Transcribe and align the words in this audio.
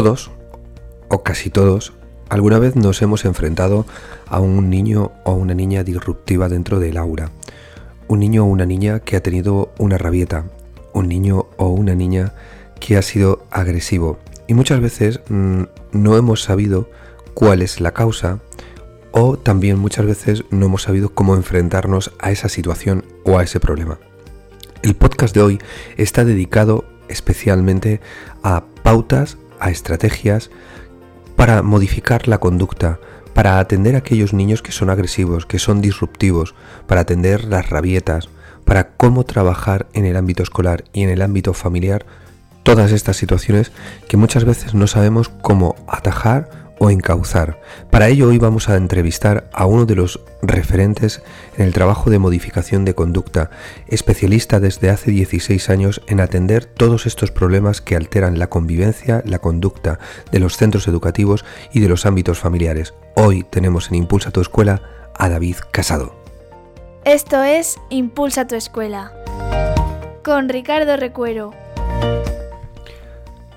Todos, 0.00 0.30
o 1.10 1.22
casi 1.22 1.50
todos, 1.50 1.92
alguna 2.30 2.58
vez 2.58 2.74
nos 2.74 3.02
hemos 3.02 3.26
enfrentado 3.26 3.84
a 4.28 4.40
un 4.40 4.70
niño 4.70 5.12
o 5.24 5.34
una 5.34 5.52
niña 5.52 5.84
disruptiva 5.84 6.48
dentro 6.48 6.80
del 6.80 6.96
aula. 6.96 7.30
Un 8.08 8.20
niño 8.20 8.46
o 8.46 8.48
una 8.48 8.64
niña 8.64 9.00
que 9.00 9.16
ha 9.16 9.22
tenido 9.22 9.74
una 9.76 9.98
rabieta. 9.98 10.46
Un 10.94 11.06
niño 11.06 11.48
o 11.58 11.68
una 11.68 11.94
niña 11.94 12.32
que 12.80 12.96
ha 12.96 13.02
sido 13.02 13.44
agresivo. 13.50 14.18
Y 14.46 14.54
muchas 14.54 14.80
veces 14.80 15.20
mm, 15.28 15.64
no 15.92 16.16
hemos 16.16 16.44
sabido 16.44 16.88
cuál 17.34 17.60
es 17.60 17.78
la 17.82 17.92
causa 17.92 18.38
o 19.12 19.36
también 19.36 19.78
muchas 19.78 20.06
veces 20.06 20.44
no 20.48 20.64
hemos 20.64 20.84
sabido 20.84 21.10
cómo 21.10 21.34
enfrentarnos 21.34 22.10
a 22.20 22.30
esa 22.30 22.48
situación 22.48 23.04
o 23.24 23.38
a 23.38 23.42
ese 23.42 23.60
problema. 23.60 23.98
El 24.80 24.94
podcast 24.94 25.34
de 25.34 25.42
hoy 25.42 25.58
está 25.98 26.24
dedicado 26.24 26.86
especialmente 27.10 28.00
a 28.42 28.64
pautas, 28.82 29.36
a 29.60 29.70
estrategias 29.70 30.50
para 31.36 31.62
modificar 31.62 32.28
la 32.28 32.38
conducta, 32.38 32.98
para 33.34 33.58
atender 33.58 33.94
a 33.94 33.98
aquellos 33.98 34.32
niños 34.32 34.62
que 34.62 34.72
son 34.72 34.90
agresivos, 34.90 35.46
que 35.46 35.58
son 35.58 35.80
disruptivos, 35.80 36.54
para 36.86 37.02
atender 37.02 37.44
las 37.44 37.70
rabietas, 37.70 38.28
para 38.64 38.90
cómo 38.90 39.24
trabajar 39.24 39.86
en 39.92 40.04
el 40.04 40.16
ámbito 40.16 40.42
escolar 40.42 40.84
y 40.92 41.02
en 41.02 41.10
el 41.10 41.22
ámbito 41.22 41.54
familiar 41.54 42.04
todas 42.62 42.92
estas 42.92 43.16
situaciones 43.16 43.72
que 44.08 44.16
muchas 44.16 44.44
veces 44.44 44.74
no 44.74 44.86
sabemos 44.86 45.28
cómo 45.28 45.76
atajar 45.88 46.59
o 46.80 46.90
encauzar. 46.90 47.60
Para 47.90 48.08
ello 48.08 48.28
hoy 48.28 48.38
vamos 48.38 48.70
a 48.70 48.76
entrevistar 48.76 49.48
a 49.52 49.66
uno 49.66 49.84
de 49.84 49.94
los 49.94 50.20
referentes 50.40 51.22
en 51.58 51.66
el 51.66 51.74
trabajo 51.74 52.08
de 52.08 52.18
modificación 52.18 52.86
de 52.86 52.94
conducta, 52.94 53.50
especialista 53.86 54.60
desde 54.60 54.88
hace 54.88 55.10
16 55.10 55.68
años 55.68 56.00
en 56.08 56.20
atender 56.20 56.64
todos 56.64 57.04
estos 57.04 57.30
problemas 57.30 57.82
que 57.82 57.96
alteran 57.96 58.38
la 58.38 58.48
convivencia, 58.48 59.22
la 59.26 59.40
conducta 59.40 59.98
de 60.32 60.40
los 60.40 60.56
centros 60.56 60.88
educativos 60.88 61.44
y 61.70 61.80
de 61.80 61.88
los 61.88 62.06
ámbitos 62.06 62.38
familiares. 62.38 62.94
Hoy 63.14 63.44
tenemos 63.44 63.88
en 63.90 63.96
Impulsa 63.96 64.30
tu 64.30 64.40
Escuela 64.40 64.80
a 65.14 65.28
David 65.28 65.56
Casado. 65.70 66.16
Esto 67.04 67.44
es 67.44 67.76
Impulsa 67.90 68.46
tu 68.46 68.54
Escuela 68.54 69.12
con 70.24 70.48
Ricardo 70.48 70.96
Recuero. 70.96 71.52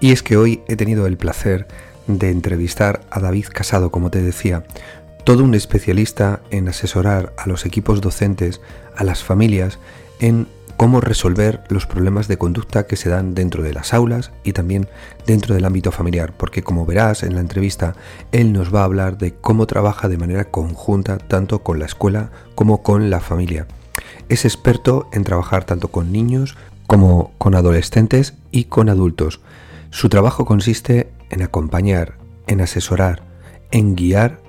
Y 0.02 0.12
es 0.12 0.22
que 0.24 0.36
hoy 0.36 0.62
he 0.68 0.76
tenido 0.76 1.08
el 1.08 1.16
placer 1.16 1.68
de 2.08 2.30
entrevistar 2.30 3.02
a 3.10 3.20
David 3.20 3.46
Casado, 3.54 3.92
como 3.92 4.10
te 4.10 4.22
decía, 4.22 4.64
todo 5.24 5.44
un 5.44 5.56
especialista 5.56 6.42
en 6.52 6.68
asesorar 6.68 7.34
a 7.38 7.48
los 7.48 7.66
equipos 7.66 8.02
docentes, 8.02 8.62
a 8.96 9.04
las 9.04 9.24
familias, 9.24 9.80
en 10.20 10.48
cómo 10.78 11.02
resolver 11.02 11.64
los 11.70 11.86
problemas 11.86 12.28
de 12.28 12.38
conducta 12.38 12.88
que 12.88 12.96
se 12.96 13.10
dan 13.10 13.36
dentro 13.36 13.64
de 13.64 13.74
las 13.74 13.94
aulas 13.94 14.32
y 14.44 14.54
también 14.54 14.88
dentro 15.26 15.56
del 15.56 15.66
ámbito 15.66 15.92
familiar, 15.92 16.34
porque 16.36 16.64
como 16.64 16.86
verás 16.86 17.24
en 17.24 17.36
la 17.36 17.42
entrevista, 17.42 17.96
él 18.32 18.52
nos 18.52 18.74
va 18.74 18.82
a 18.82 18.86
hablar 18.86 19.18
de 19.18 19.34
cómo 19.34 19.68
trabaja 19.68 20.10
de 20.10 20.18
manera 20.18 20.46
conjunta 20.46 21.18
tanto 21.18 21.64
con 21.64 21.80
la 21.80 21.86
escuela 21.86 22.32
como 22.56 22.84
con 22.84 23.10
la 23.10 23.20
familia. 23.20 23.68
Es 24.30 24.46
experto 24.46 25.08
en 25.14 25.24
trabajar 25.24 25.64
tanto 25.64 25.90
con 25.90 26.12
niños 26.12 26.58
como 26.88 27.32
con 27.38 27.56
adolescentes 27.56 28.34
y 28.52 28.66
con 28.66 28.90
adultos. 28.90 29.42
Su 29.90 30.10
trabajo 30.10 30.46
consiste 30.46 31.12
en 31.34 31.42
acompañar, 31.42 32.18
en 32.48 32.62
asesorar, 32.62 33.24
en 33.72 33.96
guiar 33.96 34.40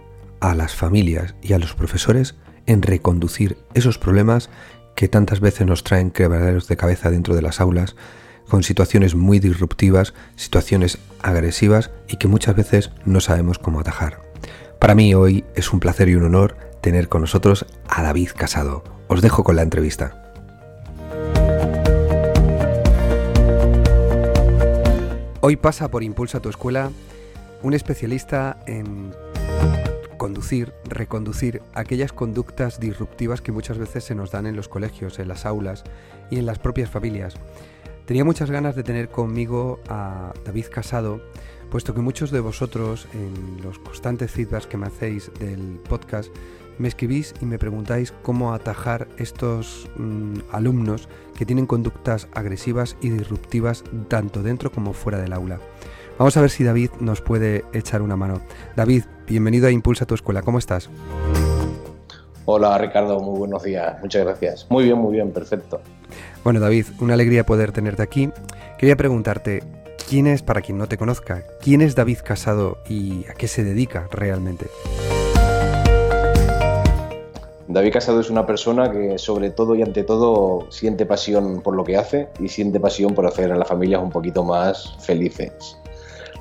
a 0.40 0.54
las 0.54 0.74
familias 0.74 1.34
y 1.42 1.54
a 1.54 1.58
los 1.58 1.74
profesores 1.74 2.34
en 2.66 2.82
reconducir 2.82 3.56
esos 3.72 3.98
problemas 3.98 4.50
que 4.94 5.08
tantas 5.08 5.40
veces 5.40 5.66
nos 5.66 5.82
traen 5.82 6.10
quebraderos 6.10 6.68
de 6.68 6.76
cabeza 6.76 7.10
dentro 7.10 7.34
de 7.34 7.42
las 7.42 7.60
aulas, 7.60 7.96
con 8.48 8.62
situaciones 8.62 9.14
muy 9.14 9.38
disruptivas, 9.40 10.12
situaciones 10.36 10.98
agresivas 11.22 11.90
y 12.08 12.18
que 12.18 12.28
muchas 12.28 12.54
veces 12.54 12.90
no 13.06 13.20
sabemos 13.20 13.58
cómo 13.58 13.80
atajar. 13.80 14.20
Para 14.78 14.94
mí 14.94 15.14
hoy 15.14 15.44
es 15.54 15.72
un 15.72 15.80
placer 15.80 16.08
y 16.10 16.14
un 16.14 16.24
honor 16.24 16.56
tener 16.82 17.08
con 17.08 17.22
nosotros 17.22 17.64
a 17.88 18.02
David 18.02 18.30
Casado. 18.36 18.84
Os 19.08 19.22
dejo 19.22 19.42
con 19.42 19.56
la 19.56 19.62
entrevista. 19.62 20.23
Hoy 25.46 25.56
pasa 25.56 25.90
por 25.90 26.02
Impulsa 26.02 26.40
tu 26.40 26.48
Escuela 26.48 26.90
un 27.62 27.74
especialista 27.74 28.56
en 28.66 29.12
conducir, 30.16 30.72
reconducir 30.86 31.60
aquellas 31.74 32.14
conductas 32.14 32.80
disruptivas 32.80 33.42
que 33.42 33.52
muchas 33.52 33.76
veces 33.76 34.04
se 34.04 34.14
nos 34.14 34.30
dan 34.30 34.46
en 34.46 34.56
los 34.56 34.68
colegios, 34.68 35.18
en 35.18 35.28
las 35.28 35.44
aulas 35.44 35.84
y 36.30 36.38
en 36.38 36.46
las 36.46 36.58
propias 36.58 36.88
familias. 36.88 37.34
Tenía 38.06 38.24
muchas 38.24 38.50
ganas 38.50 38.74
de 38.74 38.84
tener 38.84 39.10
conmigo 39.10 39.80
a 39.86 40.32
David 40.46 40.68
Casado, 40.72 41.20
puesto 41.70 41.92
que 41.92 42.00
muchos 42.00 42.30
de 42.30 42.40
vosotros 42.40 43.06
en 43.12 43.62
los 43.62 43.78
constantes 43.78 44.30
feedbacks 44.30 44.66
que 44.66 44.78
me 44.78 44.86
hacéis 44.86 45.30
del 45.38 45.78
podcast 45.86 46.34
me 46.78 46.88
escribís 46.88 47.34
y 47.40 47.46
me 47.46 47.58
preguntáis 47.58 48.12
cómo 48.22 48.54
atajar 48.54 49.08
estos 49.18 49.88
mm, 49.96 50.40
alumnos 50.52 51.08
que 51.36 51.46
tienen 51.46 51.66
conductas 51.66 52.28
agresivas 52.34 52.96
y 53.00 53.10
disruptivas 53.10 53.84
tanto 54.08 54.42
dentro 54.42 54.70
como 54.70 54.92
fuera 54.92 55.18
del 55.18 55.32
aula. 55.32 55.58
Vamos 56.18 56.36
a 56.36 56.40
ver 56.40 56.50
si 56.50 56.62
David 56.62 56.90
nos 57.00 57.20
puede 57.20 57.64
echar 57.72 58.00
una 58.02 58.16
mano. 58.16 58.40
David, 58.76 59.04
bienvenido 59.26 59.66
a 59.66 59.70
Impulsa 59.70 60.06
tu 60.06 60.14
Escuela, 60.14 60.42
¿cómo 60.42 60.58
estás? 60.58 60.88
Hola 62.46 62.76
Ricardo, 62.78 63.18
muy 63.20 63.38
buenos 63.38 63.62
días, 63.62 64.00
muchas 64.00 64.24
gracias. 64.24 64.66
Muy 64.70 64.84
bien, 64.84 64.98
muy 64.98 65.14
bien, 65.14 65.32
perfecto. 65.32 65.80
Bueno 66.44 66.60
David, 66.60 66.86
una 67.00 67.14
alegría 67.14 67.44
poder 67.44 67.72
tenerte 67.72 68.02
aquí. 68.02 68.30
Quería 68.78 68.96
preguntarte, 68.96 69.62
¿quién 70.08 70.26
es, 70.26 70.42
para 70.42 70.60
quien 70.60 70.78
no 70.78 70.86
te 70.86 70.98
conozca, 70.98 71.42
quién 71.60 71.80
es 71.80 71.94
David 71.94 72.18
Casado 72.22 72.78
y 72.88 73.24
a 73.26 73.34
qué 73.34 73.48
se 73.48 73.64
dedica 73.64 74.08
realmente? 74.12 74.66
David 77.74 77.92
Casado 77.92 78.20
es 78.20 78.30
una 78.30 78.46
persona 78.46 78.88
que 78.92 79.18
sobre 79.18 79.50
todo 79.50 79.74
y 79.74 79.82
ante 79.82 80.04
todo 80.04 80.70
siente 80.70 81.06
pasión 81.06 81.60
por 81.60 81.74
lo 81.74 81.82
que 81.82 81.96
hace 81.96 82.28
y 82.38 82.46
siente 82.46 82.78
pasión 82.78 83.16
por 83.16 83.26
hacer 83.26 83.50
a 83.50 83.56
las 83.56 83.66
familias 83.66 84.00
un 84.00 84.10
poquito 84.10 84.44
más 84.44 84.94
felices. 85.00 85.76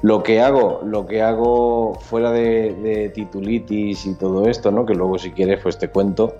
Lo 0.03 0.21
que 0.21 0.41
hago, 0.41 0.81
lo 0.85 1.07
que 1.07 1.23
hago 1.23 1.95
fuera 1.95 2.29
de, 2.29 3.11
titulitis 3.15 4.05
y 4.05 4.13
todo 4.13 4.47
esto, 4.47 4.69
¿no? 4.69 4.85
que 4.85 4.93
luego 4.93 5.17
si 5.17 5.31
quieres 5.31 5.59
pues 5.63 5.79
te 5.79 5.87
cuento, 5.87 6.35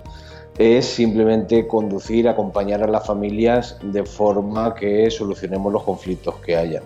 es 0.58 0.84
simplemente 0.84 1.66
conducir, 1.66 2.28
acompañar 2.28 2.84
a 2.84 2.86
las 2.86 3.04
familias 3.04 3.76
de 3.82 4.04
forma 4.04 4.76
que 4.76 5.10
solucionemos 5.10 5.72
los 5.72 5.82
conflictos 5.82 6.36
que 6.36 6.54
haya. 6.54 6.82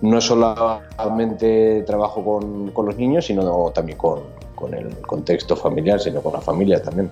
No 0.00 0.20
solamente 0.20 1.82
trabajo 1.82 2.24
con, 2.24 2.72
con 2.72 2.86
los 2.86 2.96
niños, 2.96 3.26
sino 3.26 3.70
también 3.70 3.98
con, 3.98 4.39
con 4.60 4.74
el 4.74 4.96
contexto 4.98 5.56
familiar, 5.56 5.98
sino 5.98 6.22
con 6.22 6.34
la 6.34 6.40
familia 6.40 6.80
también. 6.80 7.10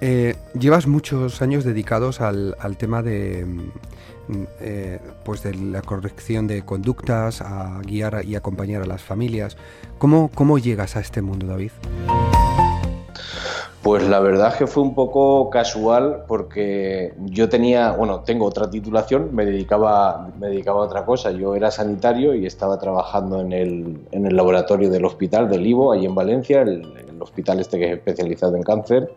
Eh, 0.00 0.34
llevas 0.58 0.86
muchos 0.88 1.40
años 1.42 1.62
dedicados 1.64 2.20
al, 2.20 2.56
tema 2.76 3.02
de, 3.02 3.46
mm, 3.46 4.42
eh, 4.60 4.98
pues 5.24 5.44
de 5.44 5.54
la 5.54 5.80
corrección 5.80 6.48
de 6.48 6.62
conductas, 6.62 7.40
a 7.40 7.80
guiar 7.86 8.24
y 8.24 8.34
acompañar 8.34 8.82
a 8.82 8.86
las 8.86 9.02
familias. 9.02 9.56
¿Cómo, 9.98 10.30
cómo 10.34 10.58
llegas 10.58 10.96
a 10.96 11.00
este 11.00 11.22
mundo, 11.22 11.46
David? 11.46 11.70
Pues 13.82 14.08
la 14.08 14.20
verdad 14.20 14.50
es 14.52 14.54
que 14.54 14.66
fue 14.68 14.84
un 14.84 14.94
poco 14.94 15.50
casual 15.50 16.22
porque 16.28 17.14
yo 17.18 17.48
tenía, 17.48 17.90
bueno, 17.90 18.20
tengo 18.20 18.46
otra 18.46 18.70
titulación, 18.70 19.34
me 19.34 19.44
dedicaba, 19.44 20.28
me 20.38 20.46
dedicaba 20.48 20.82
a 20.82 20.86
otra 20.86 21.04
cosa. 21.04 21.32
Yo 21.32 21.56
era 21.56 21.72
sanitario 21.72 22.32
y 22.34 22.46
estaba 22.46 22.78
trabajando 22.78 23.40
en 23.40 23.52
el, 23.52 24.06
en 24.12 24.26
el 24.26 24.36
laboratorio 24.36 24.88
del 24.88 25.04
hospital 25.04 25.50
del 25.50 25.66
Ivo, 25.66 25.90
ahí 25.90 26.06
en 26.06 26.14
Valencia, 26.14 26.62
el, 26.62 26.94
el 27.08 27.20
hospital 27.20 27.58
este 27.58 27.76
que 27.76 27.86
es 27.86 27.98
especializado 27.98 28.54
en 28.54 28.62
cáncer. 28.62 29.12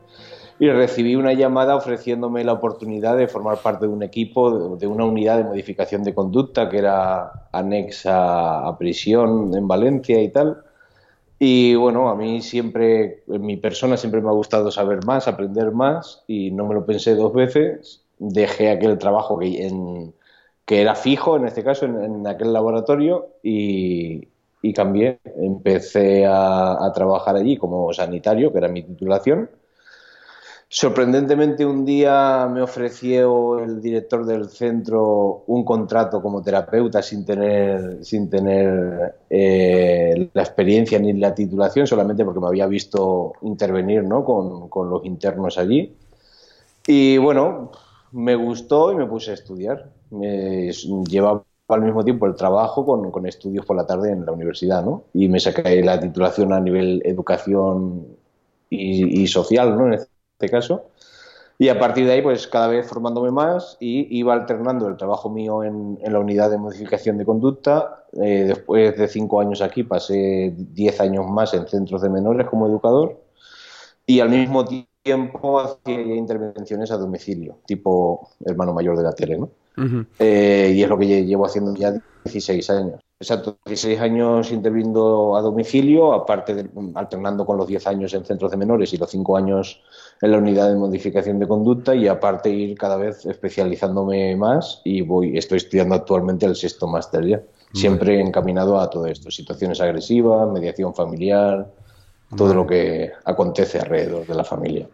Y 0.57 0.69
recibí 0.69 1.15
una 1.15 1.33
llamada 1.33 1.75
ofreciéndome 1.75 2.43
la 2.43 2.53
oportunidad 2.53 3.17
de 3.17 3.27
formar 3.27 3.57
parte 3.57 3.85
de 3.85 3.93
un 3.93 4.01
equipo, 4.01 4.77
de 4.77 4.87
una 4.87 5.05
unidad 5.05 5.37
de 5.37 5.43
modificación 5.43 6.01
de 6.03 6.15
conducta 6.15 6.69
que 6.69 6.79
era 6.79 7.49
anexa 7.51 8.65
a 8.65 8.77
prisión 8.79 9.55
en 9.55 9.67
Valencia 9.67 10.19
y 10.23 10.29
tal 10.29 10.64
y 11.39 11.75
bueno, 11.75 12.09
a 12.09 12.15
mí 12.15 12.41
siempre, 12.41 13.23
en 13.27 13.45
mi 13.45 13.57
persona 13.57 13.97
siempre 13.97 14.21
me 14.21 14.29
ha 14.29 14.33
gustado 14.33 14.71
saber 14.71 15.05
más, 15.05 15.27
aprender 15.27 15.71
más 15.71 16.23
y 16.27 16.51
no 16.51 16.65
me 16.65 16.75
lo 16.75 16.85
pensé 16.85 17.15
dos 17.15 17.33
veces. 17.33 18.03
Dejé 18.17 18.69
aquel 18.69 18.97
trabajo 18.97 19.37
que, 19.37 19.67
en, 19.67 20.13
que 20.65 20.81
era 20.81 20.95
fijo, 20.95 21.35
en 21.35 21.45
este 21.45 21.63
caso, 21.63 21.85
en, 21.85 22.25
aquel 22.27 22.53
laboratorio 22.53 23.27
y, 23.43 24.27
cambié. 24.73 25.19
Empecé 25.37 26.25
a 26.25 26.91
trabajar 26.93 27.35
allí 27.35 27.57
como 27.57 27.93
sanitario, 27.93 28.51
que 28.51 28.57
era 28.57 28.67
mi 28.67 28.81
titulación 28.83 29.49
Sorprendentemente 30.67 31.65
un 31.65 31.85
día 31.85 32.49
me 32.51 32.61
ofreció 32.61 33.59
el 33.59 33.81
director 33.81 34.25
del 34.25 34.49
centro 34.49 35.43
un 35.47 35.63
contrato 35.63 36.21
como 36.21 36.41
terapeuta 36.41 37.01
sin 37.01 37.23
tener, 37.23 38.03
sin 38.03 38.29
tener 38.29 39.15
eh, 39.29 40.29
la 40.33 40.41
experiencia 40.41 40.99
ni 40.99 41.13
la 41.13 41.33
titulación, 41.33 41.87
solamente 41.87 42.25
porque 42.25 42.39
me 42.39 42.47
había 42.47 42.67
visto 42.67 43.33
intervenir 43.43 44.03
¿no? 44.03 44.25
con, 44.25 44.67
con 44.69 44.89
los 44.89 45.05
internos 45.05 45.57
allí. 45.57 45.95
Y 46.87 47.17
bueno, 47.17 47.71
me 48.11 48.35
gustó 48.35 48.91
y 48.91 48.95
me 48.95 49.05
puse 49.05 49.31
a 49.31 49.33
estudiar. 49.33 49.91
Me, 50.09 50.71
llevaba 50.71 51.43
al 51.67 51.81
mismo 51.81 52.03
tiempo 52.03 52.25
el 52.27 52.35
trabajo 52.35 52.85
con, 52.85 53.25
estudios 53.25 53.65
por 53.65 53.75
la 53.75 53.85
tarde 53.85 54.11
en 54.11 54.25
la 54.25 54.31
universidad, 54.31 54.85
¿no? 54.85 55.03
Y 55.13 55.27
me 55.27 55.39
saqué 55.39 55.83
la 55.83 55.99
titulación 55.99 56.53
a 56.53 56.59
nivel 56.59 57.01
educación 57.05 58.07
y, 58.69 59.27
social, 59.27 59.77
¿no? 59.77 59.95
Este 60.39 60.49
caso. 60.49 60.89
Y 61.57 61.69
a 61.69 61.79
partir 61.79 62.05
de 62.05 62.13
ahí, 62.13 62.21
pues 62.21 62.47
cada 62.47 62.67
vez 62.67 62.85
formándome 62.85 63.31
más 63.31 63.77
y 63.79 64.17
iba 64.17 64.33
alternando 64.33 64.89
el 64.89 64.97
trabajo 64.97 65.29
mío 65.29 65.63
en, 65.63 65.97
la 66.05 66.19
unidad 66.19 66.49
de 66.49 66.57
modificación 66.57 67.17
de 67.17 67.25
conducta. 67.25 68.03
Eh, 68.21 68.43
después 68.47 68.97
de 68.97 69.07
cinco 69.07 69.39
años 69.39 69.61
aquí, 69.61 69.83
pasé 69.83 70.53
diez 70.55 70.99
años 70.99 71.25
más 71.27 71.53
en 71.53 71.65
centros 71.67 72.01
de 72.01 72.09
menores 72.09 72.47
como 72.47 72.67
educador 72.67 73.21
y 74.05 74.19
al 74.19 74.29
mismo 74.29 74.65
tiempo 74.65 75.59
hacía 75.59 76.15
intervenciones 76.15 76.91
a 76.91 76.97
domicilio, 76.97 77.57
tipo 77.65 78.29
hermano 78.45 78.73
mayor 78.73 78.97
de 78.97 79.03
la 79.03 79.13
tele, 79.13 79.37
¿no? 79.37 79.49
Eh, 80.19 80.73
y 80.75 80.83
es 80.83 80.89
lo 80.89 80.97
que 80.97 81.25
llevo 81.25 81.45
haciendo 81.45 81.73
ya 81.75 81.93
16 82.23 82.69
años. 82.69 83.04
Exacto, 83.17 83.59
16 83.65 84.01
años 84.01 84.51
interviniendo 84.51 85.37
a 85.37 85.41
domicilio, 85.41 86.11
aparte 86.13 86.53
de, 86.53 86.69
alternando 86.95 87.45
con 87.45 87.57
los 87.57 87.65
10 87.65 87.87
años 87.87 88.13
en 88.13 88.25
centros 88.25 88.51
de 88.51 88.57
menores 88.57 88.91
y 88.91 88.97
los 88.97 89.09
5 89.09 89.37
años 89.37 89.81
en 90.21 90.31
la 90.31 90.37
unidad 90.37 90.69
de 90.69 90.75
modificación 90.75 91.39
de 91.39 91.47
conducta 91.47 91.95
y 91.95 92.09
aparte 92.09 92.49
ir 92.49 92.77
cada 92.77 92.97
vez 92.97 93.25
especializándome 93.25 94.35
más 94.35 94.81
y 94.83 95.01
voy 95.01 95.37
estoy 95.37 95.57
estudiando 95.57 95.95
actualmente 95.95 96.45
el 96.45 96.57
sexto 96.57 96.87
máster 96.87 97.25
ya, 97.25 97.41
siempre 97.73 98.19
encaminado 98.19 98.81
a 98.81 98.89
todo 98.89 99.05
esto, 99.05 99.31
situaciones 99.31 99.79
agresivas, 99.79 100.51
mediación 100.51 100.93
familiar, 100.93 101.71
todo 102.35 102.53
lo 102.53 102.67
que 102.67 103.11
acontece 103.23 103.79
alrededor 103.79 104.27
de 104.27 104.35
la 104.35 104.43
familia. 104.43 104.89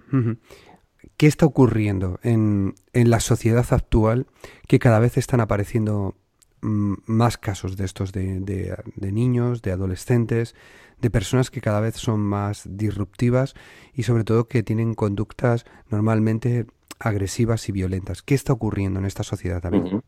¿Qué 1.17 1.27
está 1.27 1.45
ocurriendo 1.45 2.19
en, 2.23 2.75
la 2.93 3.19
sociedad 3.19 3.65
actual 3.71 4.27
que 4.67 4.79
cada 4.79 4.99
vez 4.99 5.17
están 5.17 5.39
apareciendo 5.39 6.15
mm, 6.15 6.20
más 6.61 7.37
casos 7.37 7.75
de 7.75 7.85
estos 7.85 8.11
de, 8.11 8.75
niños, 8.95 9.61
de 9.61 9.71
adolescentes, 9.71 10.55
de 10.99 11.09
personas 11.09 11.49
que 11.49 11.61
cada 11.61 11.79
vez 11.79 11.95
son 11.95 12.19
más 12.19 12.63
disruptivas 12.69 13.55
y 13.93 14.03
sobre 14.03 14.23
todo 14.23 14.47
que 14.47 14.63
tienen 14.63 14.93
conductas 14.93 15.65
normalmente 15.89 16.67
agresivas 16.99 17.67
y 17.69 17.71
violentas. 17.71 18.21
¿Qué 18.21 18.35
está 18.35 18.53
ocurriendo 18.53 18.99
en 18.99 19.05
esta 19.05 19.23
sociedad 19.23 19.61
también? 19.61 20.03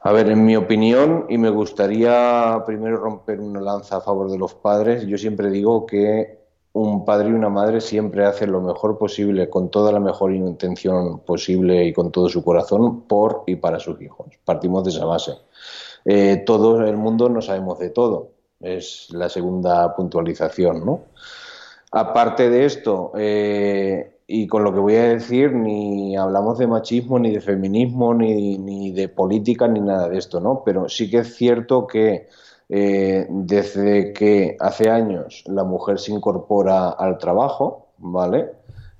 A 0.00 0.12
ver, 0.12 0.30
en 0.30 0.44
mi 0.44 0.54
opinión, 0.54 1.26
y 1.28 1.36
me 1.36 1.50
gustaría 1.50 2.62
primero 2.64 2.96
romper 2.96 3.40
una 3.40 3.60
lanza 3.60 3.96
a 3.96 4.00
favor 4.00 4.30
de 4.30 4.38
los 4.38 4.54
padres, 4.54 5.04
yo 5.04 5.18
siempre 5.18 5.50
digo 5.50 5.84
que 5.84 6.45
un 6.76 7.06
padre 7.06 7.30
y 7.30 7.32
una 7.32 7.48
madre 7.48 7.80
siempre 7.80 8.26
hacen 8.26 8.52
lo 8.52 8.60
mejor 8.60 8.98
posible, 8.98 9.48
con 9.48 9.70
toda 9.70 9.90
la 9.92 9.98
mejor 9.98 10.34
intención 10.34 11.20
posible 11.20 11.86
y 11.86 11.94
con 11.94 12.12
todo 12.12 12.28
su 12.28 12.44
corazón, 12.44 13.02
por 13.02 13.44
y 13.46 13.56
para 13.56 13.80
sus 13.80 14.00
hijos. 14.02 14.26
Partimos 14.44 14.84
de 14.84 14.90
esa 14.90 15.06
base. 15.06 15.32
Eh, 16.04 16.42
todo 16.44 16.82
el 16.82 16.98
mundo 16.98 17.30
no 17.30 17.40
sabemos 17.40 17.78
de 17.78 17.88
todo, 17.88 18.28
es 18.60 19.08
la 19.10 19.30
segunda 19.30 19.96
puntualización, 19.96 20.84
¿no? 20.84 21.00
Aparte 21.92 22.50
de 22.50 22.66
esto, 22.66 23.12
eh, 23.16 24.18
y 24.26 24.46
con 24.46 24.62
lo 24.62 24.74
que 24.74 24.80
voy 24.80 24.96
a 24.96 25.08
decir, 25.08 25.54
ni 25.54 26.14
hablamos 26.14 26.58
de 26.58 26.66
machismo, 26.66 27.18
ni 27.18 27.30
de 27.30 27.40
feminismo, 27.40 28.12
ni, 28.12 28.58
ni 28.58 28.90
de 28.92 29.08
política, 29.08 29.66
ni 29.66 29.80
nada 29.80 30.10
de 30.10 30.18
esto, 30.18 30.40
¿no? 30.40 30.62
Pero 30.62 30.90
sí 30.90 31.08
que 31.08 31.20
es 31.20 31.34
cierto 31.34 31.86
que 31.86 32.28
eh, 32.68 33.26
desde 33.28 34.12
que 34.12 34.56
hace 34.58 34.90
años 34.90 35.44
la 35.46 35.64
mujer 35.64 35.98
se 35.98 36.12
incorpora 36.12 36.90
al 36.90 37.18
trabajo, 37.18 37.88
¿vale? 37.98 38.50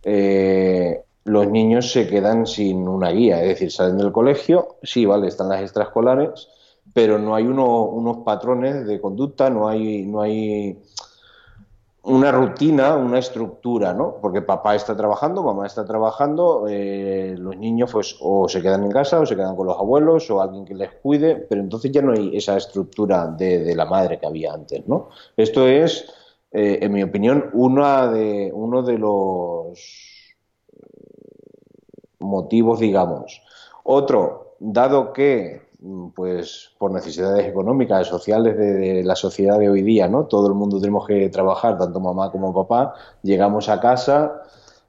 Eh, 0.05 1.03
los 1.25 1.49
niños 1.49 1.91
se 1.91 2.07
quedan 2.07 2.47
sin 2.47 2.87
una 2.87 3.11
guía, 3.11 3.43
es 3.43 3.49
decir, 3.49 3.73
salen 3.73 3.99
del 3.99 4.13
colegio, 4.13 4.77
sí, 4.83 5.05
vale, 5.05 5.27
están 5.27 5.49
las 5.49 5.63
extraescolares, 5.63 6.49
pero 6.95 7.19
no 7.19 7.35
hay 7.35 7.45
unos 7.45 8.19
patrones 8.19 8.87
de 8.87 9.01
conducta, 9.01 9.51
no 9.51 9.69
hay, 9.69 10.07
no 10.07 10.21
hay 10.21 10.79
una 12.07 12.31
rutina, 12.31 12.95
una 12.95 13.19
estructura, 13.19 13.93
¿no? 13.93 14.19
Porque 14.21 14.41
papá 14.41 14.77
está 14.77 14.97
trabajando, 14.97 15.43
mamá 15.43 15.67
está 15.67 15.85
trabajando, 15.85 16.67
eh, 16.69 17.35
los 17.37 17.57
niños 17.57 17.91
pues 17.91 18.17
o 18.21 18.49
se 18.49 18.63
quedan 18.63 18.85
en 18.85 18.93
casa 18.93 19.19
o 19.19 19.27
se 19.27 19.35
quedan 19.35 19.57
con 19.57 19.67
los 19.67 19.77
abuelos 19.77 20.31
o 20.31 20.41
alguien 20.41 20.65
que 20.65 20.75
les 20.75 20.93
cuide, 21.03 21.35
pero 21.35 21.61
entonces 21.61 21.91
ya 21.91 22.03
no 22.03 22.13
hay 22.13 22.37
esa 22.37 22.57
estructura 22.57 23.27
de, 23.27 23.75
la 23.75 23.87
madre 23.87 24.21
que 24.21 24.27
había 24.27 24.53
antes, 24.53 24.87
¿no? 24.87 25.09
Esto 25.37 25.67
es, 25.67 26.09
eh, 26.53 26.79
en 26.81 26.93
mi 26.93 27.03
opinión, 27.03 27.51
una 27.55 28.07
de, 28.07 28.53
uno 28.55 28.83
de 28.83 28.99
los 28.99 30.37
motivos, 32.21 32.79
digamos. 32.79 33.43
Otro, 33.83 34.55
dado 34.61 35.13
que 35.13 35.66
pues 36.15 36.71
por 36.79 36.91
necesidades 36.93 37.47
económicas, 37.47 38.07
sociales 38.07 38.57
de, 38.57 39.05
la 39.05 39.15
sociedad 39.15 39.59
de 39.59 39.69
hoy 39.69 39.83
día, 39.83 40.09
¿no? 40.09 40.27
Todo 40.27 40.49
el 40.49 40.55
mundo 40.55 40.81
tenemos 40.81 41.07
que 41.07 41.29
trabajar, 41.29 41.79
tanto 41.79 42.01
mamá 42.01 42.31
como 42.31 42.55
papá. 42.55 42.95
Llegamos 43.23 43.69
a 43.69 43.81
casa, 43.81 44.43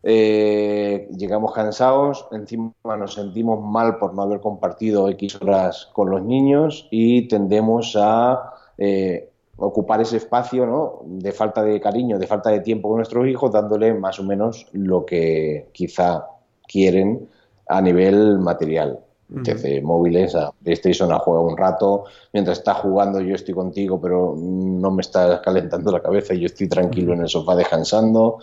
eh, 0.04 1.10
llegamos 1.18 1.54
cansados, 1.54 2.28
encima 2.32 2.74
nos 2.84 3.14
sentimos 3.16 3.62
mal 3.62 3.98
por 3.98 4.14
no 4.14 4.22
haber 4.22 4.40
compartido 4.40 5.10
X 5.10 5.42
horas 5.42 5.90
con 5.94 6.10
los 6.10 6.24
niños 6.24 6.88
y 6.92 7.28
tendemos 7.28 7.96
a 8.00 8.54
eh, 8.78 9.30
ocupar 9.58 10.02
ese 10.02 10.18
espacio 10.18 10.66
¿no? 10.66 11.02
de 11.06 11.32
falta 11.32 11.64
de 11.64 11.82
cariño, 11.82 12.20
de 12.20 12.28
falta 12.28 12.50
de 12.50 12.62
tiempo 12.62 12.88
con 12.90 12.98
nuestros 12.98 13.28
hijos, 13.28 13.52
dándole 13.52 13.94
más 13.94 14.20
o 14.20 14.24
menos 14.24 14.68
lo 14.72 15.06
que 15.06 15.70
quizá 15.74 16.28
quieren 16.68 17.28
a 17.68 17.82
nivel 17.82 18.40
material 18.40 19.07
desde 19.30 19.82
móviles 19.82 20.36
a 20.36 20.52
PlayStation 20.52 21.12
a 21.12 21.20
jugar 21.20 21.44
un 21.44 21.58
rato, 21.58 22.06
mientras 22.32 22.60
está 22.60 22.76
jugando 22.76 23.20
yo 23.20 23.36
estoy 23.36 23.54
contigo, 23.54 24.00
pero 24.00 24.36
no 24.38 24.92
me 24.92 25.02
está 25.02 25.42
calentando 25.42 25.92
la 25.92 26.02
cabeza 26.02 26.34
y 26.34 26.42
yo 26.42 26.46
estoy 26.46 26.68
tranquilo 26.68 27.14
en 27.14 27.22
el 27.22 27.28
sofá 27.28 27.56
descansando. 27.56 28.40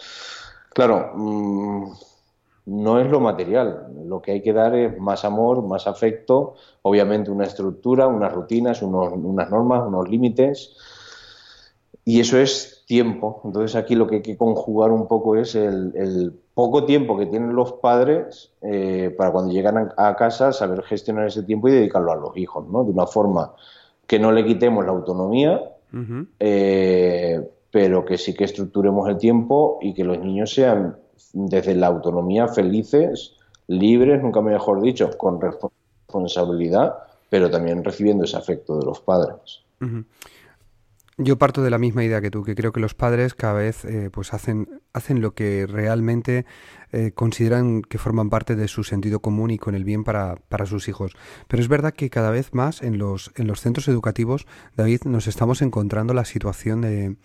Claro, 0.70 1.12
mm, 1.14 1.92
no 2.66 2.98
es 2.98 3.10
lo 3.10 3.20
material, 3.20 3.88
lo 4.06 4.22
que 4.22 4.32
hay 4.32 4.42
que 4.42 4.52
dar 4.52 4.74
es 4.74 4.98
más 4.98 5.24
amor, 5.24 5.62
más 5.62 5.86
afecto, 5.86 6.54
obviamente 6.82 7.30
una 7.30 7.44
estructura, 7.44 8.06
unas 8.06 8.32
rutinas, 8.32 8.80
unas 8.82 9.50
normas, 9.50 9.86
unos 9.86 10.08
límites, 10.08 10.76
y 12.04 12.20
eso 12.20 12.38
es 12.38 12.84
tiempo. 12.86 13.40
Entonces 13.44 13.76
aquí 13.76 13.94
lo 13.94 14.06
que 14.06 14.16
hay 14.16 14.22
que 14.22 14.36
conjugar 14.36 14.92
un 14.92 15.08
poco 15.08 15.36
es 15.36 15.54
el 15.54 16.34
poco 16.54 16.84
tiempo 16.84 17.18
que 17.18 17.26
tienen 17.26 17.54
los 17.54 17.72
padres 17.72 18.52
eh, 18.62 19.14
para 19.18 19.32
cuando 19.32 19.52
llegan 19.52 19.92
a, 19.96 20.16
casa 20.16 20.52
saber 20.52 20.82
gestionar 20.84 21.26
ese 21.26 21.42
tiempo 21.42 21.68
y 21.68 21.72
dedicarlo 21.72 22.12
a 22.12 22.16
los 22.16 22.36
hijos, 22.36 22.66
¿no? 22.68 22.84
De 22.84 22.92
una 22.92 23.06
forma 23.06 23.52
que 24.06 24.18
no 24.18 24.30
le 24.30 24.44
quitemos 24.44 24.84
la 24.84 24.92
autonomía, 24.92 25.60
eh, 26.40 27.40
pero 27.70 28.04
que 28.04 28.18
sí 28.18 28.34
que 28.34 28.44
estructuremos 28.44 29.08
el 29.08 29.18
tiempo 29.18 29.78
y 29.82 29.94
que 29.94 30.04
los 30.04 30.18
niños 30.18 30.54
sean 30.54 30.96
desde 31.32 31.74
la 31.74 31.88
autonomía 31.88 32.46
felices, 32.48 33.34
libres, 33.66 34.22
nunca 34.22 34.40
mejor 34.40 34.80
dicho, 34.80 35.10
con 35.16 35.40
responsabilidad, 35.40 36.94
pero 37.28 37.50
también 37.50 37.82
recibiendo 37.82 38.24
ese 38.24 38.36
afecto 38.36 38.78
de 38.78 38.84
los 38.84 39.00
padres. 39.00 39.62
Yo 41.16 41.38
parto 41.38 41.62
de 41.62 41.70
la 41.70 41.78
misma 41.78 42.02
idea 42.02 42.20
que 42.20 42.30
tú, 42.30 42.42
que 42.42 42.56
creo 42.56 42.72
que 42.72 42.80
los 42.80 42.94
padres 42.94 43.34
cada 43.34 43.52
vez 43.52 43.84
eh, 43.84 44.10
pues 44.12 44.34
hacen, 44.34 44.82
hacen 44.92 45.20
lo 45.20 45.32
que 45.32 45.64
realmente 45.64 46.44
eh, 46.90 47.12
consideran 47.14 47.82
que 47.82 47.98
forman 47.98 48.30
parte 48.30 48.56
de 48.56 48.66
su 48.66 48.82
sentido 48.82 49.20
común 49.20 49.52
y 49.52 49.58
con 49.58 49.76
el 49.76 49.84
bien 49.84 50.02
para, 50.02 50.34
para, 50.48 50.66
sus 50.66 50.88
hijos. 50.88 51.12
Pero 51.46 51.62
es 51.62 51.68
verdad 51.68 51.94
que 51.94 52.10
cada 52.10 52.32
vez 52.32 52.52
más 52.52 52.82
en 52.82 52.98
los, 52.98 53.30
en 53.36 53.46
los 53.46 53.60
centros 53.60 53.86
educativos, 53.86 54.46
David, 54.76 55.02
nos 55.04 55.28
estamos 55.28 55.62
encontrando 55.62 56.14
la 56.14 56.24
situación 56.24 56.80
de, 56.80 57.16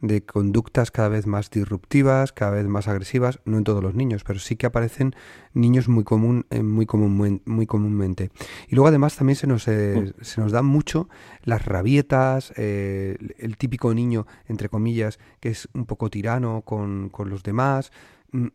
de 0.00 0.24
conductas 0.24 0.90
cada 0.90 1.08
vez 1.08 1.26
más 1.26 1.50
disruptivas, 1.50 2.32
cada 2.32 2.52
vez 2.52 2.66
más 2.66 2.88
agresivas, 2.88 3.40
no 3.44 3.58
en 3.58 3.64
todos 3.64 3.82
los 3.82 3.94
niños, 3.94 4.22
pero 4.24 4.38
sí 4.38 4.56
que 4.56 4.66
aparecen 4.66 5.14
niños 5.54 5.88
muy 5.88 6.04
común, 6.04 6.46
eh, 6.50 6.62
muy, 6.62 6.86
común, 6.86 7.42
muy 7.44 7.66
comúnmente. 7.66 8.30
Y 8.68 8.74
luego 8.74 8.88
además 8.88 9.16
también 9.16 9.36
se 9.36 9.46
nos, 9.46 9.66
eh, 9.68 10.14
mm. 10.18 10.22
se 10.22 10.40
nos 10.40 10.52
dan 10.52 10.66
mucho 10.66 11.08
las 11.42 11.64
rabietas, 11.64 12.52
eh, 12.56 13.16
el 13.38 13.56
típico 13.56 13.92
niño, 13.92 14.26
entre 14.46 14.68
comillas, 14.68 15.18
que 15.40 15.48
es 15.50 15.68
un 15.74 15.86
poco 15.86 16.10
tirano 16.10 16.62
con, 16.62 17.08
con 17.08 17.30
los 17.30 17.42
demás. 17.42 17.90
Mm, 18.30 18.48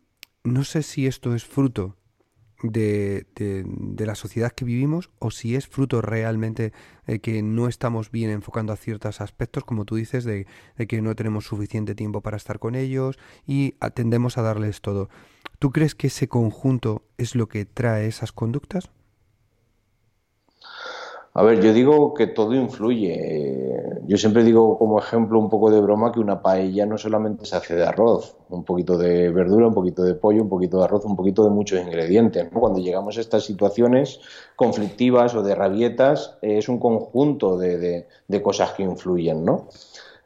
no 0.44 0.64
sé 0.64 0.82
si 0.82 1.06
esto 1.06 1.34
es 1.34 1.44
fruto 1.44 1.96
de, 2.64 3.26
de, 3.34 4.06
la 4.06 4.14
sociedad 4.14 4.50
que 4.50 4.64
vivimos 4.64 5.10
o 5.18 5.30
si 5.30 5.54
es 5.54 5.68
fruto 5.68 6.00
realmente 6.00 6.72
de 7.06 7.20
que 7.20 7.42
no 7.42 7.68
estamos 7.68 8.10
bien 8.10 8.30
enfocando 8.30 8.72
a 8.72 8.76
ciertos 8.76 9.20
aspectos, 9.20 9.64
como 9.64 9.84
tú 9.84 9.96
dices, 9.96 10.24
de, 10.24 10.46
que 10.88 11.02
no 11.02 11.14
tenemos 11.14 11.44
suficiente 11.44 11.94
tiempo 11.94 12.22
para 12.22 12.38
estar 12.38 12.58
con 12.58 12.74
ellos 12.74 13.18
y 13.46 13.74
atendemos 13.80 14.38
a 14.38 14.42
darles 14.42 14.80
todo. 14.80 15.10
¿Tú 15.58 15.72
crees 15.72 15.94
que 15.94 16.06
ese 16.06 16.26
conjunto 16.26 17.04
es 17.18 17.34
lo 17.34 17.48
que 17.48 17.66
trae 17.66 18.06
esas 18.06 18.32
conductas? 18.32 18.90
A 21.36 21.42
ver, 21.42 21.60
yo 21.60 21.72
digo 21.72 22.14
que 22.14 22.28
todo 22.28 22.54
influye. 22.54 23.74
Yo 24.06 24.16
siempre 24.16 24.44
digo 24.44 24.78
como 24.78 25.00
ejemplo 25.00 25.40
un 25.40 25.50
poco 25.50 25.68
de 25.68 25.80
broma 25.80 26.12
que 26.12 26.20
una 26.20 26.40
paella 26.40 26.86
no 26.86 26.96
solamente 26.96 27.44
se 27.44 27.56
hace 27.56 27.74
de 27.74 27.84
arroz, 27.84 28.36
un 28.50 28.62
poquito 28.62 28.96
de 28.96 29.30
verdura, 29.32 29.66
un 29.66 29.74
poquito 29.74 30.04
de 30.04 30.14
pollo, 30.14 30.42
un 30.42 30.48
poquito 30.48 30.78
de 30.78 30.84
arroz, 30.84 31.04
un 31.04 31.16
poquito 31.16 31.42
de 31.42 31.50
muchos 31.50 31.80
ingredientes. 31.80 32.46
Cuando 32.52 32.78
llegamos 32.78 33.18
a 33.18 33.20
estas 33.20 33.44
situaciones 33.44 34.20
conflictivas 34.54 35.34
o 35.34 35.42
de 35.42 35.56
rabietas, 35.56 36.38
es 36.40 36.68
un 36.68 36.78
conjunto 36.78 37.58
de, 37.58 38.06
cosas 38.40 38.70
que 38.74 38.84
influyen, 38.84 39.44
¿no? 39.44 39.66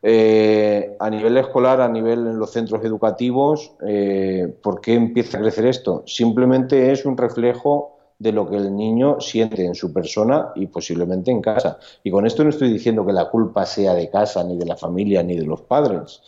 Eh, 0.03 0.95
a 1.01 1.09
nivel 1.09 1.39
escolar, 1.39 1.81
a 1.81 1.89
nivel 1.89 2.27
en 2.27 2.39
los 2.39 2.51
centros 2.51 2.85
educativos, 2.85 3.73
eh, 3.87 4.55
¿por 4.63 4.83
qué 4.83 4.93
empieza 4.93 5.39
a 5.39 5.41
crecer 5.41 5.65
esto? 5.65 6.03
Simplemente 6.07 6.93
es 6.93 7.07
un 7.07 7.17
reflejo 7.17 7.98
de 8.19 8.33
lo 8.33 8.49
que 8.49 8.57
el 8.57 8.75
niño 8.75 9.21
siente 9.21 9.65
en 9.65 9.75
su 9.75 9.93
persona 9.93 10.53
y 10.57 10.67
posiblemente 10.67 11.31
en 11.31 11.41
casa. 11.41 11.79
Y 12.03 12.11
con 12.11 12.27
esto 12.27 12.43
no 12.43 12.51
estoy 12.51 12.73
diciendo 12.73 13.07
que 13.07 13.13
la 13.13 13.31
culpa 13.31 13.65
sea 13.65 13.95
de 13.95 14.11
casa, 14.11 14.43
ni 14.43 14.57
de 14.57 14.67
la 14.67 14.77
familia, 14.77 15.23
ni 15.23 15.37
de 15.37 15.47
los 15.47 15.63
padres. 15.63 16.21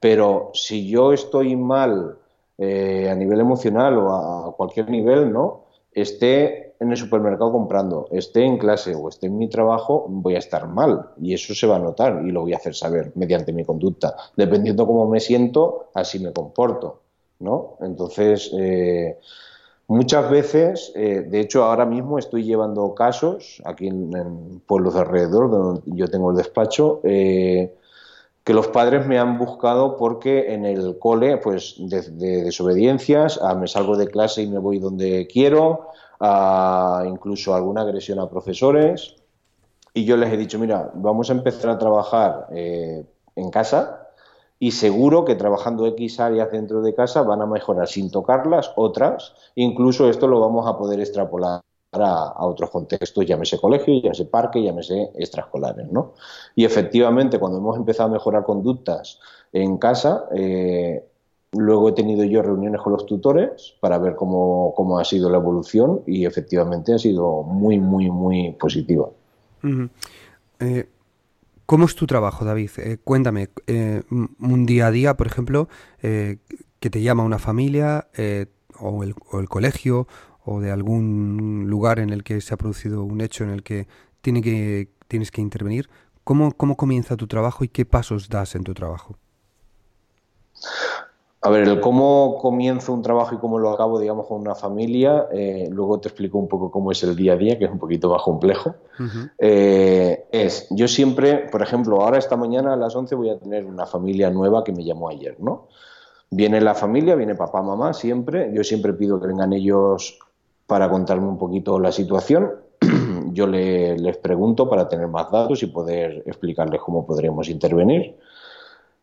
Pero 0.00 0.50
si 0.54 0.88
yo 0.88 1.12
estoy 1.12 1.56
mal 1.56 2.18
eh, 2.58 3.08
a 3.10 3.14
nivel 3.14 3.40
emocional 3.40 3.96
o 3.98 4.12
a 4.12 4.56
cualquier 4.56 4.90
nivel, 4.90 5.32
¿no? 5.32 5.66
Esté 5.92 6.74
en 6.78 6.90
el 6.90 6.96
supermercado 6.96 7.52
comprando, 7.52 8.08
esté 8.10 8.44
en 8.44 8.58
clase 8.58 8.94
o 8.94 9.08
esté 9.08 9.28
en 9.28 9.38
mi 9.38 9.48
trabajo, 9.48 10.06
voy 10.08 10.34
a 10.34 10.38
estar 10.38 10.68
mal. 10.68 11.10
Y 11.20 11.32
eso 11.32 11.54
se 11.54 11.66
va 11.66 11.76
a 11.76 11.78
notar 11.78 12.22
y 12.26 12.32
lo 12.32 12.42
voy 12.42 12.52
a 12.52 12.56
hacer 12.56 12.74
saber 12.74 13.12
mediante 13.14 13.52
mi 13.52 13.64
conducta. 13.64 14.14
Dependiendo 14.36 14.86
cómo 14.86 15.08
me 15.08 15.20
siento, 15.20 15.90
así 15.94 16.18
me 16.18 16.32
comporto. 16.32 17.00
¿no? 17.38 17.76
Entonces, 17.80 18.50
eh, 18.58 19.18
Muchas 19.88 20.28
veces, 20.28 20.92
eh, 20.96 21.24
de 21.28 21.40
hecho 21.40 21.62
ahora 21.62 21.86
mismo 21.86 22.18
estoy 22.18 22.42
llevando 22.42 22.92
casos 22.94 23.62
aquí 23.64 23.86
en, 23.86 24.60
pueblos 24.66 24.94
de 24.94 25.00
alrededor, 25.00 25.48
donde 25.48 25.82
yo 25.86 26.08
tengo 26.08 26.32
el 26.32 26.36
despacho, 26.36 27.00
eh, 27.04 27.72
que 28.42 28.52
los 28.52 28.66
padres 28.68 29.06
me 29.06 29.18
han 29.18 29.38
buscado 29.38 29.96
porque 29.96 30.52
en 30.52 30.64
el 30.64 30.98
cole, 30.98 31.36
pues 31.36 31.76
de, 31.78 32.42
desobediencias, 32.42 33.40
a 33.40 33.54
me 33.54 33.68
salgo 33.68 33.96
de 33.96 34.08
clase 34.08 34.42
y 34.42 34.48
me 34.48 34.58
voy 34.58 34.80
donde 34.80 35.28
quiero, 35.28 35.88
a 36.18 37.04
incluso 37.06 37.54
alguna 37.54 37.82
agresión 37.82 38.18
a 38.18 38.28
profesores. 38.28 39.14
Y 39.94 40.04
yo 40.04 40.16
les 40.16 40.32
he 40.32 40.36
dicho, 40.36 40.58
mira, 40.58 40.90
vamos 40.94 41.30
a 41.30 41.32
empezar 41.32 41.70
a 41.70 41.78
trabajar 41.78 42.48
eh, 42.50 43.04
en 43.36 43.50
casa, 43.50 44.05
y 44.58 44.70
seguro 44.70 45.24
que 45.24 45.34
trabajando 45.34 45.86
X 45.86 46.20
áreas 46.20 46.50
dentro 46.50 46.82
de 46.82 46.94
casa 46.94 47.22
van 47.22 47.42
a 47.42 47.46
mejorar 47.46 47.88
sin 47.88 48.10
tocarlas 48.10 48.72
otras, 48.76 49.34
incluso 49.54 50.08
esto 50.08 50.26
lo 50.26 50.40
vamos 50.40 50.66
a 50.66 50.78
poder 50.78 51.00
extrapolar 51.00 51.60
a, 51.92 52.46
otros 52.46 52.70
contextos, 52.70 53.26
llámese 53.26 53.58
colegio, 53.58 54.00
llámese 54.02 54.26
parque, 54.26 54.62
llámese 54.62 55.10
extraescolares, 55.14 55.90
¿no? 55.90 56.14
Y 56.54 56.64
efectivamente, 56.64 57.38
cuando 57.38 57.58
hemos 57.58 57.76
empezado 57.76 58.10
a 58.10 58.12
mejorar 58.12 58.44
conductas 58.44 59.20
en 59.52 59.78
casa, 59.78 60.24
eh, 60.34 61.04
luego 61.52 61.88
he 61.88 61.92
tenido 61.92 62.24
yo 62.24 62.42
reuniones 62.42 62.80
con 62.80 62.92
los 62.92 63.06
tutores 63.06 63.74
para 63.80 63.98
ver 63.98 64.14
cómo, 64.14 64.74
cómo, 64.76 64.98
ha 64.98 65.04
sido 65.04 65.30
la 65.30 65.38
evolución 65.38 66.02
y 66.06 66.26
efectivamente 66.26 66.94
ha 66.94 66.98
sido 66.98 67.42
muy, 67.42 67.78
muy, 67.78 68.10
muy 68.10 68.52
positiva. 68.52 69.08
¿Cómo 71.66 71.86
es 71.86 71.96
tu 71.96 72.06
trabajo, 72.06 72.44
David? 72.44 72.70
Eh, 72.78 72.98
cuéntame, 73.02 73.50
eh, 73.66 74.02
un 74.08 74.66
día 74.66 74.86
a 74.86 74.90
día, 74.92 75.16
por 75.16 75.26
ejemplo, 75.26 75.68
eh, 76.00 76.38
que 76.78 76.90
te 76.90 77.02
llama 77.02 77.24
una 77.24 77.40
familia 77.40 78.08
o 78.78 79.02
el, 79.02 79.14
colegio 79.48 80.06
o 80.44 80.60
de 80.60 80.70
algún 80.70 81.64
lugar 81.66 81.98
en 81.98 82.10
el 82.10 82.22
que 82.22 82.40
se 82.40 82.54
ha 82.54 82.56
producido 82.56 83.02
un 83.02 83.20
hecho 83.20 83.42
en 83.42 83.50
el 83.50 83.64
que, 83.64 83.88
tiene 84.20 84.42
que 84.42 84.90
tienes 85.08 85.32
que 85.32 85.40
intervenir. 85.40 85.88
¿Cómo, 86.22 86.52
¿Cómo 86.52 86.76
comienza 86.76 87.16
tu 87.16 87.26
trabajo 87.26 87.64
y 87.64 87.68
qué 87.68 87.84
pasos 87.84 88.28
das 88.28 88.54
en 88.54 88.62
tu 88.62 88.72
trabajo? 88.72 89.16
A 91.46 91.48
ver, 91.48 91.68
el 91.68 91.80
cómo 91.80 92.38
comienzo 92.38 92.92
un 92.92 93.02
trabajo 93.02 93.36
y 93.36 93.38
cómo 93.38 93.60
lo 93.60 93.70
acabo, 93.70 94.00
digamos, 94.00 94.26
con 94.26 94.40
una 94.40 94.56
familia, 94.56 95.28
eh, 95.30 95.68
luego 95.70 96.00
te 96.00 96.08
explico 96.08 96.38
un 96.38 96.48
poco 96.48 96.72
cómo 96.72 96.90
es 96.90 97.00
el 97.04 97.14
día 97.14 97.34
a 97.34 97.36
día, 97.36 97.56
que 97.56 97.66
es 97.66 97.70
un 97.70 97.78
poquito 97.78 98.10
más 98.10 98.20
complejo. 98.22 98.74
Eh, 99.38 100.26
es, 100.32 100.66
yo 100.70 100.88
siempre, 100.88 101.46
por 101.48 101.62
ejemplo, 101.62 102.00
ahora 102.00 102.18
esta 102.18 102.36
mañana 102.36 102.72
a 102.72 102.76
las 102.76 102.96
11 102.96 103.14
voy 103.14 103.30
a 103.30 103.38
tener 103.38 103.64
una 103.64 103.86
familia 103.86 104.28
nueva 104.28 104.64
que 104.64 104.72
me 104.72 104.82
llamó 104.82 105.08
ayer, 105.08 105.36
¿no? 105.38 105.68
Viene 106.30 106.60
la 106.60 106.74
familia, 106.74 107.14
viene 107.14 107.36
papá, 107.36 107.62
mamá, 107.62 107.94
siempre. 107.94 108.50
Yo 108.52 108.64
siempre 108.64 108.92
pido 108.94 109.20
que 109.20 109.28
vengan 109.28 109.52
ellos 109.52 110.18
para 110.66 110.90
contarme 110.90 111.28
un 111.28 111.38
poquito 111.38 111.78
la 111.78 111.92
situación. 111.92 112.56
yo 113.32 113.46
les 113.46 114.16
pregunto 114.16 114.68
para 114.68 114.88
tener 114.88 115.06
más 115.06 115.30
datos 115.30 115.62
y 115.62 115.66
poder 115.66 116.24
explicarles 116.26 116.80
cómo 116.80 117.06
podríamos 117.06 117.48
intervenir. 117.48 118.16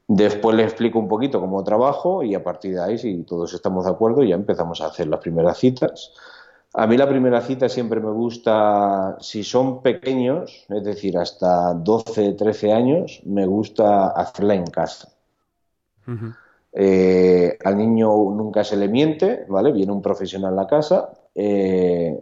Después 0.07 0.55
les 0.55 0.65
explico 0.65 0.99
un 0.99 1.07
poquito 1.07 1.39
cómo 1.39 1.63
trabajo 1.63 2.23
y 2.23 2.35
a 2.35 2.43
partir 2.43 2.75
de 2.75 2.81
ahí, 2.81 2.97
si 2.97 3.23
todos 3.23 3.53
estamos 3.53 3.85
de 3.85 3.91
acuerdo, 3.91 4.23
ya 4.23 4.35
empezamos 4.35 4.81
a 4.81 4.87
hacer 4.87 5.07
las 5.07 5.19
primeras 5.19 5.57
citas. 5.57 6.13
A 6.73 6.87
mí 6.87 6.97
la 6.97 7.07
primera 7.07 7.39
cita 7.41 7.69
siempre 7.69 7.99
me 8.01 8.11
gusta, 8.11 9.15
si 9.19 9.43
son 9.43 9.81
pequeños, 9.81 10.65
es 10.69 10.83
decir, 10.83 11.17
hasta 11.17 11.73
12, 11.75 12.33
13 12.33 12.73
años, 12.73 13.21
me 13.25 13.45
gusta 13.45 14.07
hacerla 14.07 14.55
en 14.55 14.65
casa. 14.65 15.09
Eh, 16.73 17.57
al 17.63 17.77
niño 17.77 18.07
nunca 18.31 18.63
se 18.63 18.75
le 18.75 18.87
miente, 18.87 19.45
¿vale? 19.47 19.71
Viene 19.71 19.91
un 19.91 20.01
profesional 20.01 20.53
a 20.53 20.63
la 20.63 20.67
casa, 20.67 21.13
eh, 21.35 22.19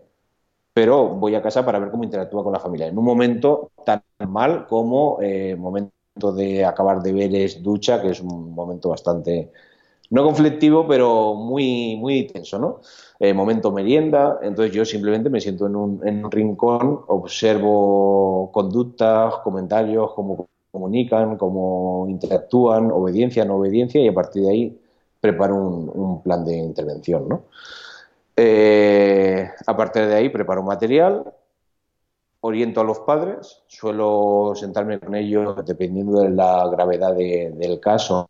pero 0.74 1.08
voy 1.10 1.36
a 1.36 1.42
casa 1.42 1.66
para 1.66 1.80
ver 1.80 1.90
cómo 1.90 2.04
interactúa 2.04 2.44
con 2.44 2.54
la 2.54 2.60
familia. 2.60 2.88
En 2.88 2.98
un 2.98 3.06
momento 3.06 3.72
tan 3.86 4.04
mal 4.28 4.68
como 4.68 5.18
eh, 5.22 5.56
momento 5.56 5.94
de 6.16 6.66
acabar 6.66 7.02
de 7.02 7.14
ver 7.14 7.34
es 7.36 7.64
ducha, 7.64 8.02
que 8.02 8.10
es 8.10 8.20
un 8.20 8.54
momento 8.54 8.90
bastante, 8.90 9.52
no 10.10 10.24
conflictivo, 10.24 10.86
pero 10.88 11.36
muy, 11.36 11.96
muy 11.96 12.28
tenso, 12.28 12.60
¿no? 12.60 12.82
Eh, 13.20 13.34
momento 13.34 13.72
merienda, 13.72 14.40
entonces 14.42 14.74
yo 14.74 14.84
simplemente 14.84 15.30
me 15.30 15.40
siento 15.40 15.68
en 15.68 15.76
un, 15.76 16.08
en 16.08 16.26
un 16.26 16.32
rincón, 16.32 17.02
observo 17.08 18.52
conductas, 18.52 19.36
comentarios, 19.44 20.12
cómo 20.14 20.48
comunican, 20.72 21.38
cómo 21.38 22.08
interactúan, 22.10 22.92
obediencia, 22.92 23.46
no 23.46 23.56
obediencia, 23.56 24.02
y 24.02 24.08
a 24.08 24.14
partir 24.14 24.44
de 24.44 24.50
ahí 24.50 24.82
preparo 25.20 25.56
un, 25.56 26.22
plan 26.24 26.44
de 26.44 26.58
intervención, 26.58 27.30
¿no? 27.30 27.44
Eh, 28.36 29.50
a 29.68 29.78
partir 29.78 30.08
de 30.08 30.16
ahí 30.16 30.30
preparo 30.30 30.64
material, 30.64 31.34
oriento 32.42 32.82
a 32.82 32.84
los 32.84 33.00
padres, 33.00 33.64
suelo 33.68 34.54
sentarme 34.56 35.00
con 35.00 35.16
ellos 35.16 35.56
dependiendo 35.66 36.22
de 36.22 36.30
la 36.30 36.68
gravedad 36.70 37.16
del 37.16 37.80
caso, 37.80 38.30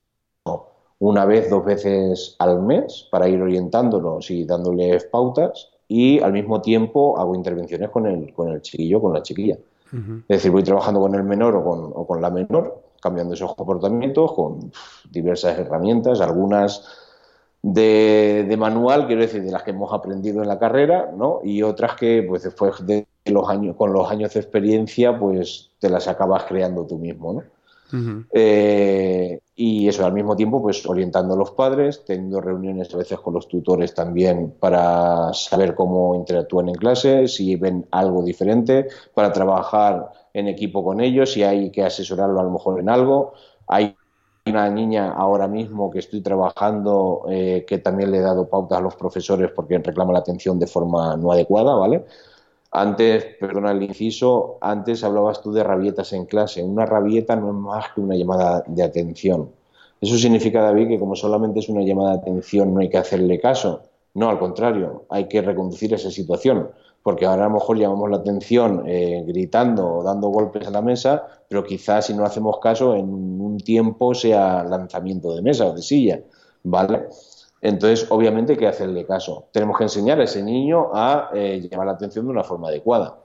una 1.00 1.26
vez, 1.26 1.50
dos 1.50 1.66
veces 1.66 2.36
al 2.38 2.62
mes 2.62 3.08
para 3.10 3.28
ir 3.28 3.42
orientándolos 3.42 4.30
y 4.30 4.46
dándoles 4.46 5.06
pautas 5.06 5.72
y 5.88 6.20
al 6.20 6.32
mismo 6.32 6.62
tiempo 6.62 7.18
hago 7.18 7.34
intervenciones 7.34 7.90
con 7.90 8.06
el, 8.06 8.32
con 8.34 8.50
el 8.50 8.62
chiquillo, 8.62 9.02
con 9.02 9.14
la 9.14 9.24
chiquilla. 9.24 9.58
Es 9.92 10.38
decir, 10.38 10.52
voy 10.52 10.64
trabajando 10.64 11.02
con 11.02 11.16
el 11.16 11.24
menor 11.24 11.56
o 11.56 11.64
con, 11.64 11.92
o 11.94 12.06
con 12.06 12.22
la 12.22 12.30
menor, 12.30 12.82
cambiando 13.02 13.34
esos 13.34 13.56
comportamientos 13.56 14.32
con 14.34 14.72
diversas 15.10 15.58
herramientas, 15.58 16.22
algunas 16.22 16.88
de, 17.62 18.56
manual, 18.58 19.08
quiero 19.08 19.22
decir, 19.22 19.44
de 19.44 19.52
las 19.52 19.64
que 19.64 19.72
hemos 19.72 19.92
aprendido 19.94 20.42
en 20.42 20.48
la 20.48 20.60
carrera, 20.60 21.12
¿no? 21.16 21.42
Y 21.44 21.62
otras 21.64 21.96
que, 21.96 22.24
pues 22.28 22.44
después 22.44 22.86
de 22.86 23.08
los 23.26 23.50
años, 23.50 23.76
con 23.76 23.94
los 23.94 24.10
años 24.10 24.34
de 24.34 24.40
experiencia, 24.40 25.18
pues 25.18 25.72
te 25.80 25.90
las 25.90 26.08
acabas 26.08 26.46
creando 26.46 26.86
tú 26.86 26.98
mismo, 26.98 27.34
¿no? 27.34 27.44
Eh, 28.32 29.40
y 29.56 29.88
eso, 29.88 30.06
al 30.06 30.14
mismo 30.14 30.36
tiempo, 30.36 30.62
pues 30.62 30.86
orientando 30.86 31.34
a 31.34 31.38
los 31.38 31.52
padres, 31.52 32.04
teniendo 32.06 32.40
reuniones 32.40 32.94
a 32.94 32.98
veces 32.98 33.20
con 33.20 33.34
los 33.34 33.48
tutores 33.48 33.94
también 33.94 34.56
para 34.60 35.34
saber 35.34 35.76
cómo 35.76 36.16
interactúan 36.16 36.70
en 36.70 36.76
clase, 36.76 37.28
si 37.28 37.56
ven 37.58 37.86
algo 37.92 38.24
diferente, 38.24 38.88
para 39.14 39.34
trabajar 39.34 40.10
en 40.34 40.48
equipo 40.48 40.84
con 40.84 41.02
ellos, 41.02 41.34
si 41.34 41.44
hay 41.44 41.70
que 41.70 41.84
asesorarlo 41.84 42.40
a 42.40 42.44
lo 42.44 42.52
mejor 42.52 42.80
en 42.80 42.90
algo. 42.90 43.34
Hay 43.68 43.96
una 44.46 44.70
niña 44.70 45.12
ahora 45.12 45.48
mismo 45.48 45.92
que 45.92 46.00
estoy 46.00 46.22
trabajando 46.22 47.26
eh, 47.30 47.66
que 47.68 47.78
también 47.78 48.12
le 48.12 48.18
he 48.18 48.22
dado 48.22 48.50
pautas 48.50 48.80
a 48.80 48.82
los 48.82 48.96
profesores 48.96 49.52
porque 49.56 49.78
reclama 49.78 50.14
la 50.14 50.20
atención 50.20 50.58
de 50.58 50.68
forma 50.68 51.16
no 51.18 51.32
adecuada, 51.32 51.76
¿vale? 51.76 52.06
Antes, 52.72 53.26
perdona 53.40 53.72
el 53.72 53.84
inciso, 53.84 54.58
antes 54.62 55.04
hablabas 55.04 55.42
tú 55.42 55.52
de 55.52 55.64
rabietas 55.64 56.14
en 56.14 56.26
clase. 56.26 56.64
Una 56.64 56.86
rabieta 56.86 57.36
no 57.36 57.50
es 57.50 57.56
más 57.56 57.86
que 57.94 58.02
una 58.02 58.16
llamada 58.16 58.64
de 58.66 58.84
atención. 58.84 59.52
Eso 60.00 60.18
significa, 60.18 60.62
David, 60.62 60.88
que 60.88 61.00
como 61.00 61.16
solamente 61.16 61.60
es 61.60 61.70
una 61.70 61.84
llamada 61.84 62.14
de 62.14 62.20
atención 62.20 62.74
no 62.74 62.80
hay 62.80 62.90
que 62.90 62.98
hacerle 62.98 63.40
caso. 63.40 63.82
No, 64.14 64.30
al 64.30 64.40
contrario, 64.40 65.06
hay 65.10 65.28
que 65.28 65.42
reconducir 65.42 65.94
esa 65.94 66.12
situación 66.12 66.70
porque 67.04 67.26
ahora 67.26 67.46
a 67.46 67.48
lo 67.48 67.56
mejor 67.56 67.78
llamamos 67.78 68.10
la 68.10 68.18
atención 68.18 68.84
eh, 68.86 69.24
gritando 69.26 69.88
o 69.88 70.04
dando 70.04 70.28
golpes 70.28 70.68
a 70.68 70.72
la 70.72 70.82
mesa, 70.82 71.26
pero 71.48 71.64
quizás 71.64 72.06
si 72.06 72.14
no 72.14 72.26
hacemos 72.26 72.60
caso 72.60 72.96
en 72.96 73.10
un 73.42 73.58
tiempo 73.58 74.14
sea 74.14 74.64
lanzamiento 74.64 75.34
de 75.34 75.42
mesa 75.42 75.68
o 75.68 75.74
de 75.74 75.82
silla, 75.82 76.22
¿vale? 76.64 77.08
Entonces, 77.62 78.08
obviamente 78.10 78.54
hay 78.54 78.58
que 78.58 78.68
hacerle 78.68 79.06
caso. 79.06 79.50
Tenemos 79.52 79.78
que 79.78 79.84
enseñar 79.84 80.20
a 80.20 80.24
ese 80.24 80.42
niño 80.42 80.90
a 80.94 81.30
eh, 81.34 81.68
llamar 81.70 81.88
la 81.88 81.94
atención 81.94 82.26
de 82.26 82.32
una 82.32 82.44
forma 82.44 82.70
adecuada. 82.70 83.18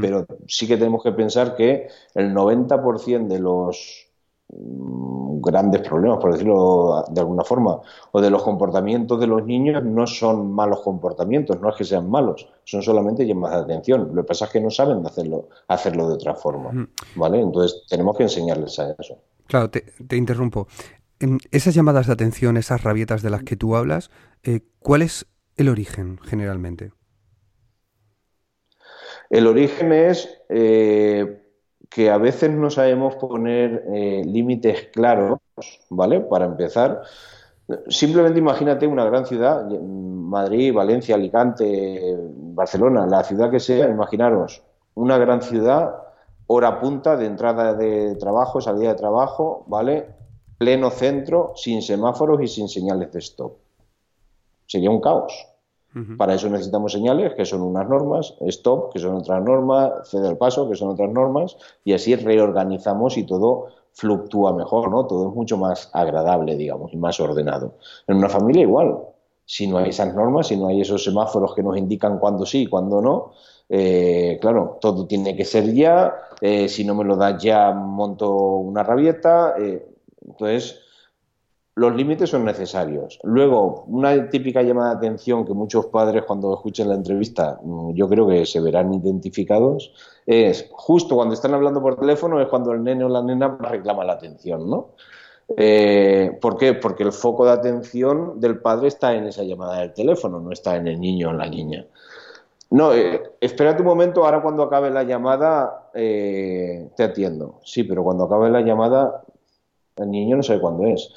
Pero 0.00 0.26
sí 0.46 0.68
que 0.68 0.76
tenemos 0.76 1.02
que 1.02 1.12
pensar 1.12 1.56
que 1.56 1.88
el 2.14 2.34
90% 2.34 3.28
de 3.28 3.38
los 3.38 4.08
mm, 4.50 5.40
grandes 5.40 5.80
problemas, 5.80 6.18
por 6.18 6.32
decirlo 6.32 7.04
de 7.08 7.20
alguna 7.20 7.44
forma, 7.44 7.80
o 8.12 8.20
de 8.20 8.28
los 8.28 8.42
comportamientos 8.42 9.18
de 9.18 9.26
los 9.26 9.42
niños 9.46 9.82
no 9.82 10.06
son 10.06 10.52
malos 10.52 10.80
comportamientos, 10.80 11.58
no 11.62 11.70
es 11.70 11.76
que 11.76 11.84
sean 11.84 12.10
malos, 12.10 12.46
son 12.64 12.82
solamente 12.82 13.26
llamadas 13.26 13.66
de 13.66 13.72
atención. 13.72 14.10
Lo 14.12 14.22
que 14.22 14.28
pasa 14.28 14.44
es 14.44 14.50
que 14.50 14.60
no 14.60 14.70
saben 14.70 15.06
hacerlo, 15.06 15.48
hacerlo 15.68 16.08
de 16.08 16.14
otra 16.16 16.34
forma, 16.34 16.88
¿vale? 17.14 17.40
Entonces 17.40 17.84
tenemos 17.88 18.18
que 18.18 18.24
enseñarles 18.24 18.78
a 18.80 18.94
eso. 18.98 19.16
Claro, 19.46 19.70
te, 19.70 20.16
interrumpo. 20.16 20.68
Esas 21.50 21.74
llamadas 21.74 22.06
de 22.06 22.14
atención, 22.14 22.56
esas 22.56 22.82
rabietas 22.82 23.20
de 23.20 23.28
las 23.28 23.42
que 23.42 23.56
tú 23.56 23.76
hablas, 23.76 24.10
eh, 24.42 24.60
¿cuál 24.78 25.02
es 25.02 25.26
el 25.56 25.68
origen 25.68 26.18
generalmente? 26.22 26.92
El 29.28 29.46
origen 29.46 29.92
es 29.92 30.42
eh, 30.48 31.42
que 31.90 32.10
a 32.10 32.16
veces 32.16 32.50
no 32.50 32.70
sabemos 32.70 33.16
poner 33.16 33.84
eh, 33.92 34.22
límites 34.24 34.88
claros, 34.94 35.38
¿vale? 35.90 36.20
Para 36.20 36.46
empezar, 36.46 37.02
simplemente 37.88 38.38
imagínate 38.38 38.86
una 38.86 39.04
gran 39.04 39.26
ciudad, 39.26 39.68
Madrid, 39.68 40.72
Valencia, 40.72 41.16
Alicante, 41.16 42.16
Barcelona, 42.54 43.06
la 43.06 43.22
ciudad 43.24 43.50
que 43.50 43.60
sea, 43.60 43.90
imaginaros, 43.90 44.62
una 44.94 45.18
gran 45.18 45.42
ciudad, 45.42 45.96
hora 46.46 46.80
punta 46.80 47.16
de 47.16 47.26
entrada 47.26 47.74
de 47.74 48.16
trabajo, 48.16 48.60
salida 48.62 48.88
de 48.88 48.94
trabajo, 48.94 49.64
¿vale? 49.68 50.19
Pleno 50.60 50.90
centro, 50.90 51.54
sin 51.56 51.80
semáforos 51.80 52.42
y 52.42 52.46
sin 52.46 52.68
señales 52.68 53.10
de 53.12 53.18
stop. 53.20 53.52
Sería 54.66 54.90
un 54.90 55.00
caos. 55.00 55.32
Para 56.18 56.34
eso 56.34 56.50
necesitamos 56.50 56.92
señales, 56.92 57.32
que 57.32 57.46
son 57.46 57.62
unas 57.62 57.88
normas, 57.88 58.34
stop, 58.40 58.92
que 58.92 58.98
son 58.98 59.16
otras 59.16 59.42
normas, 59.42 60.06
ceder 60.10 60.32
el 60.32 60.36
paso, 60.36 60.68
que 60.68 60.76
son 60.76 60.90
otras 60.90 61.10
normas, 61.10 61.56
y 61.82 61.94
así 61.94 62.14
reorganizamos 62.14 63.16
y 63.16 63.24
todo 63.24 63.68
fluctúa 63.94 64.52
mejor, 64.52 64.90
¿no? 64.90 65.06
Todo 65.06 65.30
es 65.30 65.34
mucho 65.34 65.56
más 65.56 65.88
agradable, 65.94 66.56
digamos, 66.56 66.92
y 66.92 66.98
más 66.98 67.18
ordenado. 67.20 67.76
En 68.06 68.18
una 68.18 68.28
familia 68.28 68.62
igual. 68.62 68.98
Si 69.46 69.66
no 69.66 69.78
hay 69.78 69.88
esas 69.88 70.14
normas, 70.14 70.48
si 70.48 70.58
no 70.58 70.68
hay 70.68 70.82
esos 70.82 71.02
semáforos 71.02 71.54
que 71.54 71.62
nos 71.62 71.78
indican 71.78 72.18
cuándo 72.18 72.44
sí 72.44 72.64
y 72.64 72.66
cuándo 72.66 73.00
no, 73.00 73.32
eh, 73.66 74.36
claro, 74.42 74.76
todo 74.78 75.06
tiene 75.06 75.34
que 75.34 75.46
ser 75.46 75.72
ya, 75.72 76.14
eh, 76.38 76.68
si 76.68 76.84
no 76.84 76.94
me 76.94 77.04
lo 77.04 77.16
das 77.16 77.42
ya 77.42 77.72
monto 77.72 78.30
una 78.32 78.82
rabieta, 78.82 79.54
eh, 79.58 79.86
entonces 80.26 80.80
los 81.76 81.94
límites 81.94 82.28
son 82.28 82.44
necesarios. 82.44 83.18
Luego, 83.22 83.84
una 83.86 84.28
típica 84.28 84.62
llamada 84.62 84.90
de 84.90 84.96
atención 84.96 85.46
que 85.46 85.54
muchos 85.54 85.86
padres 85.86 86.24
cuando 86.24 86.52
escuchen 86.52 86.88
la 86.88 86.94
entrevista, 86.94 87.58
mm, 87.62 87.94
yo 87.94 88.08
creo 88.08 88.26
que 88.28 88.44
se 88.44 88.60
verán 88.60 88.92
identificados, 88.92 89.92
es 90.26 90.68
justo 90.72 91.14
cuando 91.16 91.34
están 91.34 91.54
hablando 91.54 91.80
por 91.80 91.98
teléfono 91.98 92.40
es 92.40 92.48
cuando 92.48 92.72
el 92.72 92.82
nene 92.82 93.04
o 93.04 93.08
la 93.08 93.22
nena 93.22 93.56
reclama 93.60 94.04
la 94.04 94.14
atención, 94.14 94.68
¿no? 94.68 94.90
Eh, 95.56 96.38
¿Por 96.40 96.56
qué? 96.56 96.74
Porque 96.74 97.02
el 97.02 97.12
foco 97.12 97.44
de 97.44 97.52
atención 97.52 98.40
del 98.40 98.60
padre 98.60 98.88
está 98.88 99.14
en 99.14 99.24
esa 99.26 99.42
llamada 99.42 99.80
del 99.80 99.92
teléfono, 99.92 100.38
no 100.40 100.52
está 100.52 100.76
en 100.76 100.86
el 100.86 101.00
niño 101.00 101.28
o 101.28 101.30
en 101.32 101.38
la 101.38 101.48
niña. 101.48 101.86
No, 102.70 102.94
eh, 102.94 103.32
espérate 103.40 103.82
un 103.82 103.88
momento, 103.88 104.24
ahora 104.24 104.42
cuando 104.42 104.62
acabe 104.62 104.90
la 104.90 105.02
llamada 105.02 105.90
eh, 105.92 106.88
te 106.96 107.02
atiendo. 107.02 107.58
Sí, 107.64 107.82
pero 107.82 108.04
cuando 108.04 108.24
acabe 108.24 108.48
la 108.48 108.60
llamada 108.60 109.24
el 109.96 110.10
niño 110.10 110.36
no 110.36 110.42
sabe 110.42 110.60
cuándo 110.60 110.86
es. 110.86 111.12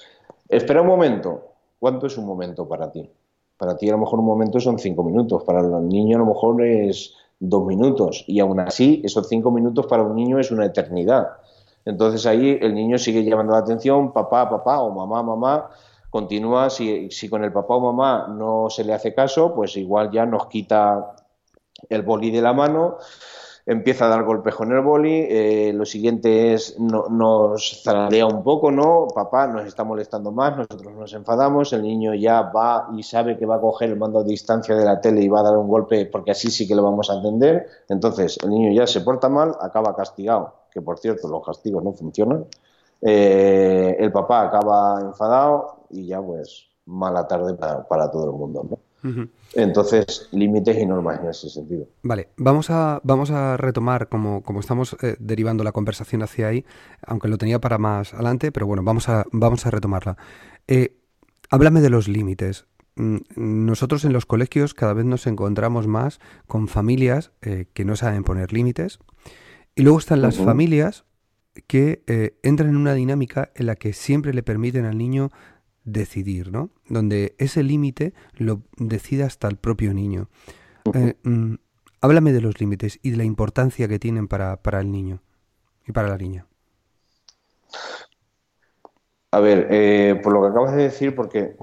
Espera 0.50 0.82
un 0.82 0.88
momento. 0.88 1.50
¿Cuánto 1.80 2.08
es 2.08 2.18
un 2.18 2.26
momento 2.26 2.68
para 2.68 2.92
ti? 2.92 3.10
Para 3.58 3.78
ti 3.78 3.90
a 3.90 3.94
lo 3.94 3.98
mejor 3.98 4.20
un 4.20 4.26
momento 4.26 4.60
son 4.60 4.80
cinco 4.80 5.04
minutos, 5.04 5.44
para 5.44 5.60
el 5.60 5.88
niño 5.88 6.18
a 6.18 6.20
lo 6.20 6.26
mejor 6.26 6.62
es 6.64 7.14
dos 7.40 7.66
minutos 7.66 8.24
y 8.28 8.40
aún 8.40 8.60
así 8.60 9.02
esos 9.04 9.28
cinco 9.28 9.52
minutos 9.52 9.86
para 9.88 10.04
un 10.04 10.16
niño 10.16 10.40
es 10.40 10.52
una 10.52 10.66
eternidad. 10.66 11.28
Entonces 11.86 12.26
ahí 12.26 12.58
el 12.62 12.74
niño 12.74 12.98
sigue 12.98 13.24
llamando 13.24 13.54
la 13.54 13.60
atención, 13.60 14.14
papá, 14.14 14.50
papá 14.50 14.82
o 14.82 14.92
mamá, 14.92 15.22
mamá, 15.22 15.70
continúa, 16.10 16.70
si, 16.70 17.12
si 17.12 17.28
con 17.28 17.44
el 17.44 17.52
papá 17.52 17.76
o 17.76 17.92
mamá 17.92 18.28
no 18.30 18.70
se 18.70 18.84
le 18.84 18.94
hace 18.94 19.14
caso, 19.14 19.54
pues 19.54 19.76
igual 19.76 20.10
ya 20.12 20.26
nos 20.26 20.48
quita 20.48 21.16
el 21.90 22.02
boli 22.04 22.32
de 22.32 22.42
la 22.42 22.54
mano 22.54 22.98
empieza 23.66 24.06
a 24.06 24.10
dar 24.10 24.24
golpes 24.24 24.56
con 24.56 24.72
el 24.72 24.82
boli, 24.82 25.26
eh, 25.30 25.72
lo 25.74 25.86
siguiente 25.86 26.54
es 26.54 26.78
nos 26.80 27.82
zarandea 27.84 28.26
un 28.26 28.44
poco, 28.44 28.72
¿no? 28.72 29.08
Papá 29.14 29.48
nos 29.48 29.66
está 29.66 29.84
molestando 29.84 30.32
más, 30.32 30.58
nosotros 30.58 30.94
nos 30.94 31.14
enfadamos, 31.14 31.72
el 31.74 31.84
niño 31.84 32.14
ya 32.14 32.42
va 32.42 32.90
y 32.96 33.04
sabe 33.04 33.38
que 33.38 33.46
va 33.46 33.56
a 33.56 33.62
coger 33.62 33.92
el 33.92 33.98
mando 33.98 34.20
a 34.20 34.24
distancia 34.24 34.76
de 34.76 34.84
la 34.84 35.00
tele 35.00 35.22
y 35.22 35.30
va 35.30 35.40
a 35.40 35.44
dar 35.44 35.58
un 35.58 35.68
golpe 35.68 36.06
porque 36.08 36.32
así 36.32 36.52
sí 36.52 36.68
que 36.68 36.76
lo 36.76 36.84
vamos 36.84 37.10
a 37.10 37.16
entender, 37.16 37.68
entonces 37.88 38.38
el 38.44 38.50
niño 38.50 38.72
ya 38.74 38.86
se 38.86 39.02
porta 39.02 39.30
mal, 39.30 39.56
acaba 39.62 39.96
castigado, 39.96 40.54
que 40.72 40.82
por 40.82 41.00
cierto 41.00 41.28
los 41.30 41.46
castigos 41.46 41.84
no 41.84 41.94
funcionan, 41.94 42.46
eh, 43.02 43.96
el 44.00 44.12
papá 44.12 44.44
acaba 44.44 45.00
enfadado 45.02 45.86
y 45.90 46.08
ya 46.08 46.22
pues 46.22 46.68
mala 46.86 47.28
tarde 47.28 47.54
para, 47.54 47.88
para 47.88 48.12
todo 48.12 48.26
el 48.26 48.32
mundo, 48.34 48.66
¿no? 48.70 48.83
Entonces, 49.54 50.30
límites 50.32 50.78
y 50.78 50.86
normas 50.86 51.20
en 51.22 51.30
ese 51.30 51.50
sentido. 51.50 51.88
Vale, 52.02 52.30
vamos 52.38 52.70
a, 52.70 53.02
vamos 53.04 53.32
a 53.32 53.58
retomar, 53.58 54.10
como, 54.10 54.42
como 54.44 54.60
estamos 54.60 54.96
eh, 55.02 55.16
derivando 55.20 55.64
la 55.64 55.72
conversación 55.72 56.24
hacia 56.24 56.48
ahí, 56.48 56.66
aunque 57.06 57.28
lo 57.28 57.38
tenía 57.38 57.60
para 57.60 57.78
más 57.78 58.14
adelante, 58.14 58.52
pero 58.52 58.66
bueno, 58.66 58.84
vamos 58.84 59.10
a, 59.10 59.26
vamos 59.32 59.66
a 59.66 59.72
retomarla. 59.72 60.18
Eh, 60.68 60.96
háblame 61.50 61.82
de 61.82 61.90
los 61.90 62.08
límites. 62.08 62.66
Mm, 62.96 63.18
nosotros 63.36 64.06
en 64.06 64.14
los 64.14 64.26
colegios 64.26 64.74
cada 64.74 64.94
vez 64.94 65.06
nos 65.06 65.28
encontramos 65.28 65.88
más 65.88 66.20
con 66.48 66.68
familias 66.68 67.32
eh, 67.42 67.68
que 67.74 67.86
no 67.86 67.96
saben 67.96 68.24
poner 68.24 68.54
límites. 68.54 69.00
Y 69.76 69.82
luego 69.82 70.00
están 70.00 70.22
las 70.22 70.38
familias 70.38 71.06
que 71.66 72.04
entran 72.44 72.70
en 72.70 72.78
una 72.78 72.94
dinámica 72.94 73.52
en 73.56 73.66
la 73.66 73.76
que 73.76 73.94
siempre 73.94 74.34
le 74.34 74.44
permiten 74.44 74.86
al 74.86 75.00
niño 75.00 75.32
decidir, 75.84 76.52
¿no? 76.52 76.70
Donde 76.88 77.36
ese 77.38 77.64
límite 77.64 78.14
lo 78.34 78.62
decida 78.78 79.26
hasta 79.26 79.48
el 79.48 79.58
propio 79.58 79.94
niño. 79.94 80.30
Eh, 80.94 81.16
mm, 81.24 81.56
háblame 82.02 82.34
de 82.34 82.42
los 82.42 82.60
límites 82.60 83.00
y 83.02 83.12
de 83.12 83.18
la 83.18 83.24
importancia 83.24 83.88
que 83.88 84.00
tienen 84.00 84.28
para, 84.28 84.60
el 84.80 84.92
niño 84.92 85.22
y 85.88 85.92
para 85.92 86.10
la 86.10 86.18
niña. 86.18 86.46
A 89.32 89.40
ver, 89.40 89.68
eh, 89.72 90.20
por 90.24 90.34
lo 90.34 90.42
que 90.42 90.48
acabas 90.50 90.76
de 90.76 90.84
decir, 90.84 91.16
porque 91.16 91.56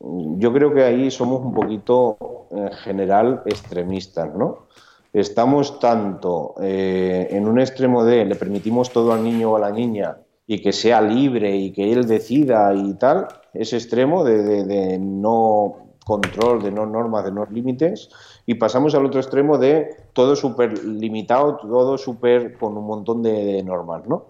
yo 0.00 0.52
creo 0.52 0.74
que 0.74 0.82
ahí 0.82 1.10
somos 1.10 1.40
un 1.40 1.54
poquito, 1.54 2.48
en 2.50 2.72
general, 2.72 3.42
extremistas, 3.46 4.34
¿no? 4.34 4.66
Estamos 5.12 5.78
tanto 5.78 6.54
eh, 6.60 7.28
en 7.30 7.46
un 7.46 7.60
extremo 7.60 8.04
de 8.04 8.24
le 8.24 8.34
permitimos 8.34 8.90
todo 8.90 9.12
al 9.12 9.22
niño 9.22 9.52
o 9.52 9.56
a 9.56 9.60
la 9.60 9.70
niña 9.70 10.16
y 10.44 10.60
que 10.60 10.72
sea 10.72 11.00
libre 11.00 11.54
y 11.56 11.72
que 11.72 11.92
él 11.92 12.06
decida 12.06 12.74
y 12.74 12.94
tal, 12.94 13.28
ese 13.54 13.76
extremo 13.76 14.24
de, 14.24 14.98
no 15.00 15.76
control, 16.04 16.62
de 16.62 16.70
no 16.70 16.86
normas, 16.86 17.24
de 17.24 17.32
no 17.32 17.46
límites, 17.46 18.10
y 18.46 18.54
pasamos 18.54 18.94
al 18.94 19.06
otro 19.06 19.20
extremo 19.20 19.56
de 19.58 19.96
todo 20.12 20.36
súper 20.36 20.84
limitado, 20.84 21.56
todo 21.56 21.96
súper 21.96 22.58
con 22.58 22.76
un 22.76 22.86
montón 22.86 23.22
de, 23.22 23.62
normas, 23.62 24.06
¿no? 24.06 24.26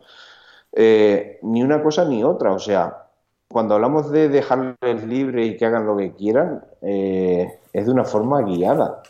Eh, 0.73 1.39
ni 1.43 1.63
una 1.63 1.83
cosa 1.83 2.05
ni 2.05 2.23
otra, 2.25 2.53
o 2.53 2.59
sea, 2.59 3.09
cuando 3.49 3.75
hablamos 3.75 4.11
de 4.11 4.29
dejarles 4.29 5.07
libre 5.07 5.47
y 5.47 5.57
que 5.57 5.67
hagan 5.67 5.87
lo 5.87 5.97
que 5.97 6.13
quieran, 6.13 6.65
eh, 6.83 7.61
es 7.73 7.87
de 7.87 7.93
una 7.93 8.05
forma 8.05 8.43
guiada 8.43 9.03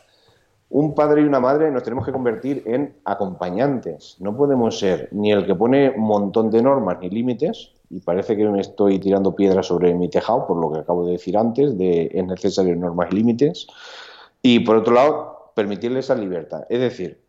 un 0.74 0.92
padre 0.92 1.22
y 1.22 1.24
una 1.24 1.38
madre 1.38 1.70
nos 1.70 1.84
tenemos 1.84 2.04
que 2.04 2.10
convertir 2.10 2.64
en 2.66 2.96
acompañantes. 3.04 4.16
No 4.18 4.36
podemos 4.36 4.76
ser 4.76 5.08
ni 5.12 5.30
el 5.30 5.46
que 5.46 5.54
pone 5.54 5.90
un 5.90 6.02
montón 6.02 6.50
de 6.50 6.60
normas 6.62 6.98
ni 7.00 7.10
límites, 7.10 7.70
y 7.94 8.00
parece 8.00 8.36
que 8.36 8.44
me 8.46 8.60
estoy 8.60 8.98
tirando 8.98 9.36
piedras 9.36 9.66
sobre 9.66 9.94
mi 9.94 10.10
tejado, 10.10 10.48
por 10.48 10.60
lo 10.60 10.72
que 10.72 10.80
acabo 10.80 11.06
de 11.06 11.12
decir 11.12 11.36
antes, 11.36 11.78
de 11.78 12.10
es 12.12 12.26
necesario 12.26 12.74
normas 12.74 13.08
y 13.12 13.14
límites, 13.14 13.68
y 14.42 14.60
por 14.60 14.76
otro 14.76 14.94
lado, 14.94 15.52
permitirles 15.54 16.06
esa 16.06 16.16
libertad. 16.16 16.64
Es 16.68 16.80
decir, 16.80 17.20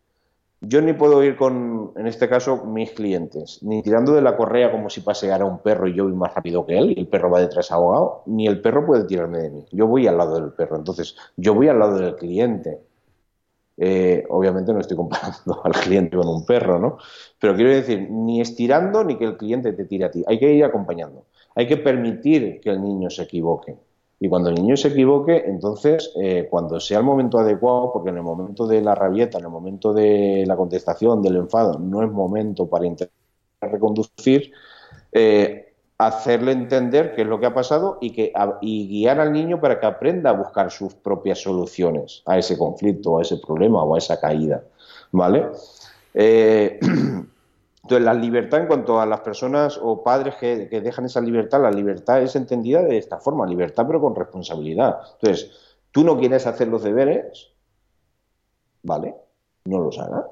yo 0.62 0.82
ni 0.82 0.94
puedo 0.94 1.24
ir 1.24 1.36
con, 1.36 1.92
en 1.96 2.08
este 2.08 2.28
caso, 2.28 2.66
mis 2.66 2.92
clientes, 2.94 3.62
ni 3.62 3.84
tirando 3.84 4.14
de 4.14 4.24
la 4.24 4.36
correa 4.36 4.72
como 4.72 4.90
si 4.90 5.02
paseara 5.02 5.46
un 5.46 5.60
perro 5.60 5.88
y 5.88 5.94
yo 5.94 6.06
voy 6.06 6.14
más 6.14 6.34
rápido 6.34 6.66
que 6.66 6.80
él 6.80 6.94
y 6.98 7.02
el 7.02 7.08
perro 7.08 7.30
va 7.30 7.42
detrás 7.42 7.72
ahogado, 7.72 8.24
ni 8.26 8.48
el 8.48 8.60
perro 8.60 8.88
puede 8.88 9.04
tirarme 9.04 9.38
de 9.38 9.52
mí. 9.52 9.66
Yo 9.72 9.86
voy 9.86 10.08
al 10.08 10.18
lado 10.18 10.42
del 10.42 10.52
perro. 10.54 10.78
Entonces, 10.78 11.16
yo 11.38 11.54
voy 11.54 11.68
al 11.68 11.78
lado 11.78 12.00
del 12.00 12.16
cliente. 12.16 12.80
Eh, 13.78 14.26
obviamente 14.30 14.74
no 14.74 14.80
estoy 14.80 14.96
comparando 14.96 15.62
al 15.64 15.74
cliente 15.74 16.16
con 16.16 16.28
un 16.28 16.46
perro, 16.46 16.80
¿no? 16.80 16.98
Pero 17.40 17.56
quiero 17.56 17.72
decir, 17.72 18.08
ni 18.10 18.42
estirando 18.42 19.04
ni 19.04 19.18
que 19.18 19.26
el 19.26 19.38
cliente 19.38 19.74
te 19.74 19.86
tire 19.86 20.06
a 20.06 20.12
ti. 20.12 20.24
Hay 20.28 20.40
que 20.40 20.54
ir 20.54 20.64
acompañando. 20.64 21.26
Hay 21.56 21.68
que 21.68 21.78
permitir 21.78 22.60
que 22.62 22.70
el 22.70 22.82
niño 22.82 23.10
se 23.10 23.24
equivoque. 23.24 23.76
Y 24.20 24.30
cuando 24.30 24.50
el 24.50 24.56
niño 24.56 24.78
se 24.78 24.90
equivoque, 24.90 25.44
entonces, 25.46 26.14
eh, 26.22 26.48
cuando 26.50 26.80
sea 26.80 27.00
el 27.00 27.04
momento 27.04 27.38
adecuado, 27.38 27.92
porque 27.92 28.10
en 28.10 28.18
el 28.18 28.24
momento 28.24 28.66
de 28.66 28.82
la 28.82 28.96
rabieta, 28.96 29.38
en 29.38 29.46
el 29.46 29.52
momento 29.52 29.94
de 29.94 30.46
la 30.48 30.56
contestación, 30.56 31.22
del 31.22 31.36
enfado, 31.36 31.78
no 31.80 32.02
es 32.02 32.10
momento 32.12 32.68
para 32.70 32.86
intentar 32.86 33.14
reconducir, 33.62 34.52
eh, 35.12 35.65
hacerle 35.98 36.52
entender 36.52 37.16
qué 37.16 37.22
es 37.22 37.28
lo 37.28 37.40
que 37.40 37.46
ha 37.46 37.54
pasado 37.54 37.98
y, 38.02 38.12
que, 38.12 38.34
y 38.62 38.88
guiar 38.88 39.20
al 39.20 39.32
niño 39.32 39.62
para 39.62 39.80
que 39.80 39.86
aprenda 39.86 40.30
a 40.30 40.34
buscar 40.34 40.70
sus 40.72 40.94
propias 40.94 41.42
soluciones 41.42 42.22
a 42.26 42.38
ese 42.38 42.58
conflicto, 42.58 43.18
a 43.18 43.22
ese 43.22 43.38
problema 43.38 43.84
o 43.84 43.96
a 43.96 43.98
esa 43.98 44.20
caída. 44.20 44.62
¿vale? 45.12 45.48
Eh, 46.14 46.80
entonces, 46.82 48.06
la 48.06 48.14
libertad 48.14 48.62
en 48.62 48.68
cuanto 48.68 49.00
a 49.00 49.06
las 49.06 49.22
personas 49.22 49.80
o 49.82 50.04
padres 50.04 50.36
que, 50.36 50.68
que, 50.70 50.82
dejan 50.82 51.06
esa 51.06 51.22
libertad, 51.22 51.62
la 51.62 51.72
libertad 51.72 52.22
es 52.22 52.36
entendida 52.36 52.82
de 52.82 52.98
esta 52.98 53.20
forma, 53.20 53.46
libertad 53.46 53.86
pero 53.88 54.02
con 54.02 54.16
responsabilidad. 54.16 55.00
Entonces, 55.14 55.52
tú 55.92 56.04
no 56.04 56.18
quieres 56.18 56.46
hacer 56.46 56.68
los 56.68 56.84
deberes, 56.84 57.50
¿vale? 58.84 59.16
No 59.66 59.80
los 59.80 59.98
hagas. 59.98 60.26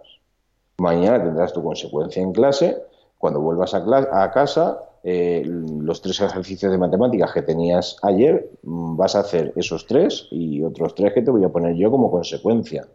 Mañana 0.78 1.24
tendrás 1.24 1.54
tu 1.54 1.64
consecuencia 1.64 2.22
en 2.22 2.34
clase, 2.34 2.84
cuando 3.24 3.40
vuelvas 3.40 3.74
a, 3.74 4.32
casa, 4.32 4.84
eh, 5.02 5.44
los 5.46 6.02
tres 6.02 6.20
ejercicios 6.20 6.70
de 6.70 6.78
matemáticas 6.78 7.32
que 7.32 7.42
tenías 7.42 7.96
ayer, 8.02 8.52
mm, 8.64 8.98
vas 8.98 9.16
a 9.16 9.22
hacer 9.22 9.54
esos 9.56 9.88
tres 9.88 10.28
y 10.30 10.62
otros 10.62 10.94
tres 10.94 11.14
que 11.14 11.22
te 11.22 11.32
voy 11.32 11.46
a 11.46 11.48
poner 11.48 11.74
yo 11.78 11.90
como 11.90 12.12
consecuencia. 12.12 12.86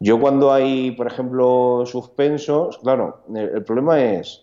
Yo 0.00 0.18
cuando 0.20 0.52
hay, 0.52 0.90
por 0.90 1.06
ejemplo, 1.06 1.84
suspensos, 1.86 2.78
claro, 2.78 3.20
el, 3.32 3.62
problema 3.62 4.02
es, 4.02 4.42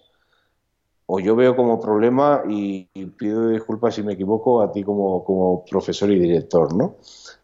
o 1.08 1.19
yo 1.19 1.36
veo 1.36 1.58
como 1.58 1.77
problema, 1.77 2.43
y, 2.47 2.86
pido 3.17 3.49
disculpas 3.49 3.95
si 3.95 4.01
me 4.01 4.13
equivoco 4.13 4.62
a 4.62 4.71
ti 4.71 4.81
como, 4.81 5.25
como 5.25 5.65
profesor 5.65 6.10
y 6.10 6.19
director, 6.19 6.73
¿no? 6.73 6.95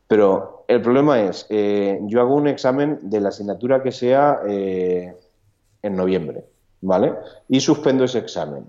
Pero 0.07 0.63
el 0.69 0.81
problema 0.81 1.21
es, 1.21 1.47
eh, 1.49 1.99
yo 2.03 2.21
hago 2.21 2.33
un 2.33 2.47
examen 2.47 2.97
de 3.09 3.19
la 3.19 3.27
asignatura 3.27 3.83
que 3.83 3.91
sea 3.91 4.39
eh, 4.47 5.13
en 5.81 5.95
noviembre 5.97 6.50
¿vale? 6.81 7.13
Y 7.47 7.59
suspendo 7.59 8.03
ese 8.03 8.19
examen. 8.19 8.65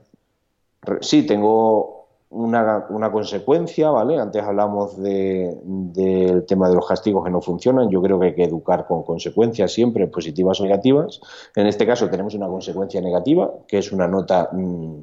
Sí, 1.00 1.24
tengo 1.26 2.02
una, 2.32 3.10
consecuencia, 3.12 3.90
¿vale? 3.90 4.18
Antes 4.18 4.42
hablamos 4.42 4.96
del 4.96 6.44
tema 6.46 6.68
de 6.68 6.74
los 6.74 6.86
castigos 6.86 7.24
que 7.24 7.30
no 7.30 7.40
funcionan. 7.40 7.90
Yo 7.90 8.00
creo 8.00 8.18
que 8.18 8.26
hay 8.26 8.34
que 8.34 8.44
educar 8.44 8.86
con 8.86 9.02
consecuencias 9.02 9.72
siempre, 9.72 10.06
positivas 10.06 10.60
o 10.60 10.64
negativas. 10.64 11.20
En 11.54 11.66
este 11.66 11.86
caso 11.86 12.08
tenemos 12.08 12.34
una 12.34 12.48
consecuencia 12.48 13.00
negativa, 13.00 13.50
que 13.66 13.78
es 13.78 13.92
una 13.92 14.08
nota 14.08 14.48
mm, 14.50 15.00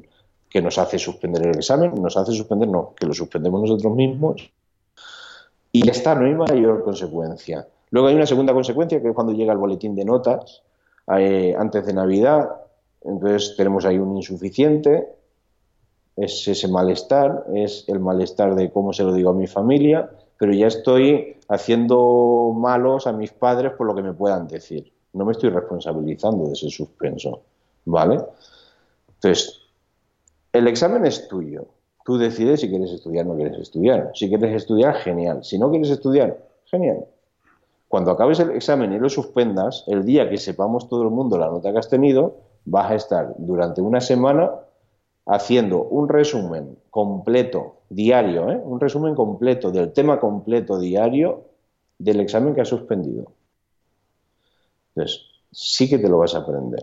que 0.48 0.60
nos 0.60 0.76
hace 0.78 0.98
suspender 0.98 1.46
el 1.46 1.56
examen. 1.56 1.94
Nos 2.02 2.16
hace 2.16 2.32
suspender, 2.32 2.68
no, 2.68 2.94
que 2.96 3.06
lo 3.06 3.14
suspendemos 3.14 3.62
nosotros 3.62 3.94
mismos. 3.94 4.52
Y 5.72 5.86
ya 5.86 5.92
está, 5.92 6.16
no 6.16 6.26
hay 6.26 6.34
mayor 6.34 6.82
consecuencia. 6.82 7.66
Luego 7.90 8.08
hay 8.08 8.16
una 8.16 8.26
segunda 8.26 8.52
consecuencia, 8.52 9.00
que 9.00 9.08
es 9.08 9.14
cuando 9.14 9.32
llega 9.32 9.52
el 9.52 9.58
boletín 9.58 9.94
de 9.94 10.04
notas, 10.04 10.62
eh, 11.16 11.54
antes 11.56 11.86
de 11.86 11.92
Navidad, 11.92 12.48
entonces 13.02 13.54
tenemos 13.56 13.84
ahí 13.84 13.98
un 13.98 14.16
insuficiente, 14.16 15.08
es 16.16 16.46
ese 16.46 16.68
malestar, 16.68 17.46
es 17.54 17.84
el 17.88 18.00
malestar 18.00 18.54
de 18.54 18.70
cómo 18.70 18.92
se 18.92 19.04
lo 19.04 19.12
digo 19.14 19.30
a 19.30 19.34
mi 19.34 19.46
familia, 19.46 20.10
pero 20.38 20.52
ya 20.52 20.66
estoy 20.66 21.36
haciendo 21.48 22.54
malos 22.56 23.06
a 23.06 23.12
mis 23.12 23.32
padres 23.32 23.72
por 23.72 23.86
lo 23.86 23.94
que 23.94 24.02
me 24.02 24.12
puedan 24.12 24.48
decir. 24.48 24.92
No 25.12 25.24
me 25.24 25.32
estoy 25.32 25.50
responsabilizando 25.50 26.46
de 26.46 26.52
ese 26.52 26.68
suspenso, 26.68 27.42
¿vale? 27.84 28.20
Entonces, 29.14 29.60
el 30.52 30.66
examen 30.68 31.06
es 31.06 31.28
tuyo. 31.28 31.66
Tú 32.04 32.16
decides 32.18 32.60
si 32.60 32.68
quieres 32.68 32.90
estudiar 32.90 33.26
o 33.26 33.30
no 33.30 33.36
quieres 33.36 33.58
estudiar. 33.58 34.10
Si 34.14 34.28
quieres 34.28 34.54
estudiar, 34.54 34.94
genial. 34.96 35.44
Si 35.44 35.58
no 35.58 35.70
quieres 35.70 35.90
estudiar, 35.90 36.38
genial. 36.64 37.04
Cuando 37.88 38.12
acabes 38.12 38.40
el 38.40 38.50
examen 38.50 38.92
y 38.92 38.98
lo 38.98 39.08
suspendas, 39.08 39.84
el 39.88 40.04
día 40.04 40.28
que 40.30 40.38
sepamos 40.38 40.88
todo 40.88 41.02
el 41.02 41.10
mundo 41.10 41.36
la 41.38 41.48
nota 41.48 41.72
que 41.72 41.78
has 41.78 41.88
tenido, 41.88 42.36
vas 42.70 42.90
a 42.90 42.94
estar 42.94 43.34
durante 43.38 43.80
una 43.80 44.00
semana 44.00 44.52
haciendo 45.26 45.82
un 45.82 46.08
resumen 46.08 46.78
completo, 46.88 47.82
diario, 47.88 48.50
¿eh? 48.50 48.60
un 48.62 48.80
resumen 48.80 49.14
completo 49.14 49.70
del 49.70 49.92
tema 49.92 50.18
completo 50.20 50.78
diario 50.78 51.44
del 51.98 52.20
examen 52.20 52.54
que 52.54 52.60
has 52.60 52.68
suspendido. 52.68 53.32
Entonces, 54.94 55.20
sí 55.50 55.88
que 55.88 55.98
te 55.98 56.08
lo 56.08 56.18
vas 56.18 56.34
a 56.34 56.38
aprender. 56.38 56.82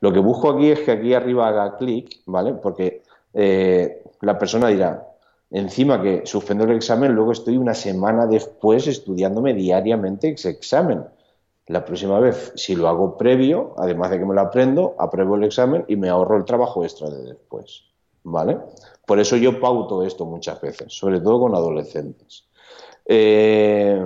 Lo 0.00 0.12
que 0.12 0.20
busco 0.20 0.50
aquí 0.50 0.70
es 0.70 0.80
que 0.80 0.92
aquí 0.92 1.14
arriba 1.14 1.48
haga 1.48 1.76
clic, 1.76 2.22
¿vale? 2.26 2.54
Porque 2.54 3.02
eh, 3.32 4.02
la 4.20 4.38
persona 4.38 4.68
dirá, 4.68 5.08
encima 5.50 6.00
que 6.00 6.22
suspendo 6.26 6.64
el 6.64 6.72
examen, 6.72 7.12
luego 7.12 7.32
estoy 7.32 7.56
una 7.56 7.74
semana 7.74 8.26
después 8.26 8.86
estudiándome 8.86 9.52
diariamente 9.52 10.30
ese 10.30 10.50
examen. 10.50 11.04
La 11.66 11.84
próxima 11.84 12.20
vez, 12.20 12.52
si 12.56 12.76
lo 12.76 12.88
hago 12.88 13.16
previo, 13.16 13.74
además 13.78 14.10
de 14.10 14.18
que 14.18 14.26
me 14.26 14.34
lo 14.34 14.42
aprendo, 14.42 14.94
apruebo 14.98 15.36
el 15.36 15.44
examen 15.44 15.84
y 15.88 15.96
me 15.96 16.10
ahorro 16.10 16.36
el 16.36 16.44
trabajo 16.44 16.84
extra 16.84 17.08
de 17.08 17.22
después. 17.22 17.84
¿Vale? 18.22 18.58
Por 19.06 19.18
eso 19.18 19.36
yo 19.36 19.60
pauto 19.60 20.02
esto 20.02 20.24
muchas 20.24 20.60
veces, 20.60 20.92
sobre 20.92 21.20
todo 21.20 21.40
con 21.40 21.54
adolescentes. 21.54 22.46
Eh, 23.06 24.02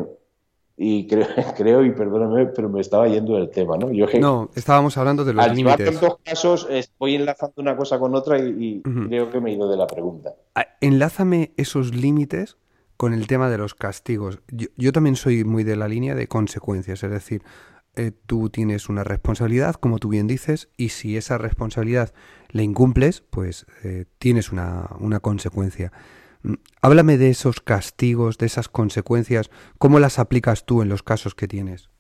y 0.77 1.07
creo, 1.09 1.27
creo, 1.57 1.85
y 1.85 1.91
perdóname, 1.91 2.47
pero 2.47 2.69
me 2.69 2.81
estaba 2.81 3.09
yendo 3.09 3.35
del 3.35 3.51
tema, 3.51 3.77
¿no? 3.77 3.89
no, 4.21 4.51
estábamos 4.55 4.97
hablando 4.97 5.25
de 5.25 5.33
los 5.33 5.53
límites. 5.53 5.89
En 5.89 6.01
dos 6.01 6.19
casos 6.23 6.67
estoy 6.71 7.17
enlazando 7.17 7.55
una 7.57 7.77
cosa 7.77 7.99
con 7.99 8.15
otra 8.15 8.39
y, 8.39 8.81
creo 8.83 9.31
que 9.31 9.41
me 9.41 9.51
he 9.51 9.55
ido 9.55 9.69
de 9.69 9.77
la 9.77 9.89
pregunta. 9.89 10.35
Ah, 10.55 10.67
enlázame 10.81 11.53
esos 11.57 11.95
límites 11.95 12.57
con 12.99 13.15
el 13.15 13.29
tema 13.29 13.49
de 13.49 13.59
los 13.59 13.75
castigos. 13.75 14.41
Yo, 14.77 14.93
también 14.93 15.15
soy 15.15 15.45
muy 15.45 15.63
de 15.63 15.77
la 15.77 15.87
línea 15.87 16.17
de 16.17 16.27
consecuencias, 16.27 17.03
es 17.05 17.11
decir, 17.11 17.43
eh, 17.95 18.11
tú 18.27 18.51
tienes 18.51 18.89
una 18.89 19.05
responsabilidad, 19.05 19.77
como 19.77 19.99
tú 19.99 20.09
bien 20.09 20.27
dices, 20.27 20.69
y 20.77 20.91
si 20.91 21.17
esa 21.17 21.39
responsabilidad 21.39 22.13
la 22.51 22.63
incumples, 22.63 23.23
pues 23.31 23.67
eh, 23.85 24.07
tienes 24.19 24.51
una, 24.51 24.91
una 24.99 25.21
consecuencia. 25.21 25.93
Mm, 26.43 26.55
háblame 26.83 27.19
de 27.19 27.31
esos 27.31 27.61
castigos, 27.61 28.37
de 28.37 28.47
esas 28.47 28.69
consecuencias, 28.69 29.49
¿cómo 29.79 30.01
las 30.01 30.19
aplicas 30.19 30.67
tú 30.67 30.83
en 30.83 30.89
los 30.89 31.05
casos 31.05 31.37
que 31.37 31.47
tienes? 31.47 31.91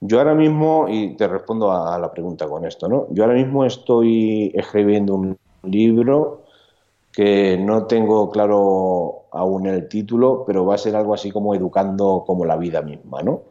Yo 0.00 0.18
ahora 0.20 0.34
mismo, 0.34 0.86
y 0.88 1.16
te 1.16 1.26
respondo 1.26 1.72
a 1.72 1.98
la 1.98 2.12
pregunta 2.12 2.46
con 2.46 2.64
esto, 2.64 2.88
¿no? 2.88 3.08
Yo 3.10 3.24
ahora 3.24 3.34
mismo 3.34 3.64
estoy 3.64 4.52
escribiendo 4.54 5.16
un 5.16 5.36
libro 5.64 6.44
que 7.18 7.58
no 7.58 7.86
tengo 7.86 8.30
claro 8.30 9.24
aún 9.32 9.66
el 9.66 9.88
título, 9.88 10.44
pero 10.46 10.64
va 10.64 10.76
a 10.76 10.78
ser 10.78 10.94
algo 10.94 11.14
así 11.14 11.32
como 11.32 11.52
educando 11.52 12.22
como 12.24 12.44
la 12.44 12.56
vida 12.56 12.80
misma, 12.80 13.24
¿no? 13.24 13.42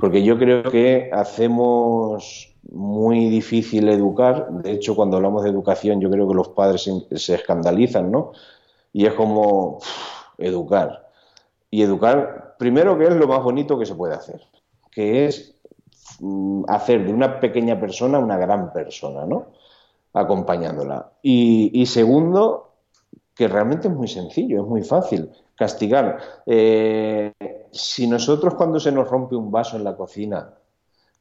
Porque 0.00 0.22
yo 0.22 0.38
creo 0.38 0.62
que 0.62 1.10
hacemos 1.12 2.54
muy 2.70 3.28
difícil 3.28 3.90
educar, 3.90 4.50
de 4.50 4.72
hecho 4.72 4.96
cuando 4.96 5.18
hablamos 5.18 5.44
de 5.44 5.50
educación 5.50 6.00
yo 6.00 6.08
creo 6.08 6.26
que 6.26 6.34
los 6.34 6.48
padres 6.48 6.90
se, 7.10 7.34
escandalizan, 7.34 8.10
¿no? 8.10 8.32
Y 8.94 9.04
es 9.04 9.12
como 9.12 9.80
educar. 10.38 11.10
Y 11.70 11.82
educar, 11.82 12.56
primero 12.58 12.96
que 12.96 13.08
es 13.08 13.14
lo 13.14 13.28
más 13.28 13.42
bonito 13.42 13.78
que 13.78 13.84
se 13.84 13.94
puede 13.94 14.14
hacer, 14.14 14.40
que 14.90 15.26
es 15.26 15.54
mm, 16.18 16.64
hacer 16.66 17.04
de 17.04 17.12
una 17.12 17.40
pequeña 17.40 17.78
persona 17.78 18.18
una 18.18 18.38
gran 18.38 18.72
persona, 18.72 19.26
¿no? 19.26 19.48
Acompañándola. 20.14 21.12
Y, 21.20 21.78
y 21.78 21.84
segundo, 21.84 22.71
que 23.34 23.48
realmente 23.48 23.88
es 23.88 23.94
muy 23.94 24.08
sencillo, 24.08 24.62
es 24.62 24.68
muy 24.68 24.82
fácil. 24.82 25.30
Castigar. 25.56 26.18
Eh, 26.46 27.32
si 27.70 28.06
nosotros 28.06 28.54
cuando 28.54 28.80
se 28.80 28.92
nos 28.92 29.08
rompe 29.08 29.36
un 29.36 29.50
vaso 29.50 29.76
en 29.76 29.84
la 29.84 29.96
cocina, 29.96 30.54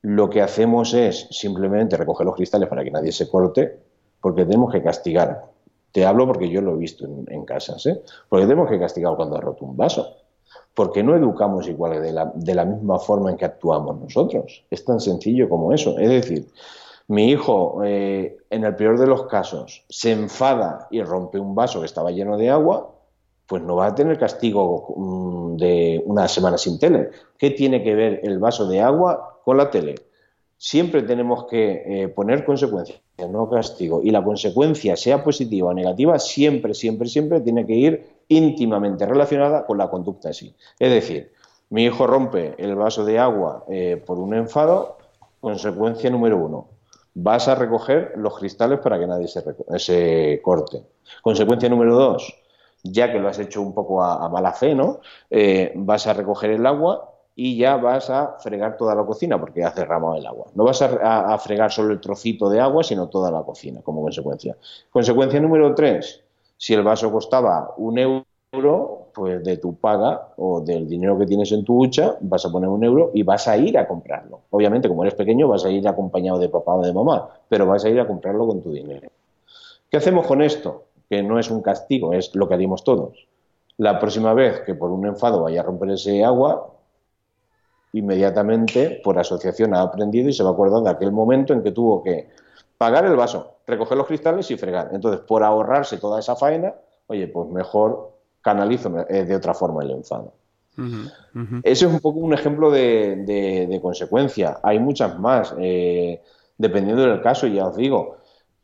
lo 0.01 0.29
que 0.29 0.41
hacemos 0.41 0.93
es 0.93 1.27
simplemente 1.31 1.95
recoger 1.95 2.25
los 2.25 2.35
cristales 2.35 2.67
para 2.67 2.83
que 2.83 2.91
nadie 2.91 3.11
se 3.11 3.29
corte, 3.29 3.79
porque 4.19 4.45
tenemos 4.45 4.71
que 4.71 4.81
castigar. 4.81 5.43
Te 5.91 6.05
hablo 6.05 6.25
porque 6.25 6.49
yo 6.49 6.61
lo 6.61 6.73
he 6.73 6.77
visto 6.77 7.05
en, 7.27 7.45
casas, 7.45 7.85
¿eh? 7.85 8.01
porque 8.29 8.45
tenemos 8.45 8.69
que 8.69 8.79
castigar 8.79 9.15
cuando 9.15 9.37
ha 9.37 9.41
roto 9.41 9.65
un 9.65 9.77
vaso. 9.77 10.17
Porque 10.73 11.03
no 11.03 11.15
educamos 11.15 11.67
igual 11.67 12.01
de 12.01 12.13
la, 12.13 12.31
de 12.33 12.55
la 12.55 12.63
misma 12.63 12.97
forma 12.97 13.29
en 13.29 13.37
que 13.37 13.45
actuamos 13.45 13.99
nosotros. 13.99 14.63
Es 14.69 14.85
tan 14.85 15.01
sencillo 15.01 15.49
como 15.49 15.73
eso. 15.73 15.97
Es 15.99 16.09
decir, 16.09 16.47
mi 17.11 17.29
hijo, 17.29 17.81
eh, 17.83 18.37
en 18.49 18.63
el 18.63 18.73
peor 18.77 18.97
de 18.97 19.05
los 19.05 19.27
casos, 19.27 19.83
se 19.89 20.13
enfada 20.13 20.87
y 20.91 21.03
rompe 21.03 21.39
un 21.39 21.53
vaso 21.53 21.81
que 21.81 21.85
estaba 21.85 22.09
lleno 22.09 22.37
de 22.37 22.49
agua, 22.49 22.95
pues 23.47 23.61
no 23.61 23.75
va 23.75 23.87
a 23.87 23.95
tener 23.95 24.17
castigo 24.17 24.93
mm, 24.95 25.57
de 25.57 26.01
una 26.05 26.29
semana 26.29 26.57
sin 26.57 26.79
tele. 26.79 27.09
¿Qué 27.37 27.49
tiene 27.49 27.83
que 27.83 27.95
ver 27.95 28.21
el 28.23 28.39
vaso 28.39 28.65
de 28.65 28.79
agua 28.79 29.41
con 29.43 29.57
la 29.57 29.69
tele? 29.69 29.95
Siempre 30.55 31.01
tenemos 31.01 31.47
que 31.47 31.83
eh, 31.85 32.07
poner 32.07 32.45
consecuencias, 32.45 33.01
no 33.29 33.49
castigo. 33.49 34.01
Y 34.01 34.11
la 34.11 34.23
consecuencia, 34.23 34.95
sea 34.95 35.21
positiva 35.21 35.71
o 35.71 35.73
negativa, 35.73 36.17
siempre, 36.17 36.73
siempre, 36.73 37.09
siempre 37.09 37.41
tiene 37.41 37.65
que 37.65 37.75
ir 37.75 38.05
íntimamente 38.29 39.05
relacionada 39.05 39.65
con 39.65 39.77
la 39.77 39.89
conducta 39.89 40.29
en 40.29 40.33
sí. 40.33 40.55
Es 40.79 40.89
decir, 40.89 41.33
mi 41.71 41.83
hijo 41.83 42.07
rompe 42.07 42.55
el 42.57 42.73
vaso 42.75 43.03
de 43.03 43.19
agua 43.19 43.65
eh, 43.67 44.01
por 44.05 44.17
un 44.17 44.33
enfado, 44.33 44.97
consecuencia 45.41 46.09
número 46.09 46.37
uno, 46.37 46.67
vas 47.13 47.47
a 47.47 47.55
recoger 47.55 48.13
los 48.15 48.37
cristales 48.37 48.79
para 48.79 48.99
que 48.99 49.07
nadie 49.07 49.27
se, 49.27 50.41
corte. 50.43 50.83
Consecuencia 51.21 51.69
número 51.69 51.95
dos, 51.95 52.33
ya 52.83 53.11
que 53.11 53.19
lo 53.19 53.27
has 53.27 53.39
hecho 53.39 53.61
un 53.61 53.73
poco 53.73 54.03
a, 54.03 54.27
mala 54.29 54.53
fe, 54.53 54.75
¿no? 54.75 54.99
Eh, 55.29 55.73
vas 55.75 56.07
a 56.07 56.13
recoger 56.13 56.51
el 56.51 56.65
agua 56.65 57.11
y 57.35 57.57
ya 57.57 57.77
vas 57.77 58.09
a 58.09 58.37
fregar 58.39 58.77
toda 58.77 58.95
la 58.95 59.05
cocina 59.05 59.39
porque 59.39 59.63
has 59.63 59.75
derramado 59.75 60.15
el 60.15 60.25
agua. 60.25 60.47
No 60.55 60.63
vas 60.63 60.81
a, 60.81 61.37
fregar 61.39 61.71
solo 61.71 61.93
el 61.93 62.01
trocito 62.01 62.49
de 62.49 62.59
agua, 62.59 62.83
sino 62.83 63.09
toda 63.09 63.31
la 63.31 63.43
cocina 63.43 63.81
como 63.81 64.01
consecuencia. 64.01 64.57
Consecuencia 64.89 65.39
número 65.39 65.73
tres, 65.73 66.23
si 66.57 66.73
el 66.73 66.83
vaso 66.83 67.11
costaba 67.11 67.73
un 67.77 67.97
euro, 67.97 69.00
pues 69.13 69.43
de 69.43 69.57
tu 69.57 69.75
paga 69.75 70.29
o 70.37 70.61
del 70.61 70.87
dinero 70.87 71.17
que 71.17 71.25
tienes 71.25 71.51
en 71.51 71.63
tu 71.63 71.83
hucha, 71.83 72.15
vas 72.21 72.45
a 72.45 72.51
poner 72.51 72.69
un 72.69 72.83
euro 72.83 73.11
y 73.13 73.23
vas 73.23 73.47
a 73.47 73.57
ir 73.57 73.77
a 73.77 73.87
comprarlo. 73.87 74.41
Obviamente, 74.49 74.87
como 74.87 75.03
eres 75.03 75.15
pequeño, 75.15 75.47
vas 75.47 75.65
a 75.65 75.69
ir 75.69 75.87
acompañado 75.87 76.39
de 76.39 76.49
papá 76.49 76.75
o 76.75 76.81
de 76.81 76.93
mamá, 76.93 77.29
pero 77.47 77.65
vas 77.65 77.85
a 77.85 77.89
ir 77.89 77.99
a 77.99 78.07
comprarlo 78.07 78.47
con 78.47 78.61
tu 78.61 78.71
dinero. 78.71 79.09
¿Qué 79.89 79.97
hacemos 79.97 80.25
con 80.25 80.41
esto? 80.41 80.85
Que 81.09 81.21
no 81.21 81.37
es 81.37 81.51
un 81.51 81.61
castigo, 81.61 82.13
es 82.13 82.33
lo 82.35 82.47
que 82.47 82.53
haríamos 82.53 82.83
todos. 82.83 83.27
La 83.77 83.99
próxima 83.99 84.33
vez 84.33 84.61
que 84.61 84.75
por 84.75 84.91
un 84.91 85.05
enfado 85.05 85.41
vaya 85.41 85.61
a 85.61 85.63
romper 85.63 85.91
ese 85.91 86.23
agua, 86.23 86.71
inmediatamente 87.93 89.01
por 89.03 89.19
asociación 89.19 89.73
ha 89.73 89.81
aprendido 89.81 90.29
y 90.29 90.33
se 90.33 90.43
va 90.43 90.49
a 90.49 90.53
acordar 90.53 90.83
de 90.83 90.89
aquel 90.89 91.11
momento 91.11 91.53
en 91.53 91.61
que 91.61 91.71
tuvo 91.71 92.03
que 92.03 92.29
pagar 92.77 93.05
el 93.05 93.15
vaso, 93.15 93.55
recoger 93.67 93.97
los 93.97 94.07
cristales 94.07 94.49
y 94.51 94.57
fregar. 94.57 94.89
Entonces, 94.93 95.21
por 95.21 95.43
ahorrarse 95.43 95.97
toda 95.97 96.19
esa 96.19 96.35
faena, 96.35 96.73
oye, 97.07 97.27
pues 97.27 97.49
mejor 97.49 98.11
canalizo 98.41 99.05
eh, 99.09 99.25
de 99.25 99.35
otra 99.35 99.53
forma 99.53 99.83
el 99.83 99.91
enfado. 99.91 100.33
Ese 101.63 101.85
es 101.85 101.91
un 101.91 101.99
poco 101.99 102.19
un 102.19 102.33
ejemplo 102.33 102.71
de, 102.71 103.79
consecuencia. 103.81 104.59
Hay 104.63 104.79
muchas 104.79 105.19
más, 105.19 105.53
eh, 105.59 106.21
dependiendo 106.57 107.03
del 107.03 107.21
caso, 107.21 107.47
ya 107.47 107.67
os 107.67 107.75
digo. 107.75 108.17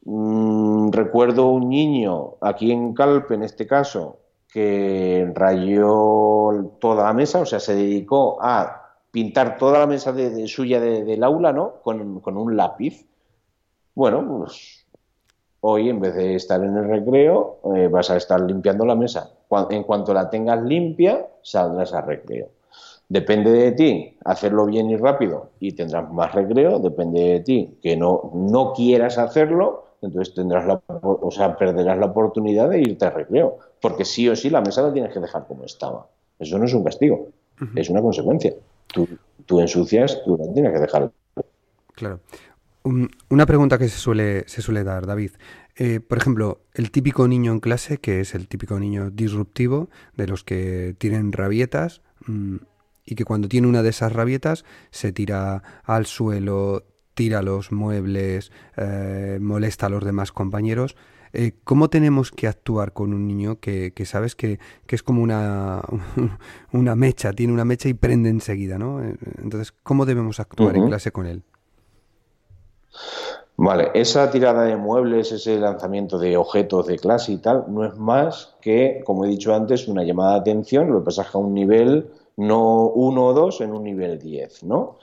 Mm, 0.06 0.92
recuerdo 0.92 1.50
un 1.50 1.70
niño 1.70 2.36
aquí 2.42 2.72
en 2.72 2.94
Calpe, 2.94 3.36
en 3.36 3.44
este 3.44 3.68
caso, 3.68 4.20
que 4.52 5.30
rayó 5.36 6.76
toda 6.80 7.04
la 7.04 7.14
mesa, 7.14 7.42
o 7.42 7.46
sea, 7.46 7.60
se 7.60 7.76
dedicó 7.76 8.42
a 8.42 8.84
pintar 9.12 9.58
toda 9.58 9.80
la 9.80 9.88
mesa 9.88 10.12
de, 10.14 10.48
suya 10.48 10.80
del 10.80 11.24
aula, 11.24 11.52
¿no? 11.52 11.82
Con, 11.84 12.22
con, 12.22 12.38
un 12.38 12.56
lápiz. 12.56 13.06
Bueno, 13.96 14.26
pues 14.28 14.77
hoy 15.62 15.90
en 15.90 16.00
vez 16.00 16.16
de 16.16 16.36
estar 16.36 16.64
en 16.64 16.76
el 16.78 16.88
recreo, 16.88 17.60
eh, 17.76 17.88
vas 17.88 18.10
a 18.10 18.18
estar 18.18 18.40
limpiando 18.42 18.86
la 18.86 18.96
mesa. 18.96 19.32
En 19.70 19.84
cuanto 19.84 20.14
la 20.14 20.30
tengas 20.30 20.62
limpia, 20.64 21.26
saldrás 21.42 21.94
al 21.94 22.06
recreo. 22.06 22.50
Depende 23.10 23.52
de 23.52 23.72
ti 23.72 24.18
hacerlo 24.26 24.66
bien 24.66 24.90
y 24.90 24.98
rápido 24.98 25.52
y 25.60 25.72
tendrás 25.72 26.12
más 26.12 26.34
recreo. 26.34 26.80
Depende 26.80 27.22
de 27.22 27.40
ti 27.40 27.78
que 27.82 27.96
no, 27.96 28.32
no 28.34 28.74
quieras 28.74 29.18
hacerlo, 29.18 29.86
entonces 30.02 30.36
tendrás 30.36 30.66
la, 30.68 30.82
o 31.02 31.32
sea, 31.32 31.56
perderás 31.56 31.98
la 31.98 32.08
oportunidad 32.08 32.70
de 32.70 32.82
irte 32.82 33.06
al 33.06 33.14
recreo. 33.14 33.58
Porque 33.82 34.04
sí 34.04 34.28
o 34.28 34.36
sí 34.36 34.50
la 34.50 34.62
mesa 34.62 34.82
la 34.82 34.92
tienes 34.92 35.14
que 35.14 35.20
dejar 35.20 35.48
como 35.48 35.64
estaba. 35.64 36.08
Eso 36.38 36.58
no 36.60 36.66
es 36.66 36.74
un 36.74 36.84
castigo, 36.84 37.28
es 37.76 37.90
una 37.90 38.02
consecuencia. 38.02 38.54
Tú, 38.88 39.08
tú 39.46 39.60
ensucias, 39.60 40.22
tú 40.24 40.38
la 40.38 40.52
tienes 40.54 40.74
que 40.74 40.80
dejar. 40.80 41.10
Claro 41.96 42.20
una 43.30 43.46
pregunta 43.46 43.78
que 43.78 43.90
se 43.90 43.98
suele, 43.98 44.44
se 44.48 44.62
suele 44.62 44.84
dar, 44.84 45.06
David. 45.06 45.32
Eh, 45.76 46.00
por 46.00 46.18
ejemplo, 46.18 46.62
el 46.74 46.92
típico 46.92 47.28
niño 47.28 47.52
en 47.52 47.60
clase, 47.60 48.00
que 48.00 48.22
es 48.22 48.34
el 48.34 48.48
típico 48.48 48.80
niño 48.80 49.12
disruptivo, 49.12 49.90
de 50.16 50.28
los 50.28 50.44
que 50.44 50.96
tienen 50.98 51.32
rabietas, 51.32 52.02
mm, 52.26 52.56
y 53.06 53.16
que 53.16 53.26
cuando 53.26 53.48
tiene 53.48 53.68
una 53.68 53.84
de 53.84 53.90
esas 53.90 54.12
rabietas 54.12 54.66
se 54.92 55.12
tira 55.14 55.64
al 55.84 56.06
suelo, 56.08 56.86
tira 57.14 57.42
los 57.42 57.72
muebles, 57.72 58.52
eh, 58.76 59.38
molesta 59.40 59.86
a 59.86 59.90
los 59.90 60.04
demás 60.04 60.32
compañeros. 60.32 60.96
Eh, 61.32 61.54
¿Cómo 61.64 61.90
tenemos 61.90 62.32
que 62.32 62.48
actuar 62.48 62.94
con 62.94 63.14
un 63.14 63.28
niño 63.28 63.60
que, 63.60 63.94
sabes 64.06 64.36
que, 64.36 64.60
es 64.88 65.04
como 65.04 65.22
una, 65.22 65.82
una 66.72 66.96
mecha, 66.96 67.34
tiene 67.34 67.54
una 67.54 67.66
mecha 67.66 67.88
y 67.88 67.94
prende 67.94 68.30
enseguida, 68.30 68.78
¿no? 68.78 69.02
Entonces, 69.04 69.74
¿cómo 69.84 70.06
debemos 70.06 70.40
actuar 70.40 70.76
en 70.76 70.88
clase 70.88 71.12
con 71.12 71.28
él? 71.28 71.44
Vale, 73.60 73.90
esa 73.96 74.30
tirada 74.30 74.66
de 74.66 74.78
muebles, 74.78 75.32
ese 75.32 75.60
lanzamiento 75.60 76.20
de 76.20 76.38
objetos 76.38 76.86
de 76.86 77.00
clase 77.00 77.32
y 77.32 77.38
tal, 77.38 77.66
no 77.68 77.84
es 77.86 77.96
más 77.98 78.56
que, 78.62 79.02
como 79.04 79.26
he 79.26 79.30
dicho 79.30 79.54
antes, 79.56 79.88
una 79.88 80.04
llamada 80.04 80.34
de 80.34 80.40
atención, 80.42 80.92
lo 80.92 81.04
que 81.04 81.12
a 81.20 81.38
un 81.40 81.56
nivel 81.56 82.12
no 82.38 82.84
uno 82.90 83.26
o 83.26 83.34
dos, 83.34 83.62
en 83.62 83.74
un 83.74 83.84
nivel 83.84 84.20
10, 84.20 84.64
¿no? 84.64 85.00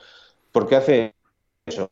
¿Por 0.53 0.69
qué 0.69 0.77
hace 0.77 1.15
eso? 1.67 1.91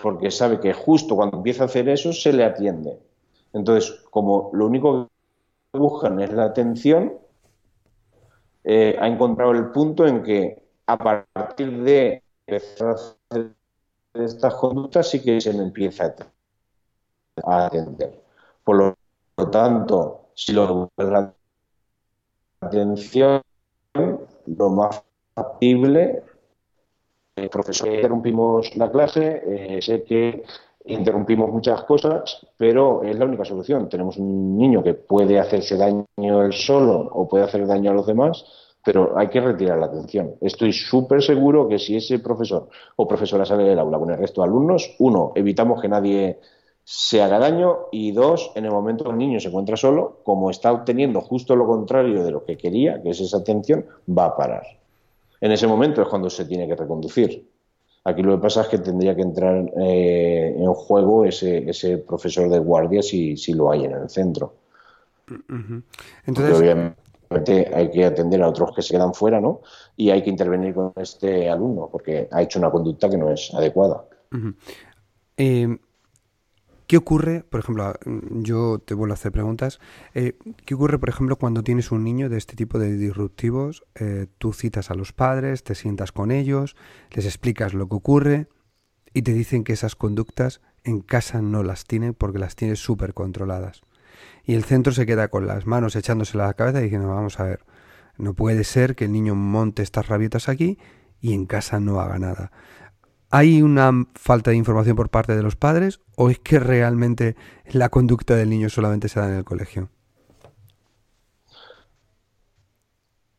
Porque 0.00 0.30
sabe 0.30 0.60
que 0.60 0.72
justo 0.72 1.16
cuando 1.16 1.38
empieza 1.38 1.64
a 1.64 1.66
hacer 1.66 1.88
eso 1.88 2.12
se 2.12 2.32
le 2.32 2.44
atiende. 2.44 3.00
Entonces, 3.52 3.90
como 4.10 4.50
lo 4.52 4.66
único 4.66 5.10
que 5.72 5.78
buscan 5.78 6.20
es 6.20 6.32
la 6.32 6.44
atención, 6.44 7.14
eh, 8.62 8.96
ha 9.00 9.08
encontrado 9.08 9.50
el 9.52 9.70
punto 9.70 10.06
en 10.06 10.22
que 10.22 10.62
a 10.86 10.96
partir 10.96 11.82
de 11.82 12.22
empezar 12.46 12.88
a 12.88 12.92
hacer 12.92 13.59
estas 14.14 14.54
conductas 14.54 15.08
sí 15.08 15.22
que 15.22 15.40
se 15.40 15.50
empieza 15.50 16.14
a 17.44 17.66
atender. 17.66 18.20
Por 18.64 18.76
lo, 18.76 19.50
tanto, 19.50 20.30
si 20.34 20.52
lo 20.52 20.90
la 20.96 21.32
atención, 22.60 23.42
lo 24.46 24.70
más 24.70 25.02
factible, 25.34 26.22
el 27.36 27.48
profesor, 27.48 27.88
interrumpimos 27.88 28.76
la 28.76 28.90
clase, 28.90 29.42
eh, 29.46 29.82
sé 29.82 30.04
que 30.04 30.44
interrumpimos 30.84 31.50
muchas 31.50 31.84
cosas, 31.84 32.46
pero 32.56 33.02
es 33.02 33.18
la 33.18 33.24
única 33.24 33.44
solución. 33.44 33.88
Tenemos 33.88 34.16
un 34.16 34.56
niño 34.56 34.82
que 34.82 34.94
puede 34.94 35.38
hacerse 35.38 35.76
daño 35.76 36.06
él 36.16 36.52
solo 36.52 37.00
o 37.12 37.28
puede 37.28 37.44
hacer 37.44 37.66
daño 37.66 37.90
a 37.90 37.94
los 37.94 38.06
demás, 38.06 38.44
pero 38.84 39.18
hay 39.18 39.28
que 39.28 39.40
retirar 39.40 39.78
la 39.78 39.86
atención. 39.86 40.34
Estoy 40.40 40.72
súper 40.72 41.22
seguro 41.22 41.68
que 41.68 41.78
si 41.78 41.96
ese 41.96 42.18
profesor 42.18 42.68
o 42.96 43.06
profesora 43.06 43.44
sale 43.44 43.64
del 43.64 43.78
aula 43.78 43.98
con 43.98 44.10
el 44.10 44.18
resto 44.18 44.40
de 44.40 44.48
alumnos, 44.48 44.94
uno, 44.98 45.32
evitamos 45.34 45.80
que 45.80 45.88
nadie 45.88 46.38
se 46.82 47.22
haga 47.22 47.38
daño 47.38 47.86
y 47.92 48.12
dos, 48.12 48.52
en 48.54 48.64
el 48.64 48.72
momento 48.72 49.04
que 49.04 49.10
el 49.10 49.18
niño 49.18 49.38
se 49.38 49.48
encuentra 49.48 49.76
solo, 49.76 50.20
como 50.24 50.50
está 50.50 50.72
obteniendo 50.72 51.20
justo 51.20 51.54
lo 51.54 51.66
contrario 51.66 52.24
de 52.24 52.30
lo 52.30 52.44
que 52.44 52.56
quería, 52.56 53.02
que 53.02 53.10
es 53.10 53.20
esa 53.20 53.38
atención, 53.38 53.84
va 54.08 54.26
a 54.26 54.36
parar. 54.36 54.66
En 55.40 55.52
ese 55.52 55.66
momento 55.66 56.02
es 56.02 56.08
cuando 56.08 56.28
se 56.30 56.46
tiene 56.46 56.66
que 56.66 56.76
reconducir. 56.76 57.48
Aquí 58.04 58.22
lo 58.22 58.34
que 58.36 58.42
pasa 58.42 58.62
es 58.62 58.68
que 58.68 58.78
tendría 58.78 59.14
que 59.14 59.22
entrar 59.22 59.70
eh, 59.78 60.54
en 60.56 60.72
juego 60.72 61.24
ese, 61.24 61.68
ese 61.68 61.98
profesor 61.98 62.48
de 62.48 62.58
guardia 62.58 63.02
si, 63.02 63.36
si 63.36 63.52
lo 63.52 63.70
hay 63.70 63.84
en 63.84 63.92
el 63.92 64.08
centro. 64.08 64.54
Entonces, 66.26 66.92
hay 67.30 67.90
que 67.90 68.04
atender 68.04 68.42
a 68.42 68.48
otros 68.48 68.74
que 68.74 68.82
se 68.82 68.94
quedan 68.94 69.14
fuera, 69.14 69.40
¿no? 69.40 69.60
Y 69.96 70.10
hay 70.10 70.22
que 70.22 70.30
intervenir 70.30 70.74
con 70.74 70.92
este 70.96 71.48
alumno 71.48 71.88
porque 71.90 72.28
ha 72.30 72.42
hecho 72.42 72.58
una 72.58 72.70
conducta 72.70 73.08
que 73.08 73.16
no 73.16 73.30
es 73.30 73.54
adecuada. 73.54 74.04
Eh, 75.36 75.78
¿Qué 76.88 76.96
ocurre, 76.96 77.44
por 77.48 77.60
ejemplo, 77.60 77.94
yo 78.32 78.80
te 78.80 78.94
vuelvo 78.94 79.12
a 79.12 79.14
hacer 79.14 79.30
preguntas, 79.30 79.78
eh, 80.14 80.36
¿qué 80.66 80.74
ocurre, 80.74 80.98
por 80.98 81.08
ejemplo, 81.08 81.36
cuando 81.36 81.62
tienes 81.62 81.92
un 81.92 82.02
niño 82.02 82.28
de 82.28 82.36
este 82.36 82.56
tipo 82.56 82.80
de 82.80 82.96
disruptivos? 82.96 83.84
Eh, 83.94 84.26
tú 84.38 84.52
citas 84.52 84.90
a 84.90 84.94
los 84.94 85.12
padres, 85.12 85.62
te 85.62 85.76
sientas 85.76 86.10
con 86.10 86.32
ellos, 86.32 86.74
les 87.12 87.26
explicas 87.26 87.74
lo 87.74 87.88
que 87.88 87.94
ocurre 87.94 88.48
y 89.14 89.22
te 89.22 89.32
dicen 89.32 89.62
que 89.62 89.72
esas 89.72 89.94
conductas 89.94 90.60
en 90.82 91.00
casa 91.00 91.42
no 91.42 91.62
las 91.62 91.84
tienen 91.84 92.12
porque 92.12 92.40
las 92.40 92.56
tienes 92.56 92.80
súper 92.80 93.14
controladas 93.14 93.82
y 94.44 94.54
el 94.54 94.64
centro 94.64 94.92
se 94.92 95.06
queda 95.06 95.28
con 95.28 95.46
las 95.46 95.66
manos 95.66 95.96
echándose 95.96 96.36
la 96.36 96.52
cabeza 96.54 96.80
y 96.80 96.84
diciendo, 96.84 97.08
vamos 97.08 97.38
a 97.40 97.44
ver, 97.44 97.60
no 98.18 98.34
puede 98.34 98.64
ser 98.64 98.94
que 98.94 99.06
el 99.06 99.12
niño 99.12 99.34
monte 99.34 99.82
estas 99.82 100.08
rabietas 100.08 100.48
aquí 100.48 100.78
y 101.20 101.34
en 101.34 101.46
casa 101.46 101.80
no 101.80 102.00
haga 102.00 102.18
nada. 102.18 102.52
¿Hay 103.30 103.62
una 103.62 103.92
falta 104.14 104.50
de 104.50 104.56
información 104.56 104.96
por 104.96 105.08
parte 105.08 105.36
de 105.36 105.42
los 105.42 105.56
padres 105.56 106.00
o 106.16 106.30
es 106.30 106.38
que 106.40 106.58
realmente 106.58 107.36
la 107.70 107.88
conducta 107.88 108.34
del 108.34 108.50
niño 108.50 108.68
solamente 108.68 109.08
se 109.08 109.20
da 109.20 109.28
en 109.28 109.36
el 109.36 109.44
colegio? 109.44 109.88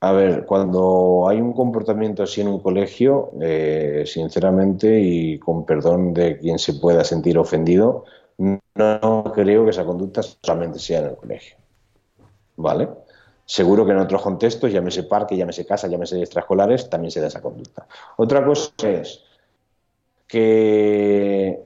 A 0.03 0.13
ver, 0.13 0.45
cuando 0.47 1.27
hay 1.29 1.39
un 1.39 1.53
comportamiento 1.53 2.23
así 2.23 2.41
en 2.41 2.47
un 2.47 2.59
colegio, 2.59 3.33
eh, 3.39 4.03
sinceramente 4.07 4.99
y 4.99 5.37
con 5.37 5.63
perdón 5.63 6.13
de 6.15 6.39
quien 6.39 6.57
se 6.57 6.73
pueda 6.73 7.03
sentir 7.03 7.37
ofendido, 7.37 8.05
no 8.41 9.31
creo 9.33 9.63
que 9.63 9.69
esa 9.69 9.85
conducta 9.85 10.21
solamente 10.23 10.79
sea 10.79 10.99
en 10.99 11.05
el 11.05 11.15
colegio. 11.15 11.57
¿Vale? 12.55 12.89
Seguro 13.45 13.85
que 13.85 13.91
en 13.91 13.97
otros 13.97 14.21
contextos, 14.21 14.71
llámese 14.71 15.03
parque, 15.03 15.35
llámese 15.35 15.65
casa, 15.65 15.87
llámese 15.87 16.19
extraescolares, 16.19 16.89
también 16.89 17.11
se 17.11 17.19
da 17.19 17.27
esa 17.27 17.41
conducta. 17.41 17.87
Otra 18.17 18.45
cosa 18.45 18.71
es 18.83 19.23
que 20.27 21.59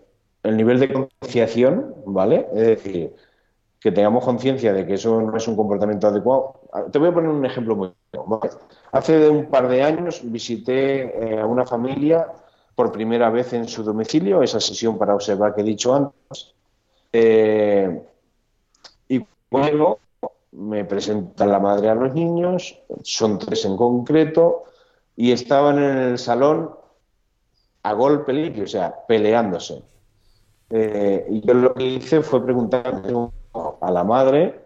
el 0.43 0.57
nivel 0.57 0.79
de 0.79 0.91
concienciación, 0.91 1.93
¿vale? 2.05 2.47
Es 2.53 2.67
decir, 2.67 3.13
que 3.79 3.91
tengamos 3.91 4.25
conciencia 4.25 4.73
de 4.73 4.85
que 4.85 4.95
eso 4.95 5.21
no 5.21 5.37
es 5.37 5.47
un 5.47 5.55
comportamiento 5.55 6.07
adecuado. 6.07 6.61
Te 6.91 6.97
voy 6.97 7.09
a 7.09 7.13
poner 7.13 7.29
un 7.29 7.45
ejemplo 7.45 7.75
muy 7.75 7.93
¿vale? 8.25 8.49
Hace 8.91 9.29
un 9.29 9.45
par 9.45 9.67
de 9.67 9.83
años 9.83 10.21
visité 10.23 11.35
eh, 11.35 11.39
a 11.39 11.45
una 11.45 11.65
familia 11.65 12.27
por 12.73 12.91
primera 12.91 13.29
vez 13.29 13.53
en 13.53 13.67
su 13.67 13.83
domicilio, 13.83 14.41
esa 14.41 14.59
sesión 14.59 14.97
para 14.97 15.15
observar 15.15 15.53
que 15.53 15.61
he 15.61 15.63
dicho 15.63 15.93
antes, 15.95 16.55
eh, 17.15 18.01
y 19.09 19.25
luego 19.51 19.99
me 20.51 20.85
presenta 20.85 21.45
la 21.45 21.59
madre 21.59 21.89
a 21.89 21.95
los 21.95 22.13
niños, 22.13 22.79
son 23.03 23.39
tres 23.39 23.65
en 23.65 23.77
concreto, 23.77 24.63
y 25.15 25.31
estaban 25.31 25.77
en 25.77 25.97
el 25.97 26.17
salón 26.17 26.71
a 27.83 27.93
golpe 27.93 28.33
limpio, 28.33 28.63
o 28.63 28.67
sea, 28.67 29.05
peleándose. 29.07 29.81
Eh, 30.69 31.27
y 31.29 31.41
yo 31.41 31.53
lo 31.53 31.73
que 31.73 31.85
hice 31.85 32.21
fue 32.21 32.43
preguntar 32.43 33.03
a 33.81 33.91
la 33.91 34.03
madre 34.03 34.65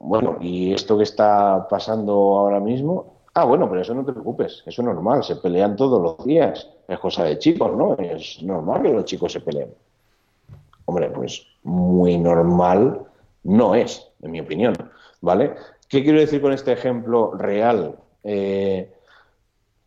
bueno, 0.00 0.36
¿y 0.40 0.72
esto 0.72 0.96
que 0.96 1.04
está 1.04 1.66
pasando 1.68 2.12
ahora 2.12 2.60
mismo? 2.60 3.18
Ah, 3.34 3.44
bueno, 3.44 3.68
pero 3.68 3.82
eso 3.82 3.94
no 3.94 4.04
te 4.04 4.12
preocupes, 4.12 4.62
eso 4.66 4.82
es 4.82 4.86
normal, 4.86 5.22
se 5.24 5.36
pelean 5.36 5.76
todos 5.76 6.00
los 6.00 6.26
días, 6.26 6.68
es 6.86 6.98
cosa 6.98 7.24
de 7.24 7.38
chicos, 7.38 7.76
¿no? 7.76 7.94
Es 7.94 8.42
normal 8.42 8.82
que 8.82 8.92
los 8.92 9.04
chicos 9.04 9.32
se 9.32 9.40
peleen. 9.40 9.74
Hombre, 10.88 11.10
pues 11.10 11.46
muy 11.64 12.16
normal 12.16 13.02
no 13.42 13.74
es, 13.74 14.10
en 14.22 14.30
mi 14.30 14.40
opinión, 14.40 14.72
¿vale? 15.20 15.54
¿Qué 15.86 16.02
quiero 16.02 16.18
decir 16.18 16.40
con 16.40 16.50
este 16.50 16.72
ejemplo 16.72 17.32
real? 17.34 17.96
Eh, 18.24 18.90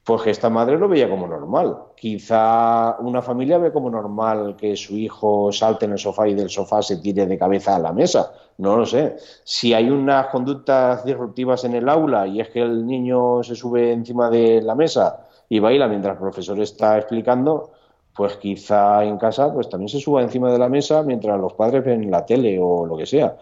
pues 0.03 0.21
que 0.21 0.29
esta 0.29 0.51
madre 0.51 0.77
lo 0.77 0.87
veía 0.87 1.09
como 1.09 1.25
normal. 1.25 1.75
Quizá 1.95 2.97
una 2.99 3.23
familia 3.23 3.57
ve 3.57 3.73
como 3.73 3.89
normal 3.89 4.55
que 4.55 4.75
su 4.75 4.95
hijo 4.95 5.51
salte 5.51 5.85
en 5.85 5.93
el 5.93 5.97
sofá 5.97 6.27
y 6.27 6.35
del 6.35 6.51
sofá 6.51 6.83
se 6.83 6.97
tire 6.97 7.25
de 7.25 7.39
cabeza 7.39 7.75
a 7.75 7.79
la 7.79 7.93
mesa. 7.93 8.33
No 8.59 8.77
lo 8.77 8.85
sé. 8.85 9.15
Si 9.43 9.73
hay 9.73 9.89
unas 9.89 10.27
conductas 10.27 11.03
disruptivas 11.03 11.63
en 11.63 11.73
el 11.73 11.89
aula 11.89 12.27
y 12.27 12.41
es 12.41 12.49
que 12.49 12.61
el 12.61 12.85
niño 12.85 13.41
se 13.41 13.55
sube 13.55 13.91
encima 13.91 14.29
de 14.29 14.61
la 14.61 14.75
mesa 14.75 15.25
y 15.49 15.57
baila 15.57 15.87
mientras 15.87 16.13
el 16.13 16.19
profesor 16.19 16.59
está 16.59 16.99
explicando, 16.99 17.71
pues 18.15 18.37
quizá 18.37 19.03
en 19.03 19.17
casa 19.17 19.53
pues 19.53 19.69
también 19.69 19.89
se 19.89 19.99
suba 19.99 20.21
encima 20.21 20.51
de 20.51 20.59
la 20.59 20.69
mesa 20.69 21.03
mientras 21.03 21.39
los 21.39 21.53
padres 21.53 21.83
ven 21.83 22.11
la 22.11 22.25
tele 22.25 22.59
o 22.61 22.85
lo 22.85 22.97
que 22.97 23.05
sea. 23.05 23.37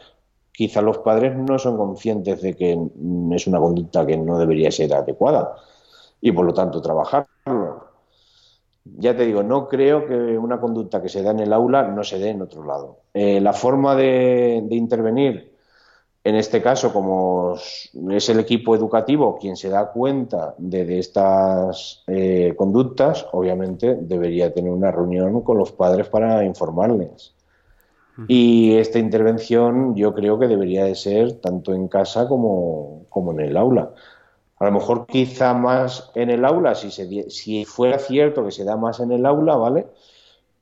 Quizá 0.51 0.81
los 0.81 0.99
padres 0.99 1.35
no 1.35 1.57
son 1.57 1.77
conscientes 1.77 2.41
de 2.41 2.55
que 2.55 2.77
es 3.31 3.47
una 3.47 3.59
conducta 3.59 4.05
que 4.05 4.17
no 4.17 4.37
debería 4.37 4.71
ser 4.71 4.93
adecuada 4.93 5.55
y 6.21 6.31
por 6.31 6.45
lo 6.45 6.53
tanto 6.53 6.81
trabajarlo. 6.81 7.89
Ya 8.97 9.15
te 9.15 9.25
digo, 9.25 9.43
no 9.43 9.67
creo 9.67 10.05
que 10.05 10.13
una 10.13 10.59
conducta 10.59 11.01
que 11.01 11.09
se 11.09 11.21
da 11.21 11.31
en 11.31 11.39
el 11.39 11.53
aula 11.53 11.83
no 11.83 12.03
se 12.03 12.17
dé 12.19 12.29
en 12.29 12.41
otro 12.41 12.65
lado. 12.65 12.99
Eh, 13.13 13.39
la 13.39 13.53
forma 13.53 13.95
de, 13.95 14.65
intervenir, 14.71 15.48
en 16.23 16.35
este 16.35 16.61
caso, 16.61 16.91
como 16.91 17.55
es 18.11 18.29
el 18.29 18.39
equipo 18.39 18.75
educativo 18.75 19.37
quien 19.39 19.55
se 19.55 19.69
da 19.69 19.91
cuenta 19.91 20.53
de, 20.57 20.99
estas 20.99 22.03
eh, 22.07 22.53
conductas, 22.57 23.25
obviamente 23.31 23.95
debería 23.95 24.53
tener 24.53 24.71
una 24.71 24.91
reunión 24.91 25.41
con 25.41 25.57
los 25.57 25.71
padres 25.71 26.07
para 26.07 26.43
informarles. 26.43 27.33
Y 28.27 28.75
esta 28.75 28.99
intervención 28.99 29.95
yo 29.95 30.13
creo 30.13 30.37
que 30.37 30.49
debería 30.49 30.83
de 30.83 30.95
ser 30.95 31.39
tanto 31.39 31.73
en 31.73 31.87
casa 31.87 32.27
como, 32.27 33.05
como 33.07 33.31
en 33.31 33.39
el 33.39 33.55
aula. 33.55 33.93
A 34.57 34.65
lo 34.65 34.71
mejor 34.73 35.05
quizá 35.07 35.53
más 35.53 36.11
en 36.15 36.29
el 36.29 36.43
aula, 36.43 36.75
si, 36.75 36.91
se, 36.91 37.29
si 37.29 37.63
fuera 37.63 37.97
cierto 37.97 38.43
que 38.43 38.51
se 38.51 38.65
da 38.65 38.75
más 38.75 38.99
en 38.99 39.13
el 39.13 39.25
aula, 39.25 39.55
¿vale? 39.55 39.87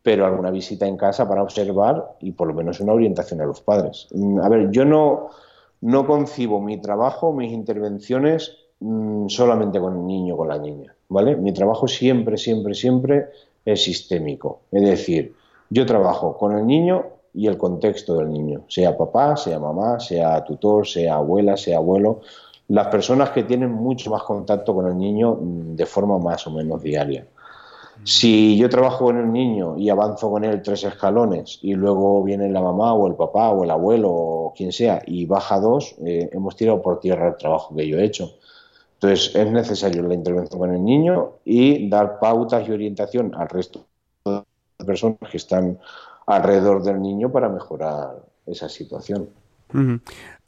Pero 0.04 0.28
alguna 0.28 0.52
visita 0.52 0.86
en 0.86 0.98
casa 0.98 1.28
para 1.28 1.42
observar 1.42 2.16
y 2.20 2.32
por 2.32 2.48
lo 2.48 2.54
menos 2.54 2.80
una 2.80 2.94
orientación 2.94 3.42
a 3.42 3.46
los 3.46 3.62
padres. 3.62 4.08
Mm, 4.12 4.40
a 4.40 4.50
ver, 4.50 4.70
yo 4.70 4.86
no, 4.86 5.32
no 5.82 6.06
concibo 6.08 6.62
mi 6.62 6.78
trabajo, 6.80 7.34
mis 7.34 7.52
intervenciones 7.52 8.58
mm, 8.80 9.28
solamente 9.28 9.80
con 9.80 9.98
el 9.98 10.06
niño 10.06 10.38
con 10.38 10.48
la 10.48 10.58
niña, 10.58 10.96
¿vale? 11.10 11.36
Mi 11.36 11.52
trabajo 11.54 11.88
siempre, 11.88 12.38
siempre, 12.38 12.74
siempre 12.74 13.26
es 13.66 13.84
sistémico. 13.84 14.62
Es 14.72 14.84
decir, 14.84 15.36
yo 15.70 15.86
trabajo 15.86 16.38
con 16.38 16.58
el 16.58 16.66
niño 16.66 17.06
y 17.34 17.48
el 17.48 17.58
contexto 17.58 18.18
del 18.18 18.32
niño, 18.32 18.64
sea 18.68 18.98
papá, 18.98 19.38
sea 19.38 19.60
mamá, 19.60 20.00
sea 20.00 20.44
tutor, 20.44 20.88
sea 20.88 21.16
abuela, 21.16 21.56
sea 21.58 21.78
abuelo 21.78 22.22
las 22.70 22.88
personas 22.88 23.30
que 23.30 23.44
tienen 23.44 23.72
mucho 23.72 24.10
más 24.10 24.24
contacto 24.24 24.74
con 24.74 24.88
el 24.88 24.98
niño 24.98 25.36
mm, 25.36 25.76
de 25.76 25.86
forma 25.86 26.18
más 26.18 26.46
o 26.48 26.52
menos 26.52 26.82
diaria. 26.82 27.26
Si 28.04 28.58
yo 28.58 28.70
trabajo 28.70 29.06
con 29.06 29.18
el 29.18 29.32
niño 29.32 29.78
y 29.78 29.90
avanzo 29.90 30.30
con 30.32 30.44
él 30.44 30.62
tres 30.62 30.84
escalones 30.84 31.60
y 31.62 31.74
luego 31.74 32.24
viene 32.24 32.50
la 32.50 32.62
mamá 32.62 32.94
o 32.94 33.08
el 33.08 33.16
papá 33.16 33.50
o 33.50 33.64
el 33.64 33.72
abuelo 33.72 34.10
o 34.12 34.54
quien 34.56 34.72
sea 34.72 35.02
y 35.06 35.26
baja 35.26 35.60
dos, 35.60 35.96
eh, 36.06 36.30
hemos 36.32 36.56
tirado 36.56 36.82
por 36.82 37.00
tierra 37.00 37.28
el 37.28 37.36
trabajo 37.36 37.76
que 37.76 37.88
yo 37.88 37.98
he 37.98 38.06
hecho. 38.06 38.32
Entonces 38.94 39.36
es 39.36 39.52
necesario 39.52 40.04
la 40.04 40.14
intervención 40.14 40.60
con 40.60 40.74
el 40.74 40.84
niño 40.84 41.34
y 41.46 41.88
dar 41.90 42.20
pautas 42.20 42.68
y 42.68 42.72
orientación 42.72 43.36
al 43.36 43.50
resto 43.50 43.86
de 44.26 44.86
personas 44.86 45.18
que 45.30 45.38
están 45.38 45.78
alrededor 46.26 46.84
del 46.84 47.02
niño 47.02 47.32
para 47.32 47.50
mejorar 47.50 48.24
esa 48.46 48.70
situación. 48.70 49.30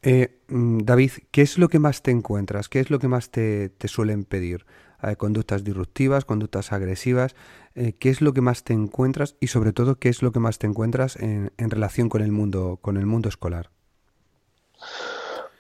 Eh, 0.02 0.40
mm, 0.48 0.80
David, 0.80 1.12
¿qué 1.32 1.42
es 1.42 1.58
lo 1.58 1.68
que 1.68 1.80
más 1.80 2.02
te 2.02 2.12
encuentras? 2.12 2.70
¿Qué 2.70 2.80
es 2.80 2.90
lo 2.90 3.00
que 3.00 3.08
más 3.08 3.30
te, 3.30 3.72
suelen 3.86 4.24
pedir? 4.24 4.66
Eh, 5.04 5.16
conductas 5.16 5.64
disruptivas, 5.64 6.26
conductas 6.26 6.72
agresivas. 6.72 7.36
Eh, 7.76 7.94
¿Qué 7.94 8.10
es 8.10 8.22
lo 8.22 8.34
que 8.34 8.42
más 8.42 8.64
te 8.64 8.74
encuentras 8.74 9.36
y 9.40 9.48
sobre 9.48 9.74
todo 9.74 9.96
qué 9.96 10.10
es 10.10 10.22
lo 10.22 10.32
que 10.32 10.40
más 10.40 10.60
te 10.60 10.68
encuentras 10.68 11.16
en, 11.16 11.52
relación 11.58 12.10
con 12.10 12.22
el 12.22 12.32
mundo, 12.32 12.80
con 12.82 12.98
el 12.98 13.06
mundo 13.06 13.30
escolar? 13.30 13.70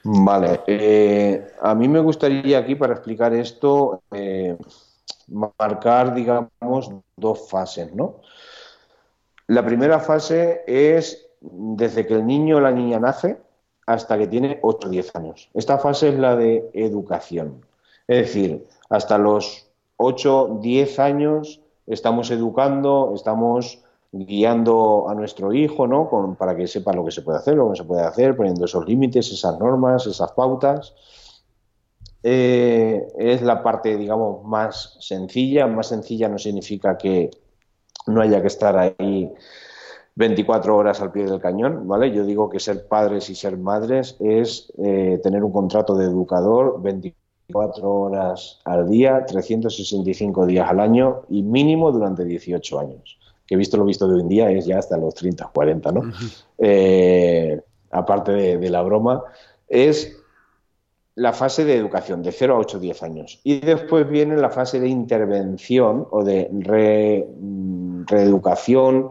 Vale, 0.03 0.61
a 1.61 1.75
mí 1.75 1.87
me 1.89 1.99
gustaría 1.99 2.57
aquí 2.57 2.75
para 2.75 2.93
explicar 2.93 3.33
esto 3.33 4.01
marcar, 5.27 6.13
digamos, 6.13 6.91
dos 7.15 7.49
fases, 7.49 7.93
¿no? 7.93 8.21
La 9.47 9.65
primera 9.65 9.99
fase 9.99 10.63
es 10.67 11.27
desde 11.41 12.05
que 12.05 12.13
el 12.15 12.25
niño 12.25 12.57
o 12.57 12.59
la 12.61 12.71
niña 12.71 12.99
nace, 12.99 13.37
hasta 13.85 14.17
que 14.17 14.27
tiene 14.27 14.59
8 14.61 14.87
o 14.87 14.91
10 14.91 15.15
años. 15.15 15.49
Esta 15.53 15.79
fase 15.79 16.09
es 16.09 16.19
la 16.19 16.35
de 16.35 16.69
educación. 16.73 17.65
Es 18.09 18.25
decir, 18.25 18.65
hasta 18.89 19.19
los 19.19 19.67
8 19.97 20.57
10 20.61 20.97
años 20.97 21.61
estamos 21.85 22.31
educando, 22.31 23.13
estamos 23.13 23.83
guiando 24.11 25.05
a 25.07 25.13
nuestro 25.13 25.53
hijo, 25.53 25.85
¿no? 25.85 26.35
para 26.35 26.55
que 26.55 26.65
sepa 26.65 26.91
lo 26.91 27.05
que 27.05 27.11
se 27.11 27.21
puede 27.21 27.37
hacer, 27.37 27.53
lo 27.53 27.65
que 27.65 27.69
no 27.69 27.75
se 27.75 27.83
puede 27.83 28.01
hacer, 28.01 28.35
poniendo 28.35 28.65
esos 28.65 28.83
límites, 28.87 29.31
esas 29.31 29.59
normas, 29.59 30.07
esas 30.07 30.31
pautas. 30.31 30.95
Eh, 32.23 33.05
es 33.15 33.43
la 33.43 33.61
parte, 33.61 33.95
digamos, 33.95 34.43
más 34.43 34.97
sencilla. 34.99 35.67
Más 35.67 35.85
sencilla 35.85 36.27
no 36.27 36.39
significa 36.39 36.97
que 36.97 37.29
no 38.07 38.21
haya 38.21 38.41
que 38.41 38.47
estar 38.47 38.75
ahí 38.75 39.31
24 40.15 40.75
horas 40.75 40.99
al 40.99 41.11
pie 41.11 41.25
del 41.25 41.39
cañón, 41.39 41.87
¿vale? 41.87 42.11
Yo 42.11 42.25
digo 42.25 42.49
que 42.49 42.59
ser 42.59 42.87
padres 42.87 43.29
y 43.29 43.35
ser 43.35 43.55
madres 43.55 44.17
es 44.19 44.73
eh, 44.79 45.19
tener 45.21 45.43
un 45.43 45.51
contrato 45.51 45.93
de 45.93 46.05
educador 46.05 46.81
24 46.81 47.28
horas 47.53 48.59
al 48.65 48.89
día, 48.89 49.25
365 49.25 50.45
días 50.45 50.69
al 50.69 50.79
año 50.79 51.21
y 51.29 51.41
mínimo 51.41 51.91
durante 51.91 52.25
18 52.25 52.79
años. 52.79 53.17
Que 53.47 53.55
visto 53.55 53.77
lo 53.77 53.85
visto 53.85 54.07
de 54.07 54.15
hoy 54.15 54.21
en 54.21 54.29
día 54.29 54.51
es 54.51 54.65
ya 54.65 54.77
hasta 54.77 54.97
los 54.97 55.13
30, 55.15 55.49
40, 55.53 55.91
¿no? 55.91 56.01
Eh, 56.57 57.59
aparte 57.91 58.31
de, 58.31 58.69
la 58.69 58.81
broma, 58.81 59.23
es 59.67 60.15
la 61.15 61.33
fase 61.33 61.65
de 61.65 61.75
educación 61.75 62.21
de 62.21 62.31
0 62.31 62.55
a 62.55 62.59
8, 62.59 62.79
10 62.79 63.03
años. 63.03 63.39
Y 63.43 63.59
después 63.59 64.07
viene 64.07 64.37
la 64.37 64.49
fase 64.49 64.79
de 64.79 64.87
intervención 64.87 66.07
o 66.11 66.23
de 66.23 66.47
mm, 66.51 68.03
reeducación 68.05 69.09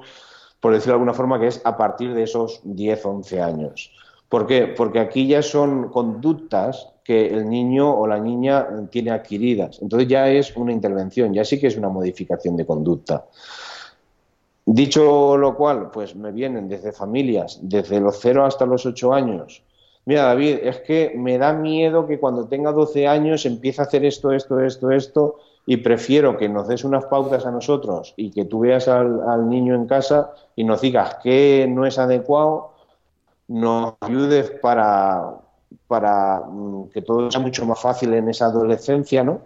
por 0.60 0.72
decirlo 0.72 0.92
de 0.92 0.96
alguna 0.96 1.14
forma, 1.14 1.38
que 1.38 1.46
es 1.46 1.60
a 1.64 1.76
partir 1.76 2.14
de 2.14 2.24
esos 2.24 2.60
10, 2.64 3.04
11 3.04 3.42
años. 3.42 3.92
¿Por 4.28 4.46
qué? 4.46 4.66
Porque 4.66 4.98
aquí 4.98 5.26
ya 5.26 5.42
son 5.42 5.88
conductas 5.90 6.92
que 7.08 7.26
el 7.26 7.48
niño 7.48 7.90
o 7.90 8.06
la 8.06 8.18
niña 8.18 8.68
tiene 8.90 9.12
adquiridas. 9.12 9.78
Entonces 9.80 10.06
ya 10.06 10.28
es 10.28 10.54
una 10.54 10.72
intervención, 10.72 11.32
ya 11.32 11.42
sí 11.42 11.58
que 11.58 11.68
es 11.68 11.78
una 11.78 11.88
modificación 11.88 12.54
de 12.54 12.66
conducta. 12.66 13.24
Dicho 14.66 15.38
lo 15.38 15.56
cual, 15.56 15.90
pues 15.90 16.14
me 16.14 16.32
vienen 16.32 16.68
desde 16.68 16.92
familias, 16.92 17.60
desde 17.62 17.98
los 17.98 18.18
0 18.20 18.44
hasta 18.44 18.66
los 18.66 18.84
8 18.84 19.14
años. 19.14 19.62
Mira, 20.04 20.24
David, 20.24 20.58
es 20.62 20.80
que 20.80 21.14
me 21.16 21.38
da 21.38 21.54
miedo 21.54 22.06
que 22.06 22.20
cuando 22.20 22.46
tenga 22.46 22.72
12 22.72 23.08
años 23.08 23.46
empiece 23.46 23.80
a 23.80 23.84
hacer 23.84 24.04
esto, 24.04 24.30
esto, 24.32 24.60
esto, 24.60 24.90
esto, 24.90 25.36
y 25.64 25.78
prefiero 25.78 26.36
que 26.36 26.50
nos 26.50 26.68
des 26.68 26.84
unas 26.84 27.06
pautas 27.06 27.46
a 27.46 27.50
nosotros 27.50 28.12
y 28.18 28.30
que 28.30 28.44
tú 28.44 28.60
veas 28.60 28.86
al, 28.86 29.48
niño 29.48 29.74
en 29.74 29.86
casa 29.86 30.34
y 30.54 30.64
nos 30.64 30.82
digas 30.82 31.16
qué 31.22 31.66
no 31.66 31.86
es 31.86 31.98
adecuado, 31.98 32.72
nos 33.48 33.94
ayudes 34.02 34.50
para, 34.60 35.40
para 35.86 36.40
mm, 36.40 36.90
que 36.90 37.02
todo 37.02 37.30
sea 37.30 37.40
mucho 37.40 37.64
más 37.66 37.80
fácil 37.80 38.14
en 38.14 38.28
esa 38.28 38.46
adolescencia, 38.46 39.24
¿no? 39.24 39.40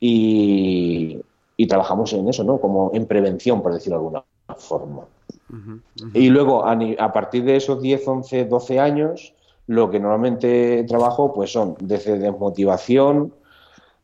Y, 0.00 1.20
trabajamos 1.68 2.12
en 2.12 2.28
eso, 2.28 2.44
¿no? 2.44 2.60
Como 2.60 2.90
en 2.94 3.06
prevención, 3.06 3.62
por 3.62 3.72
decirlo 3.72 3.98
de 3.98 4.04
alguna 4.04 4.24
forma. 4.56 5.02
Y 6.14 6.28
luego, 6.28 6.64
a, 6.64 6.78
a, 6.98 7.12
partir 7.12 7.44
de 7.44 7.56
esos 7.56 7.80
10, 7.80 8.06
11, 8.06 8.44
12 8.44 8.78
años, 8.78 9.34
lo 9.66 9.90
que 9.90 9.98
normalmente 9.98 10.84
trabajo 10.84 11.32
pues 11.32 11.52
son 11.52 11.76
desde 11.80 12.18
desmotivación, 12.18 13.32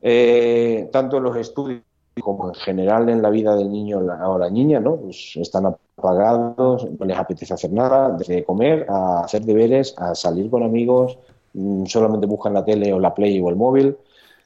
eh, 0.00 0.88
tanto 0.92 1.18
en 1.18 1.22
los 1.22 1.36
estudios 1.36 1.82
como 2.20 2.48
en 2.48 2.54
general 2.54 3.08
en 3.08 3.22
la 3.22 3.30
vida 3.30 3.56
del 3.56 3.70
niño 3.70 3.98
o 3.98 4.38
la 4.38 4.50
niña, 4.50 4.80
¿no? 4.80 4.96
Pues 4.96 5.36
están 5.36 5.66
apagados, 5.66 6.86
no 6.98 7.06
les 7.06 7.16
apetece 7.16 7.54
hacer 7.54 7.72
nada, 7.72 8.10
desde 8.10 8.44
comer 8.44 8.86
a 8.88 9.20
hacer 9.24 9.42
deberes, 9.42 9.94
a 9.96 10.14
salir 10.14 10.50
con 10.50 10.62
amigos, 10.62 11.18
mm, 11.54 11.86
solamente 11.86 12.26
buscan 12.26 12.54
la 12.54 12.64
tele 12.64 12.92
o 12.92 13.00
la 13.00 13.14
play 13.14 13.40
o 13.40 13.48
el 13.48 13.56
móvil. 13.56 13.96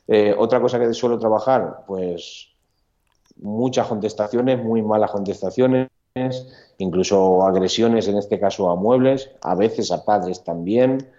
Eh, 0.06 0.34
otra 0.38 0.60
cosa 0.60 0.78
que 0.78 0.92
suelo 0.94 1.18
trabajar, 1.18 1.84
pues 1.86 2.48
muchas 3.38 3.88
contestaciones, 3.88 4.62
muy 4.62 4.82
malas 4.82 5.10
contestaciones, 5.10 5.88
incluso 6.78 7.42
agresiones, 7.44 8.08
en 8.08 8.16
este 8.16 8.38
caso 8.38 8.70
a 8.70 8.76
muebles, 8.76 9.30
a 9.42 9.54
veces 9.54 9.90
a 9.90 10.04
padres 10.04 10.44
también. 10.44 11.10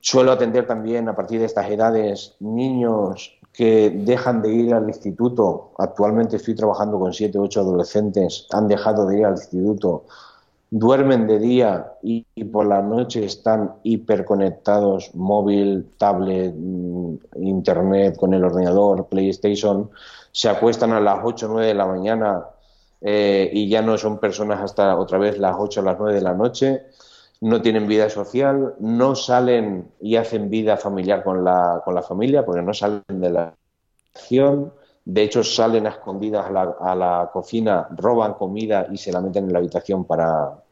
Suelo 0.00 0.32
atender 0.32 0.66
también 0.66 1.08
a 1.08 1.16
partir 1.16 1.40
de 1.40 1.46
estas 1.46 1.70
edades 1.70 2.36
niños 2.40 3.38
que 3.52 3.90
dejan 3.90 4.40
de 4.42 4.52
ir 4.52 4.74
al 4.74 4.88
instituto. 4.88 5.72
Actualmente 5.78 6.36
estoy 6.36 6.54
trabajando 6.54 6.98
con 6.98 7.12
7 7.12 7.38
o 7.38 7.42
8 7.42 7.60
adolescentes, 7.60 8.46
han 8.50 8.68
dejado 8.68 9.06
de 9.06 9.18
ir 9.18 9.26
al 9.26 9.32
instituto, 9.32 10.04
duermen 10.70 11.26
de 11.26 11.38
día 11.38 11.92
y, 12.02 12.24
por 12.50 12.66
la 12.66 12.80
noche 12.80 13.24
están 13.26 13.74
hiperconectados, 13.82 15.14
móvil, 15.14 15.86
tablet, 15.98 16.54
mm, 16.56 17.14
internet, 17.42 18.16
con 18.16 18.32
el 18.32 18.42
ordenador, 18.42 19.06
PlayStation, 19.06 19.90
se 20.32 20.48
acuestan 20.48 20.92
a 20.92 21.00
las 21.00 21.18
8 21.22 21.46
o 21.46 21.52
9 21.52 21.66
de 21.66 21.74
la 21.74 21.86
mañana 21.86 22.46
eh, 23.02 23.50
y 23.52 23.68
ya 23.68 23.82
no 23.82 23.98
son 23.98 24.18
personas 24.18 24.62
hasta 24.62 24.96
otra 24.96 25.18
vez 25.18 25.38
las 25.38 25.56
8 25.58 25.80
o 25.80 25.84
las 25.84 25.98
9 25.98 26.14
de 26.14 26.22
la 26.22 26.32
noche 26.32 26.86
no 27.42 27.60
tienen 27.60 27.88
vida 27.88 28.08
social, 28.08 28.76
no 28.78 29.16
salen 29.16 29.90
y 30.00 30.14
hacen 30.14 30.48
vida 30.48 30.76
familiar 30.76 31.24
con 31.24 31.42
la, 31.42 31.82
con 31.84 31.92
la 31.92 32.02
familia, 32.02 32.44
porque 32.44 32.62
no 32.62 32.72
salen 32.72 33.02
de 33.08 33.30
la 33.30 33.54
acción, 34.14 34.72
de 35.04 35.22
hecho 35.24 35.42
salen 35.42 35.88
a 35.88 35.90
escondidas 35.90 36.46
a 36.46 36.94
la, 36.94 37.30
cocina, 37.32 37.88
roban 37.96 38.34
comida 38.34 38.86
y 38.92 38.96
se 38.96 39.10
la 39.10 39.20
meten 39.20 39.46
en 39.46 39.52
la 39.52 39.58
habitación 39.58 40.04
para, 40.04 40.62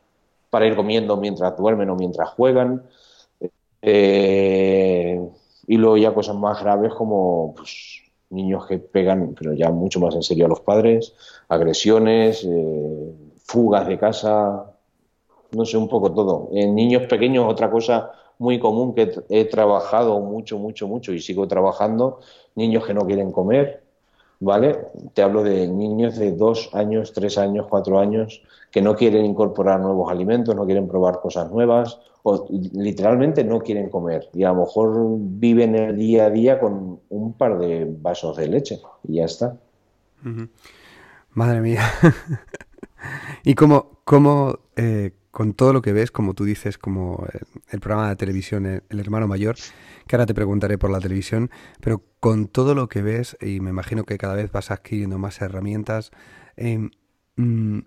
para 0.48 0.66
ir 0.66 0.76
comiendo 0.76 1.16
mientras 1.16 1.56
duermen 1.56 1.90
o 1.90 1.96
mientras 1.96 2.30
juegan. 2.30 2.84
Eh, 3.82 5.20
y 5.66 5.76
luego 5.76 5.96
ya 5.96 6.14
cosas 6.14 6.36
más 6.36 6.62
graves 6.62 6.94
como 6.94 7.52
pues, 7.56 8.00
niños 8.30 8.64
que 8.68 8.78
pegan, 8.78 9.34
pero 9.36 9.54
ya 9.54 9.70
mucho 9.70 9.98
más 9.98 10.14
en 10.14 10.22
serio 10.22 10.46
a 10.46 10.48
los 10.48 10.60
padres, 10.60 11.14
agresiones, 11.48 12.44
eh, 12.44 13.12
fugas 13.44 13.88
de 13.88 13.98
casa, 13.98 14.70
no 15.52 15.64
sé, 15.64 15.76
un 15.76 15.88
poco 15.88 16.12
todo. 16.12 16.48
En 16.52 16.74
niños 16.74 17.06
pequeños, 17.06 17.46
otra 17.48 17.70
cosa 17.70 18.12
muy 18.38 18.58
común 18.58 18.94
que 18.94 19.12
he 19.28 19.44
trabajado 19.44 20.20
mucho, 20.20 20.58
mucho, 20.58 20.88
mucho 20.88 21.12
y 21.12 21.20
sigo 21.20 21.46
trabajando, 21.46 22.20
niños 22.54 22.86
que 22.86 22.94
no 22.94 23.06
quieren 23.06 23.32
comer, 23.32 23.82
¿vale? 24.40 24.78
Te 25.12 25.22
hablo 25.22 25.42
de 25.42 25.68
niños 25.68 26.16
de 26.16 26.32
dos 26.32 26.70
años, 26.72 27.12
tres 27.12 27.36
años, 27.36 27.66
cuatro 27.68 27.98
años, 27.98 28.42
que 28.70 28.80
no 28.80 28.96
quieren 28.96 29.26
incorporar 29.26 29.80
nuevos 29.80 30.10
alimentos, 30.10 30.56
no 30.56 30.64
quieren 30.64 30.88
probar 30.88 31.20
cosas 31.20 31.50
nuevas 31.50 32.00
o 32.22 32.46
literalmente 32.72 33.44
no 33.44 33.60
quieren 33.60 33.88
comer 33.88 34.28
y 34.34 34.44
a 34.44 34.52
lo 34.52 34.60
mejor 34.60 35.16
viven 35.18 35.74
el 35.74 35.96
día 35.96 36.26
a 36.26 36.30
día 36.30 36.60
con 36.60 37.00
un 37.08 37.32
par 37.32 37.58
de 37.58 37.86
vasos 38.00 38.36
de 38.36 38.48
leche 38.48 38.80
y 39.04 39.16
ya 39.16 39.24
está. 39.24 39.56
Madre 41.32 41.60
mía. 41.60 41.82
¿Y 43.44 43.54
cómo, 43.54 44.00
cómo 44.04 44.58
eh, 44.76 45.12
con 45.30 45.54
todo 45.54 45.72
lo 45.72 45.82
que 45.82 45.92
ves, 45.92 46.10
como 46.10 46.34
tú 46.34 46.44
dices, 46.44 46.78
como 46.78 47.26
el, 47.70 47.80
programa 47.80 48.08
de 48.08 48.16
televisión, 48.16 48.66
el, 48.66 49.00
hermano 49.00 49.28
mayor, 49.28 49.56
que 50.06 50.16
ahora 50.16 50.26
te 50.26 50.34
preguntaré 50.34 50.76
por 50.78 50.90
la 50.90 51.00
televisión, 51.00 51.50
pero 51.80 52.02
con 52.18 52.48
todo 52.48 52.74
lo 52.74 52.88
que 52.88 53.02
ves, 53.02 53.36
y 53.40 53.60
me 53.60 53.70
imagino 53.70 54.04
que 54.04 54.18
cada 54.18 54.34
vez 54.34 54.50
vas 54.50 54.70
adquiriendo 54.70 55.18
más 55.18 55.40
herramientas, 55.40 56.10
em, 56.56 56.90
mm, 57.36 57.80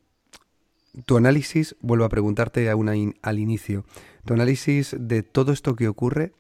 tu 1.06 1.18
análisis, 1.18 1.76
vuelvo 1.82 2.06
a 2.06 2.10
preguntarte 2.10 2.70
a 2.70 2.74
al 2.74 3.40
inicio, 3.40 3.84
tu 4.26 4.34
análisis 4.34 4.96
de 4.98 5.24
todo 5.24 5.52
esto 5.52 5.76
que 5.76 5.88
ocurre 5.88 6.34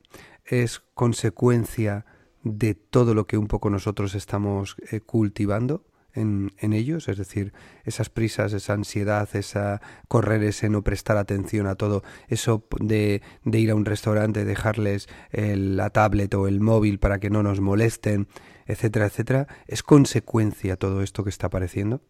es 0.45 0.81
consecuencia 0.93 2.05
de 2.43 2.75
todo 2.75 3.13
lo 3.13 3.25
que 3.25 3.37
un 3.37 3.47
poco 3.47 3.69
nosotros 3.69 4.15
estamos 4.15 4.75
eh, 4.91 4.99
cultivando 4.99 5.83
en, 6.13 6.51
ellos, 6.73 7.07
es 7.07 7.17
decir, 7.17 7.53
esas 7.83 8.09
prisas, 8.09 8.53
esa 8.53 8.73
ansiedad, 8.73 9.27
esa 9.33 9.81
correr, 10.07 10.43
ese 10.43 10.69
no 10.69 10.83
prestar 10.83 11.17
atención 11.17 11.67
a 11.67 11.75
todo, 11.75 12.03
eso 12.27 12.63
de, 12.79 13.21
ir 13.45 13.71
a 13.71 13.75
un 13.75 13.85
restaurante, 13.85 14.45
dejarles 14.45 15.07
la 15.31 15.89
tablet 15.89 16.33
o 16.35 16.47
el 16.47 16.59
móvil 16.59 16.99
para 16.99 17.19
que 17.19 17.29
no 17.29 17.43
nos 17.43 17.61
molesten, 17.61 18.27
etcétera, 18.65 19.07
etcétera, 19.07 19.47
¿es 19.67 19.83
consecuencia 19.83 20.77
todo 20.77 21.01
esto 21.01 21.23
que 21.23 21.29
está 21.29 21.47
apareciendo? 21.47 22.01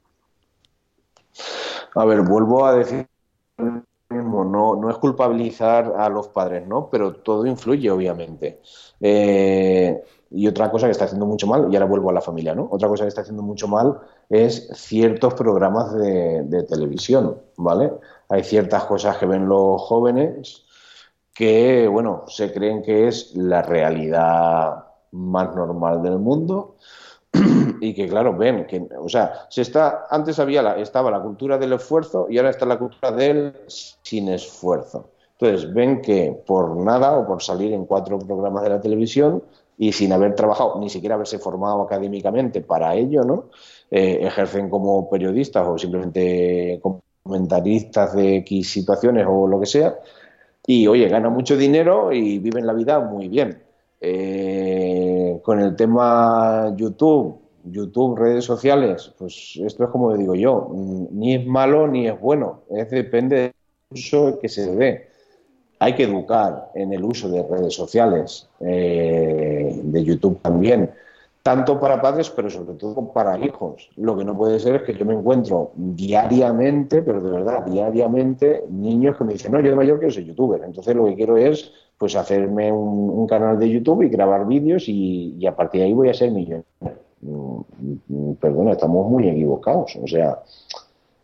A 1.96 2.06
ver, 2.06 2.22
vuelvo 2.22 2.66
a 2.66 2.76
decir 2.76 3.08
no, 4.22 4.76
no 4.76 4.90
es 4.90 4.98
culpabilizar 4.98 5.94
a 5.98 6.10
los 6.10 6.28
padres, 6.28 6.68
¿no? 6.68 6.90
Pero 6.90 7.16
todo 7.16 7.46
influye, 7.46 7.90
obviamente. 7.90 8.60
Eh, 9.00 10.04
y 10.34 10.48
otra 10.48 10.72
cosa 10.72 10.88
que 10.88 10.92
está 10.92 11.06
haciendo 11.06 11.28
mucho 11.28 11.46
mal, 11.46 11.68
y 11.72 11.76
ahora 11.76 11.86
vuelvo 11.86 12.10
a 12.10 12.14
la 12.14 12.22
familia, 12.22 12.56
¿no? 12.56 12.68
Otra 12.72 12.88
cosa 12.88 13.04
que 13.04 13.10
está 13.10 13.22
haciendo 13.22 13.44
mucho 13.44 13.68
mal 13.68 14.00
es 14.30 14.68
ciertos 14.74 15.36
programas 15.36 15.94
de, 15.94 16.66
televisión, 16.68 17.38
¿vale? 17.56 17.94
Hay 18.30 18.44
ciertas 18.44 18.86
cosas 18.86 19.18
que 19.18 19.28
ven 19.28 19.48
los 19.48 19.80
jóvenes 19.82 20.66
que, 21.34 21.88
bueno, 21.88 22.24
se 22.28 22.52
creen 22.52 22.82
que 22.82 23.08
es 23.08 23.36
la 23.36 23.62
realidad 23.62 24.86
más 25.12 25.56
normal 25.56 26.02
del 26.02 26.18
mundo 26.18 26.78
y 27.80 27.94
que, 27.94 28.08
claro, 28.08 28.36
ven 28.36 28.66
que, 28.66 28.88
o 28.98 29.10
sea, 29.10 29.46
se 29.50 29.62
está, 29.62 30.08
antes 30.10 30.40
había 30.40 30.64
la, 30.64 30.78
estaba 30.78 31.12
la 31.12 31.22
cultura 31.22 31.60
del 31.60 31.74
esfuerzo 31.74 32.26
y 32.28 32.38
ahora 32.38 32.50
está 32.50 32.66
la 32.66 32.80
cultura 32.80 33.12
del 33.12 33.54
sin 33.68 34.30
esfuerzo. 34.30 35.10
Entonces, 35.40 35.72
ven 35.74 36.02
que 36.02 36.42
por 36.46 36.76
nada 36.78 37.18
o 37.18 37.28
por 37.28 37.42
salir 37.44 37.74
en 37.74 37.86
cuatro 37.86 38.18
programas 38.18 38.64
de 38.64 38.70
la 38.70 38.82
televisión 38.82 39.44
y 39.88 39.92
sin 39.92 40.14
haber 40.14 40.34
trabajado, 40.34 40.80
ni 40.80 40.90
siquiera 40.90 41.16
haberse 41.16 41.40
formado 41.40 41.82
académicamente 41.82 42.62
para 42.62 42.96
ello, 42.96 43.24
¿no? 43.24 43.50
Eh, 43.92 44.20
ejercen 44.22 44.70
como 44.70 45.10
periodistas 45.10 45.68
o 45.68 45.78
simplemente 45.78 46.80
comentaristas 46.82 48.16
de 48.16 48.38
X 48.38 48.70
situaciones 48.72 49.26
o 49.28 49.46
lo 49.46 49.60
que 49.60 49.66
sea, 49.66 50.00
y 50.66 50.88
oye, 50.88 51.10
ganan 51.10 51.34
mucho 51.34 51.58
dinero 51.58 52.14
y 52.14 52.40
viven 52.40 52.66
la 52.66 52.74
vida 52.74 53.00
muy 53.02 53.28
bien. 53.28 53.62
Eh, 54.00 55.40
con 55.44 55.60
el 55.60 55.76
tema 55.76 56.74
YouTube, 56.78 57.40
YouTube, 57.66 58.18
redes 58.18 58.46
sociales, 58.46 59.14
pues 59.18 59.60
esto 59.62 59.84
es 59.84 59.90
como 59.90 60.16
digo 60.16 60.36
yo, 60.36 60.70
ni 61.12 61.36
es 61.36 61.46
malo 61.46 61.88
ni 61.88 62.08
es 62.08 62.20
bueno, 62.20 62.62
es 62.70 62.90
depende 62.90 63.36
del 63.36 63.54
uso 63.92 64.40
que 64.40 64.48
se 64.48 64.74
dé 64.76 65.13
hay 65.84 65.96
que 65.96 66.04
educar 66.04 66.70
en 66.76 66.94
el 66.94 67.04
uso 67.04 67.28
de 67.28 67.44
redes 67.44 67.74
sociales, 67.74 68.48
eh, 68.62 69.82
de 69.84 70.04
YouTube 70.04 70.40
también, 70.42 70.90
tanto 71.42 71.78
para 71.78 72.02
padres, 72.02 72.30
pero 72.30 72.50
sobre 72.50 72.76
todo 72.76 73.12
para 73.12 73.38
hijos. 73.38 73.90
Lo 73.98 74.18
que 74.18 74.24
no 74.24 74.38
puede 74.38 74.62
ser 74.62 74.76
es 74.76 74.84
que 74.84 74.94
yo 74.94 75.04
me 75.04 75.14
encuentro 75.14 75.72
diariamente, 75.76 77.02
pero 77.02 77.20
de 77.20 77.30
verdad, 77.30 77.66
diariamente, 77.66 78.64
niños 78.70 79.18
que 79.18 79.26
me 79.26 79.34
dicen, 79.34 79.52
no, 79.52 79.60
yo 79.60 79.72
de 79.72 79.76
mayor 79.76 80.00
quiero 80.00 80.14
ser 80.14 80.24
youtuber. 80.24 80.62
Entonces 80.64 80.96
lo 80.96 81.04
que 81.06 81.16
quiero 81.16 81.36
es 81.36 81.74
pues 81.98 82.16
hacerme 82.16 82.72
un, 82.72 83.28
canal 83.28 83.60
de 83.60 83.70
YouTube 83.70 84.04
y 84.04 84.10
grabar 84.10 84.48
vídeos 84.48 84.86
y, 84.88 85.46
a 85.46 85.54
partir 85.54 85.82
de 85.82 85.88
ahí 85.88 85.94
voy 85.94 86.08
a 86.08 86.14
ser 86.14 86.32
millonario. 86.32 86.66
Mm, 87.22 87.60
mm, 88.08 88.34
perdona, 88.36 88.72
estamos 88.72 89.10
muy 89.10 89.28
equivocados. 89.28 89.98
O 90.02 90.08
sea, 90.08 90.40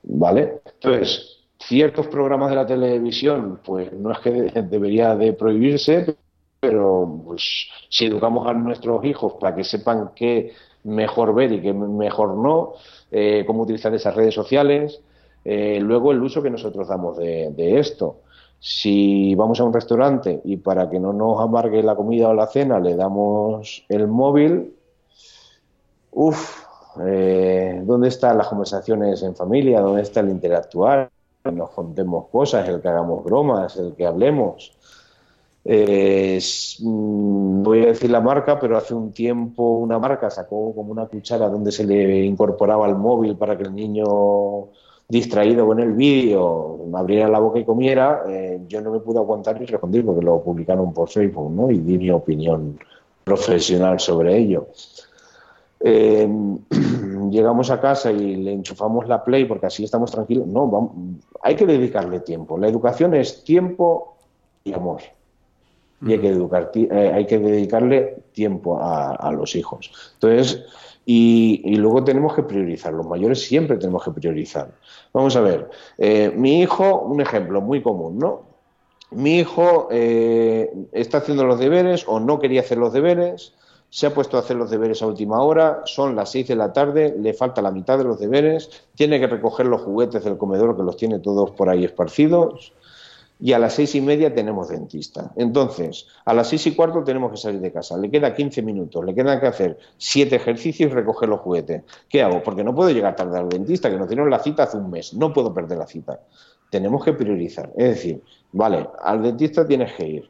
¿vale? 0.03 0.59
Entonces, 0.81 1.28
ciertos 1.69 2.07
programas 2.07 2.49
de 2.49 2.55
la 2.55 2.65
televisión, 2.65 3.59
pues 3.63 3.93
no 3.93 4.11
es 4.11 4.17
que 4.19 4.31
debería 4.31 5.15
de 5.15 5.33
prohibirse, 5.33 6.15
pero 6.59 7.21
pues 7.23 7.43
si 7.89 8.07
educamos 8.07 8.47
a 8.47 8.53
nuestros 8.53 9.05
hijos 9.05 9.33
para 9.39 9.55
que 9.55 9.63
sepan 9.63 10.09
qué 10.15 10.51
mejor 10.83 11.35
ver 11.35 11.51
y 11.51 11.61
qué 11.61 11.71
mejor 11.71 12.35
no, 12.35 12.73
eh, 13.11 13.43
cómo 13.45 13.61
utilizar 13.61 13.93
esas 13.93 14.15
redes 14.15 14.33
sociales, 14.33 14.99
eh, 15.45 15.79
luego 15.79 16.11
el 16.11 16.23
uso 16.23 16.41
que 16.41 16.49
nosotros 16.49 16.87
damos 16.87 17.17
de, 17.17 17.79
esto. 17.79 18.21
Si 18.59 19.35
vamos 19.35 19.59
a 19.59 19.63
un 19.63 19.71
restaurante 19.71 20.41
y 20.45 20.57
para 20.57 20.89
que 20.89 20.99
no 20.99 21.13
nos 21.13 21.39
amargue 21.39 21.83
la 21.83 21.95
comida 21.95 22.29
o 22.29 22.33
la 22.33 22.47
cena 22.47 22.79
le 22.79 22.95
damos 22.95 23.85
el 23.89 24.07
móvil, 24.07 24.73
uff, 26.13 26.65
eh, 27.05 27.79
¿dónde 27.85 28.07
están 28.07 28.39
las 28.39 28.47
conversaciones 28.47 29.21
en 29.21 29.35
familia? 29.35 29.81
¿Dónde 29.81 30.01
está 30.01 30.21
el 30.21 30.29
interactuar? 30.29 31.11
Nos 31.45 31.69
contemos 31.71 32.27
cosas, 32.31 32.67
el 32.67 32.81
que 32.81 32.87
hagamos 32.87 33.23
bromas, 33.23 33.77
el 33.77 33.93
que 33.95 34.05
hablemos. 34.05 34.73
Mm, 35.65 37.63
voy 37.63 37.83
a 37.83 37.87
decir 37.87 38.09
la 38.09 38.21
marca, 38.21 38.59
pero 38.59 38.77
hace 38.77 38.93
un 38.93 39.11
tiempo 39.11 39.77
una 39.77 39.99
marca 39.99 40.29
sacó 40.29 40.73
como 40.73 40.91
una 40.91 41.05
cuchara 41.05 41.47
donde 41.49 41.71
se 41.71 41.85
le 41.85 42.25
incorporaba 42.25 42.87
el 42.87 42.95
móvil 42.95 43.35
para 43.35 43.57
que 43.57 43.63
el 43.63 43.75
niño 43.75 44.69
distraído 45.07 45.65
con 45.65 45.79
el 45.79 45.93
vídeo 45.93 46.79
abriera 46.93 47.27
la 47.27 47.39
boca 47.39 47.59
y 47.59 47.65
comiera. 47.65 48.23
Eh, 48.27 48.61
yo 48.67 48.81
no 48.81 48.91
me 48.91 48.99
pude 48.99 49.19
aguantar 49.19 49.61
y 49.61 49.65
responder 49.65 50.05
porque 50.05 50.25
lo 50.25 50.41
publicaron 50.41 50.93
por 50.93 51.09
Facebook 51.09 51.51
¿no? 51.51 51.69
y 51.71 51.79
di 51.79 51.97
mi 51.97 52.11
opinión 52.11 52.79
profesional 53.23 53.99
sobre 53.99 54.37
ello. 54.37 54.67
Eh, 55.81 56.27
llegamos 57.31 57.69
a 57.71 57.79
casa 57.79 58.11
y 58.11 58.35
le 58.35 58.53
enchufamos 58.53 59.07
la 59.07 59.23
Play 59.23 59.45
porque 59.45 59.67
así 59.67 59.83
estamos 59.83 60.11
tranquilos. 60.11 60.47
No, 60.47 60.93
hay 61.41 61.55
que 61.55 61.65
dedicarle 61.65 62.19
tiempo. 62.21 62.57
La 62.57 62.67
educación 62.67 63.13
es 63.15 63.43
tiempo 63.43 64.15
y 64.63 64.73
amor. 64.73 65.01
Y 66.01 66.13
hay 66.13 66.19
que, 66.19 66.29
educar, 66.29 66.71
eh, 66.75 67.11
hay 67.13 67.25
que 67.25 67.39
dedicarle 67.39 68.23
tiempo 68.31 68.79
a, 68.81 69.31
los 69.33 69.55
hijos. 69.55 69.91
Entonces, 70.13 70.63
y, 71.05 71.75
luego 71.75 72.03
tenemos 72.03 72.33
que 72.33 72.43
priorizar. 72.43 72.93
Los 72.93 73.05
mayores 73.05 73.41
siempre 73.41 73.77
tenemos 73.77 74.03
que 74.03 74.11
priorizar. 74.11 74.71
Vamos 75.11 75.35
a 75.35 75.41
ver, 75.41 75.69
eh, 75.97 76.31
mi 76.35 76.61
hijo, 76.61 77.01
un 77.01 77.19
ejemplo 77.19 77.59
muy 77.59 77.81
común, 77.81 78.17
¿no? 78.17 78.49
mi 79.11 79.39
hijo 79.39 79.87
eh, 79.91 80.71
está 80.91 81.19
haciendo 81.19 81.45
los 81.45 81.59
deberes 81.59 82.05
o 82.07 82.19
no 82.19 82.39
quería 82.39 82.61
hacer 82.61 82.77
los 82.77 82.93
deberes, 82.93 83.53
se 83.89 84.07
ha 84.07 84.13
puesto 84.13 84.37
a 84.37 84.41
hacer 84.41 84.55
los 84.55 84.69
deberes 84.69 85.01
a 85.01 85.07
última 85.07 85.41
hora, 85.41 85.81
son 85.85 86.15
las 86.15 86.31
seis 86.31 86.47
de 86.47 86.55
la 86.55 86.73
tarde, 86.73 87.15
le 87.17 87.33
falta 87.33 87.61
la 87.61 87.71
mitad 87.71 87.97
de 87.97 88.03
los 88.03 88.19
deberes, 88.19 88.69
tiene 88.95 89.19
que 89.19 89.27
recoger 89.27 89.65
los 89.65 89.81
juguetes 89.81 90.23
del 90.23 90.37
comedor 90.37 90.75
que 90.77 90.83
los 90.83 90.97
tiene 90.97 91.19
todos 91.19 91.51
por 91.51 91.69
ahí 91.69 91.85
esparcidos 91.85 92.73
y 93.41 93.53
a 93.53 93.59
las 93.59 93.73
seis 93.73 93.95
y 93.95 94.01
media 94.01 94.33
tenemos 94.33 94.67
dentista. 94.67 95.31
Entonces, 95.37 96.07
a 96.25 96.33
las 96.33 96.49
seis 96.49 96.67
y 96.67 96.75
cuarto 96.75 97.03
tenemos 97.03 97.31
que 97.31 97.37
salir 97.37 97.61
de 97.61 97.71
casa. 97.71 97.97
Le 97.97 98.11
queda 98.11 98.35
15 98.35 98.61
minutos, 98.61 99.03
le 99.05 99.15
quedan 99.15 99.39
que 99.39 99.47
hacer 99.47 99.79
siete 99.97 100.35
ejercicios 100.35 100.91
y 100.91 100.93
recoger 100.93 101.29
los 101.29 101.39
juguetes. 101.39 101.83
¿Qué 102.09 102.21
hago? 102.21 102.43
Porque 102.43 102.63
no 102.63 102.75
puedo 102.75 102.89
llegar 102.89 103.15
tarde 103.15 103.39
al 103.39 103.47
dentista, 103.47 103.89
que 103.89 103.97
nos 103.97 104.09
dieron 104.09 104.29
la 104.29 104.39
cita 104.39 104.63
hace 104.63 104.77
un 104.77 104.89
mes. 104.89 105.13
No 105.13 105.31
puedo 105.31 105.53
perder 105.53 105.77
la 105.77 105.87
cita. 105.87 106.19
Tenemos 106.69 107.03
que 107.03 107.13
priorizar. 107.13 107.71
Es 107.77 107.89
decir, 107.89 108.21
vale, 108.51 108.89
al 109.01 109.23
dentista 109.23 109.65
tienes 109.65 109.93
que 109.93 110.05
ir. 110.05 110.29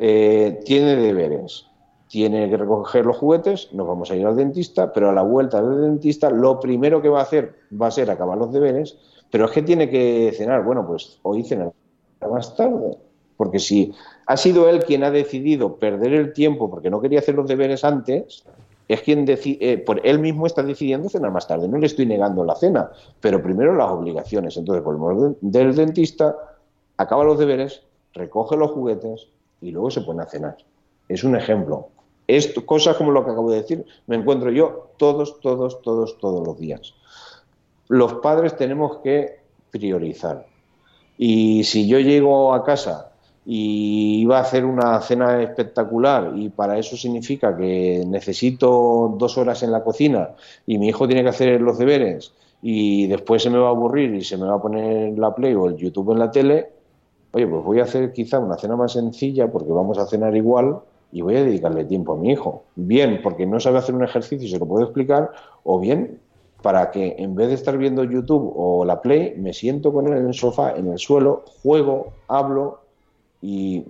Eh, 0.00 0.60
tiene 0.64 0.96
deberes. 0.96 1.66
Tiene 2.14 2.48
que 2.48 2.56
recoger 2.56 3.04
los 3.04 3.16
juguetes, 3.16 3.70
nos 3.72 3.88
vamos 3.88 4.08
a 4.08 4.14
ir 4.14 4.24
al 4.24 4.36
dentista, 4.36 4.92
pero 4.92 5.10
a 5.10 5.12
la 5.12 5.22
vuelta 5.22 5.60
del 5.60 5.80
dentista 5.80 6.30
lo 6.30 6.60
primero 6.60 7.02
que 7.02 7.08
va 7.08 7.18
a 7.18 7.22
hacer 7.24 7.56
va 7.72 7.88
a 7.88 7.90
ser 7.90 8.08
acabar 8.08 8.38
los 8.38 8.52
deberes, 8.52 8.96
pero 9.32 9.46
es 9.46 9.50
que 9.50 9.62
tiene 9.62 9.90
que 9.90 10.32
cenar. 10.36 10.62
Bueno, 10.62 10.86
pues 10.86 11.18
hoy 11.22 11.42
cenar 11.42 11.72
más 12.20 12.54
tarde. 12.54 12.96
Porque 13.36 13.58
si 13.58 13.92
ha 14.26 14.36
sido 14.36 14.68
él 14.68 14.84
quien 14.84 15.02
ha 15.02 15.10
decidido 15.10 15.74
perder 15.74 16.12
el 16.12 16.32
tiempo 16.32 16.70
porque 16.70 16.88
no 16.88 17.00
quería 17.00 17.18
hacer 17.18 17.34
los 17.34 17.48
deberes 17.48 17.82
antes, 17.82 18.44
es 18.86 19.00
quien 19.00 19.24
eh, 19.26 19.78
por 19.78 20.00
él 20.06 20.20
mismo 20.20 20.46
está 20.46 20.62
decidiendo 20.62 21.08
cenar 21.08 21.32
más 21.32 21.48
tarde. 21.48 21.66
No 21.66 21.78
le 21.78 21.86
estoy 21.86 22.06
negando 22.06 22.44
la 22.44 22.54
cena, 22.54 22.92
pero 23.20 23.42
primero 23.42 23.74
las 23.74 23.90
obligaciones. 23.90 24.56
Entonces, 24.56 24.84
por 24.84 24.94
el 24.94 25.36
del 25.40 25.74
dentista, 25.74 26.36
acaba 26.96 27.24
los 27.24 27.40
deberes, 27.40 27.82
recoge 28.12 28.56
los 28.56 28.70
juguetes 28.70 29.26
y 29.60 29.72
luego 29.72 29.90
se 29.90 30.02
pone 30.02 30.22
a 30.22 30.26
cenar. 30.26 30.58
Es 31.08 31.24
un 31.24 31.34
ejemplo. 31.34 31.88
Esto, 32.26 32.64
cosas 32.64 32.96
como 32.96 33.10
lo 33.10 33.24
que 33.24 33.32
acabo 33.32 33.50
de 33.50 33.60
decir, 33.60 33.84
me 34.06 34.16
encuentro 34.16 34.50
yo 34.50 34.90
todos, 34.96 35.40
todos, 35.40 35.82
todos, 35.82 36.18
todos 36.18 36.46
los 36.46 36.58
días. 36.58 36.94
Los 37.88 38.14
padres 38.14 38.56
tenemos 38.56 38.98
que 38.98 39.40
priorizar. 39.70 40.46
Y 41.18 41.64
si 41.64 41.86
yo 41.86 41.98
llego 42.00 42.54
a 42.54 42.64
casa 42.64 43.12
y 43.46 44.20
iba 44.22 44.38
a 44.38 44.42
hacer 44.42 44.64
una 44.64 45.00
cena 45.00 45.42
espectacular 45.42 46.32
y 46.34 46.48
para 46.48 46.78
eso 46.78 46.96
significa 46.96 47.54
que 47.56 48.02
necesito 48.06 49.14
dos 49.18 49.36
horas 49.36 49.62
en 49.62 49.70
la 49.70 49.84
cocina 49.84 50.30
y 50.66 50.78
mi 50.78 50.88
hijo 50.88 51.06
tiene 51.06 51.22
que 51.22 51.28
hacer 51.28 51.60
los 51.60 51.76
deberes 51.78 52.32
y 52.62 53.06
después 53.06 53.42
se 53.42 53.50
me 53.50 53.58
va 53.58 53.66
a 53.66 53.70
aburrir 53.70 54.14
y 54.14 54.24
se 54.24 54.38
me 54.38 54.46
va 54.46 54.54
a 54.54 54.62
poner 54.62 55.18
la 55.18 55.34
Play 55.34 55.54
o 55.54 55.66
el 55.66 55.76
YouTube 55.76 56.12
en 56.12 56.18
la 56.18 56.30
tele, 56.30 56.70
oye, 57.32 57.46
pues 57.46 57.62
voy 57.62 57.80
a 57.80 57.82
hacer 57.82 58.12
quizá 58.14 58.38
una 58.38 58.56
cena 58.56 58.76
más 58.76 58.92
sencilla 58.92 59.52
porque 59.52 59.70
vamos 59.70 59.98
a 59.98 60.06
cenar 60.06 60.34
igual 60.34 60.80
y 61.14 61.22
voy 61.22 61.36
a 61.36 61.44
dedicarle 61.44 61.84
tiempo 61.84 62.12
a 62.12 62.16
mi 62.16 62.32
hijo. 62.32 62.64
Bien, 62.74 63.20
porque 63.22 63.46
no 63.46 63.60
sabe 63.60 63.78
hacer 63.78 63.94
un 63.94 64.02
ejercicio 64.02 64.48
y 64.48 64.50
se 64.50 64.58
lo 64.58 64.66
puedo 64.66 64.84
explicar, 64.84 65.30
o 65.62 65.78
bien 65.78 66.18
para 66.60 66.90
que 66.90 67.14
en 67.18 67.36
vez 67.36 67.48
de 67.48 67.54
estar 67.54 67.78
viendo 67.78 68.02
YouTube 68.02 68.52
o 68.56 68.84
la 68.84 69.00
Play, 69.00 69.34
me 69.36 69.52
siento 69.52 69.92
con 69.92 70.08
él 70.08 70.14
en 70.14 70.26
el 70.26 70.34
sofá, 70.34 70.72
en 70.72 70.88
el 70.88 70.98
suelo, 70.98 71.44
juego, 71.62 72.14
hablo 72.26 72.80
y 73.40 73.84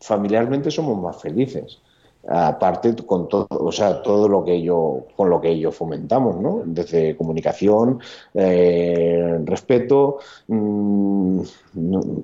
familiarmente 0.00 0.70
somos 0.72 1.00
más 1.00 1.22
felices. 1.22 1.78
Aparte 2.26 2.96
con 3.06 3.28
todo, 3.28 3.46
o 3.50 3.70
sea, 3.70 4.02
todo 4.02 4.28
lo 4.28 4.44
que 4.44 4.54
ello, 4.54 5.04
con 5.16 5.30
lo 5.30 5.40
que 5.40 5.50
ellos 5.50 5.76
fomentamos, 5.76 6.40
¿no? 6.40 6.62
Desde 6.64 7.16
comunicación, 7.16 8.00
eh, 8.34 9.38
respeto, 9.44 10.18
mm, 10.48 11.40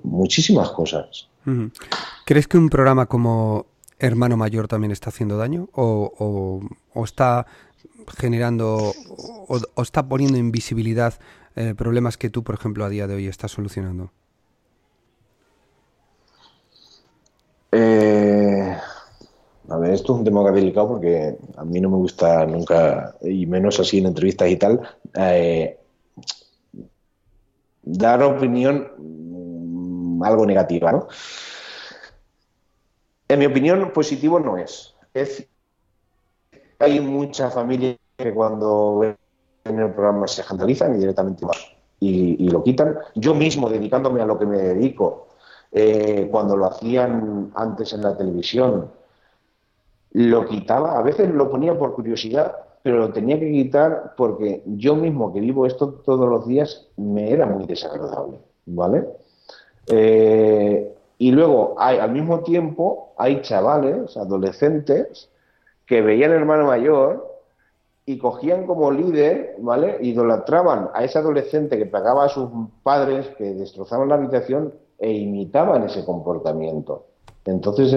muchísimas 0.03 0.71
cosas. 0.71 1.29
¿Crees 2.25 2.49
que 2.49 2.59
un 2.59 2.69
programa 2.69 3.07
como 3.07 3.67
Hermano 3.99 4.37
Mayor 4.37 4.69
también 4.69 4.91
está 4.91 5.11
haciendo 5.11 5.37
daño? 5.37 5.69
¿O, 5.73 6.61
o 6.93 7.05
está 7.05 7.47
generando 8.17 8.93
o, 9.49 9.83
está 9.83 10.07
poniendo 10.07 10.39
en 10.39 10.53
visibilidad 10.53 11.15
eh, 11.57 11.75
problemas 11.77 12.17
que 12.17 12.31
tú, 12.31 12.43
por 12.43 12.57
ejemplo, 12.57 12.85
a 12.85 12.89
día 12.89 13.07
de 13.07 13.15
hoy 13.15 13.27
estás 13.27 13.53
solucionando? 13.53 14.11
Eh, 17.73 18.77
a 19.69 19.77
ver, 19.79 19.93
esto 19.93 20.13
es 20.13 20.19
un 20.19 20.25
tema 20.25 20.49
delicado 20.51 20.89
porque 20.89 21.37
a 21.57 21.65
mí 21.65 21.81
no 21.81 21.91
me 21.91 21.97
gusta 21.97 22.47
nunca, 22.47 23.17
y 23.23 23.47
menos 23.47 23.81
así 23.81 23.99
en 23.99 24.07
entrevistas 24.07 24.49
y 24.49 24.57
tal, 24.57 24.81
eh, 25.15 25.79
dar 27.83 28.23
opinión 28.23 28.89
mm, 28.99 30.23
algo 30.23 30.47
negativa, 30.47 30.93
¿no? 30.93 31.09
En 33.29 33.39
mi 33.39 33.47
opinión, 33.47 33.91
positivo 33.93 34.39
no 34.39 34.59
es. 34.59 34.95
Es 35.13 35.47
hay 36.79 37.01
muchas 37.01 37.55
familias 37.55 37.97
que 38.17 38.35
cuando 38.35 38.99
ven 38.99 39.17
el 39.65 39.93
programa 39.93 40.27
se 40.27 40.43
escandalizan 40.43 40.95
y 40.95 40.99
directamente 40.99 41.47
y, 42.01 42.45
y, 42.45 42.49
lo 42.49 42.63
quitan. 42.63 42.99
Yo 43.15 43.35
mismo, 43.35 43.71
dedicándome 43.71 44.21
a 44.21 44.27
lo 44.27 44.39
que 44.39 44.47
me 44.47 44.59
dedico, 44.59 45.29
eh, 45.73 46.29
cuando 46.31 46.57
lo 46.57 46.67
hacían 46.67 47.51
antes 47.57 47.93
en 47.93 48.03
la 48.03 48.17
televisión, 48.17 48.91
lo 50.13 50.47
quitaba, 50.47 50.99
a 50.99 51.03
veces 51.03 51.31
lo 51.31 51.51
ponía 51.51 51.77
por 51.77 51.95
curiosidad, 51.95 52.55
pero 52.83 52.99
lo 52.99 53.13
tenía 53.13 53.41
que 53.41 53.51
quitar 53.51 54.15
porque 54.17 54.63
yo 54.67 54.95
mismo 54.95 55.33
que 55.33 55.41
vivo 55.41 55.67
esto 55.67 55.95
todos 56.05 56.29
los 56.29 56.47
días 56.47 56.87
me 56.97 57.33
era 57.33 57.47
muy 57.47 57.67
desagradable, 57.67 58.39
¿vale? 58.67 59.05
Eh, 59.89 60.94
y 61.25 61.33
luego, 61.33 61.75
hay, 61.79 61.97
al 61.97 62.13
mismo 62.13 62.41
tiempo, 62.41 63.15
hay 63.17 63.41
chavales, 63.41 64.15
adolescentes, 64.15 65.31
que 65.87 66.03
veían 66.03 66.33
al 66.33 66.41
hermano 66.41 66.67
mayor 66.67 67.41
y 68.05 68.19
cogían 68.19 68.67
como 68.67 68.91
líder, 68.91 69.57
¿vale? 69.59 69.97
Idolatraban 70.03 70.91
a 70.93 71.03
ese 71.03 71.19
adolescente 71.19 71.79
que 71.79 71.87
pagaba 71.87 72.27
a 72.27 72.29
sus 72.29 72.51
padres, 72.83 73.27
que 73.39 73.55
destrozaban 73.55 74.11
la 74.11 74.17
habitación 74.17 74.75
e 74.99 75.13
imitaban 75.13 75.85
ese 75.85 76.05
comportamiento. 76.05 77.07
Entonces, 77.47 77.95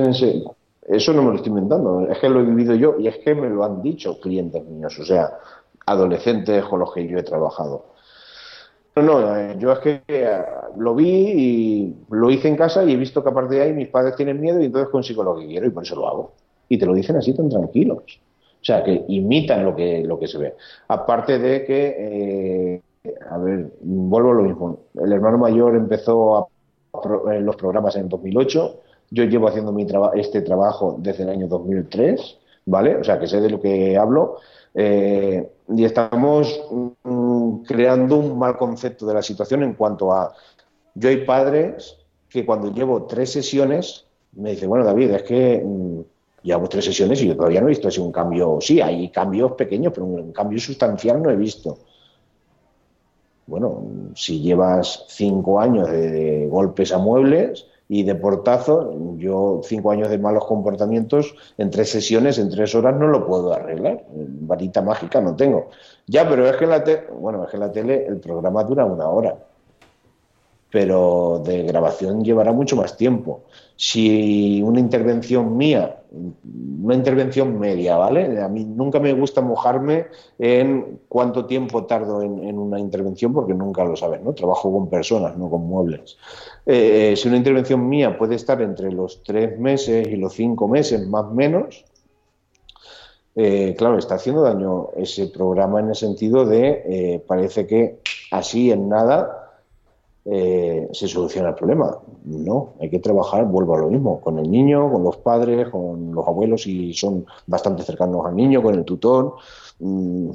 eso 0.84 1.11
no 1.11 1.21
me 1.21 1.32
lo 1.32 1.36
estoy 1.36 1.49
inventando, 1.49 2.07
es 2.09 2.17
que 2.19 2.30
lo 2.30 2.39
he 2.39 2.45
vivido 2.45 2.75
yo 2.75 2.95
y 2.97 3.09
es 3.09 3.17
que 3.17 3.36
me 3.36 3.49
lo 3.49 3.65
han 3.65 3.82
dicho 3.82 4.21
clientes 4.21 4.63
míos, 4.63 4.97
o 5.01 5.03
sea, 5.03 5.38
adolescentes 5.86 6.63
con 6.63 6.80
los 6.80 6.93
que 6.93 7.05
yo 7.05 7.17
he 7.17 7.23
trabajado. 7.23 7.88
No, 8.98 9.04
no, 9.04 9.38
eh, 9.38 9.56
yo 9.60 9.72
es 9.74 9.80
que 9.80 10.02
eh, 10.08 10.41
lo 10.78 10.95
vi 10.95 11.08
y 11.08 11.95
lo 12.10 12.32
hice 12.32 12.48
en 12.48 12.56
casa 12.56 12.84
y 12.84 12.93
he 12.93 12.98
visto 12.98 13.24
que 13.24 13.30
a 13.30 13.34
partir 13.34 13.60
de 13.60 13.66
ahí 13.66 13.74
mis 13.74 13.89
padres 13.89 14.16
tienen 14.16 14.41
miedo 14.41 14.60
y 14.60 14.66
entonces 14.66 14.89
consigo 14.89 15.24
lo 15.24 15.38
que 15.38 15.45
quiero 15.45 15.68
y 15.68 15.70
por 15.70 15.84
eso 15.84 15.95
lo 15.95 16.08
hago 16.08 16.32
y 16.68 16.80
te 16.80 16.86
lo 16.88 16.95
dicen 16.95 17.16
así 17.16 17.34
tan 17.34 17.48
tranquilos. 17.48 18.00
O 18.60 18.66
sea, 18.68 18.84
que 18.84 19.06
imitan 19.08 19.64
lo 19.64 19.76
que, 19.76 20.04
lo 20.04 20.18
que 20.20 20.28
se 20.28 20.39
ve. 20.39 20.56
Aparte 20.88 21.38
de 21.38 21.64
que, 21.64 22.82
eh, 23.04 23.12
a 23.30 23.38
ver, 23.38 23.72
vuelvo 23.82 24.32
a 24.32 24.34
lo 24.34 24.41
mismo. 24.41 24.80
El 24.95 25.14
hermano 25.14 25.38
mayor 25.38 25.76
empezó 25.76 26.50
en 27.32 27.45
los 27.45 27.56
programas 27.56 27.95
en 27.98 28.10
2008. 28.10 28.80
Yo 29.12 29.24
llevo 29.26 29.48
haciendo 29.48 29.72
mi 29.72 29.86
este 30.16 30.41
trabajo 30.41 30.98
desde 31.00 31.24
el 31.24 31.30
año 31.30 31.48
2003, 31.48 32.39
¿vale? 32.66 32.98
O 32.98 33.04
sea, 33.04 33.20
que 33.20 33.28
sé 33.28 33.39
de 33.41 33.52
lo 33.52 33.62
que 33.62 33.95
hablo. 33.95 34.38
Eh, 34.80 35.51
y 35.69 35.86
estamos 35.86 36.61
mm, 37.03 37.63
creando 37.63 38.17
un 38.17 38.38
mal 38.38 38.57
concepto 38.57 39.07
de 39.07 39.15
la 39.15 39.23
situación 39.23 39.63
en 39.63 39.73
cuanto 39.73 40.13
a. 40.13 40.34
Yo 40.93 41.09
hay 41.09 41.25
padres 41.25 41.97
que 42.30 42.45
cuando 42.45 42.71
llevo 42.71 43.05
tres 43.05 43.32
sesiones 43.32 44.05
me 44.34 44.51
dicen, 44.51 44.69
bueno, 44.69 44.86
David, 44.86 45.11
es 45.11 45.23
que. 45.23 45.63
Mm, 45.65 46.01
Llevamos 46.47 46.69
tres 46.69 46.86
sesiones 46.86 47.21
y 47.21 47.28
yo 47.28 47.36
todavía 47.36 47.59
no 47.59 47.67
he 47.67 47.71
visto 47.71 47.89
así 47.89 47.99
un 47.99 48.11
cambio. 48.11 48.59
Sí, 48.61 48.80
hay 48.80 49.09
cambios 49.09 49.51
pequeños, 49.53 49.91
pero 49.93 50.05
un 50.05 50.32
cambio 50.32 50.57
sustancial 50.59 51.21
no 51.21 51.30
he 51.30 51.36
visto. 51.36 51.80
Bueno, 53.47 53.84
si 54.15 54.39
llevas 54.39 55.05
cinco 55.09 55.59
años 55.59 55.89
de, 55.89 56.47
golpes 56.49 56.93
a 56.93 56.99
muebles 56.99 57.65
y 57.90 58.04
de 58.04 58.16
portazo, 58.16 58.94
yo 59.18 59.62
cinco 59.64 59.92
años 59.92 60.10
de 60.10 60.18
malos 60.18 60.46
comportamientos 60.46 61.36
en 61.58 61.70
tres 61.70 61.90
sesiones, 61.90 62.38
en 62.38 62.50
tres 62.50 62.76
horas 62.76 62.96
no 62.98 63.08
lo 63.08 63.26
puedo 63.26 63.54
arreglar. 63.54 64.06
Varita 64.12 64.82
mágica 64.82 65.22
no 65.22 65.36
tengo. 65.36 65.70
Ya, 66.06 66.28
pero 66.28 66.48
es 66.48 66.58
que 66.58 66.66
la 66.66 66.84
tele, 66.84 67.04
bueno, 67.20 67.46
es 67.46 67.52
que 67.52 67.58
la 67.58 67.72
tele 67.72 68.06
el 68.06 68.20
programa 68.20 68.64
dura 68.64 68.86
una 68.86 69.08
hora 69.08 69.38
pero 70.70 71.42
de 71.46 71.64
grabación 71.64 72.24
llevará 72.24 72.52
mucho 72.52 72.76
más 72.76 72.98
tiempo. 72.98 73.44
Si 73.76 74.62
una 74.62 74.80
intervención 74.80 75.56
mía, 75.56 75.97
una 76.12 76.95
intervención 76.95 77.60
media, 77.60 77.97
¿vale? 77.97 78.41
A 78.41 78.47
mí 78.47 78.64
nunca 78.64 78.99
me 78.99 79.14
gusta 79.14 79.41
mojarme 79.41 80.08
en 80.39 80.99
cuánto 81.08 81.45
tiempo 81.45 81.86
tardo 81.86 82.22
en, 82.22 82.58
una 82.58 82.80
intervención 82.80 83.34
porque 83.34 83.53
nunca 83.53 83.84
lo 83.84 83.95
sabes, 83.95 84.22
¿no? 84.22 84.34
Trabajo 84.34 84.72
con 84.72 84.89
personas, 84.89 85.38
no 85.38 85.49
con 85.49 85.68
muebles. 85.68 86.18
Eh, 86.66 87.14
si 87.18 87.28
una 87.28 87.38
intervención 87.38 87.88
mía 87.88 88.18
puede 88.18 88.36
estar 88.36 88.62
entre 88.62 88.91
los 88.91 89.24
tres 89.24 89.60
meses 89.60 90.08
y 90.08 90.16
los 90.16 90.34
cinco 90.34 90.68
meses, 90.68 91.05
más 91.08 91.26
o 91.26 91.34
menos, 91.34 91.86
eh, 93.36 93.76
claro, 93.78 93.99
está 93.99 94.16
haciendo 94.16 94.41
daño 94.41 94.89
ese 94.97 95.28
programa 95.28 95.80
en 95.80 95.89
el 95.89 95.95
sentido 95.95 96.45
de, 96.45 96.84
eh, 96.86 97.24
parece 97.28 97.68
que 97.68 97.99
así 98.32 98.72
en 98.72 98.89
nada 98.89 99.37
eh, 100.30 100.89
se, 100.91 101.07
soluciona 101.07 101.49
el 101.49 101.55
problema. 101.55 101.97
No, 102.25 102.73
hay 102.82 102.89
que 102.89 102.99
trabajar, 102.99 103.45
vuelvo 103.45 103.75
a 103.75 103.80
lo 103.80 103.89
mismo, 103.89 104.19
con 104.19 104.38
el 104.39 104.51
niño, 104.51 104.91
con 104.91 105.01
los 105.01 105.15
padres, 105.17 105.69
con 105.69 106.13
los 106.13 106.28
abuelos, 106.28 106.63
si 106.63 106.93
son 106.93 107.25
bastante 107.45 107.84
cercanos 107.84 108.25
al 108.25 108.36
niño, 108.36 108.61
con 108.61 108.75
el 108.75 108.84
tutor. 108.84 109.36
Mm, 109.80 110.32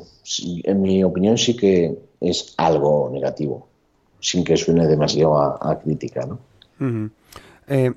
en 0.65 0.81
mi 0.81 1.05
opinión 1.05 1.37
sí 1.37 1.55
que 1.55 1.99
es 2.21 2.55
algo 2.57 3.11
negativo, 3.13 3.69
sin 4.19 4.45
que 4.45 4.57
suene 4.57 4.87
demasiado 4.87 5.37
a, 5.39 5.79
crítica. 5.79 6.27
¿no? 6.27 7.11
Eh, 7.67 7.93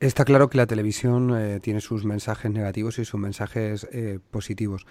está 0.00 0.24
claro 0.24 0.50
que 0.50 0.58
la 0.58 0.66
televisión 0.66 1.32
eh, 1.38 1.60
tiene 1.60 1.80
sus 1.80 2.04
mensajes 2.04 2.50
negativos 2.50 2.98
y 2.98 3.04
sus 3.04 3.20
mensajes 3.20 3.86
positivos. 4.32 4.84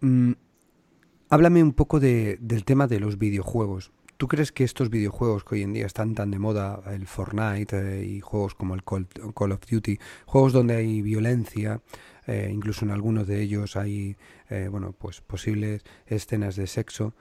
Mm, 0.00 0.32
háblame 1.30 1.62
un 1.62 1.72
poco 1.72 1.98
del 1.98 2.64
tema 2.66 2.86
de 2.86 3.00
los 3.00 3.16
videojuegos. 3.16 3.90
¿Tú 4.20 4.28
crees 4.28 4.52
que 4.52 4.64
estos 4.64 4.90
videojuegos 4.90 5.44
que 5.44 5.54
hoy 5.54 5.62
en 5.62 5.72
día 5.72 5.86
están 5.86 6.14
tan 6.14 6.30
de 6.30 6.38
moda, 6.38 6.82
el 6.92 7.06
Fortnite 7.06 8.04
y 8.04 8.20
juegos 8.20 8.54
como 8.54 8.74
el 8.74 8.84
Call, 8.84 9.52
of 9.52 9.60
Duty, 9.66 9.98
juegos 10.26 10.52
donde 10.52 10.76
hay 10.76 11.00
violencia, 11.00 11.80
incluso 12.28 12.84
en 12.84 12.90
algunos 12.90 13.26
de 13.26 13.40
ellos 13.40 13.76
hay 13.76 14.18
bueno, 14.70 14.92
pues 14.92 15.22
posibles 15.22 15.84
escenas 16.04 16.56
de 16.56 16.66
sexo, 16.66 17.14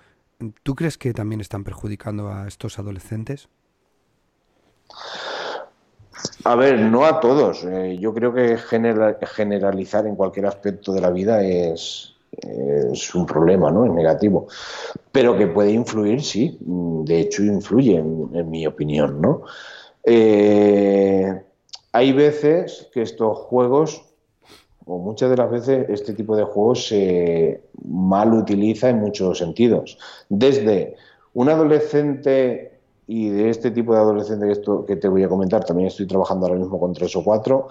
¿tú 0.62 0.76
crees 0.76 0.98
que 0.98 1.14
también 1.14 1.40
están 1.40 1.64
perjudicando 1.64 2.34
a 2.34 2.50
estos 2.50 2.80
adolescentes? 2.80 3.48
A 6.44 6.56
ver, 6.56 6.82
no 6.82 7.06
a 7.06 7.22
todos. 7.22 7.64
Eh, 7.64 7.98
yo 7.98 8.14
creo 8.14 8.34
que 8.34 8.58
generalizar 8.58 10.06
en 10.06 10.18
cualquier 10.18 10.48
aspecto 10.48 10.92
de 10.92 11.00
la 11.00 11.12
vida 11.12 11.42
es, 11.46 12.19
un 13.14 13.26
problema, 13.26 13.72
¿no? 13.72 13.86
Es 13.86 13.92
negativo. 13.92 14.48
Pero 15.12 15.38
que 15.38 15.48
puede 15.48 15.72
influir, 15.72 16.22
sí. 16.22 16.58
De 16.62 17.20
hecho, 17.20 17.44
influye, 17.44 17.98
en, 17.98 18.50
mi 18.50 18.66
opinión, 18.66 19.22
¿no? 19.22 19.42
Eh, 20.04 21.42
hay 21.92 22.14
veces 22.14 22.90
que 22.94 23.02
estos 23.02 23.38
juegos, 23.38 24.04
o 24.86 25.00
muchas 25.00 25.30
de 25.30 25.38
las 25.38 25.52
veces, 25.52 25.90
este 25.90 26.14
tipo 26.14 26.36
de 26.36 26.44
juegos 26.44 26.88
se 26.88 27.64
mal 27.84 28.34
utiliza 28.34 28.90
en 28.90 29.00
muchos 29.00 29.38
sentidos. 29.40 29.98
Desde 30.30 30.96
un 31.34 31.50
adolescente 31.50 32.80
y 33.08 33.30
de 33.30 33.50
este 33.50 33.72
tipo 33.72 33.94
de 33.94 34.00
adolescente 34.00 34.46
que, 34.46 34.52
esto, 34.52 34.86
que 34.86 34.96
te 34.96 35.08
voy 35.08 35.24
a 35.24 35.30
comentar, 35.30 35.64
también 35.64 35.88
estoy 35.88 36.06
trabajando 36.06 36.46
ahora 36.46 36.60
mismo 36.60 36.80
con 36.80 36.94
tres 36.94 37.16
o 37.16 37.24
cuatro, 37.24 37.68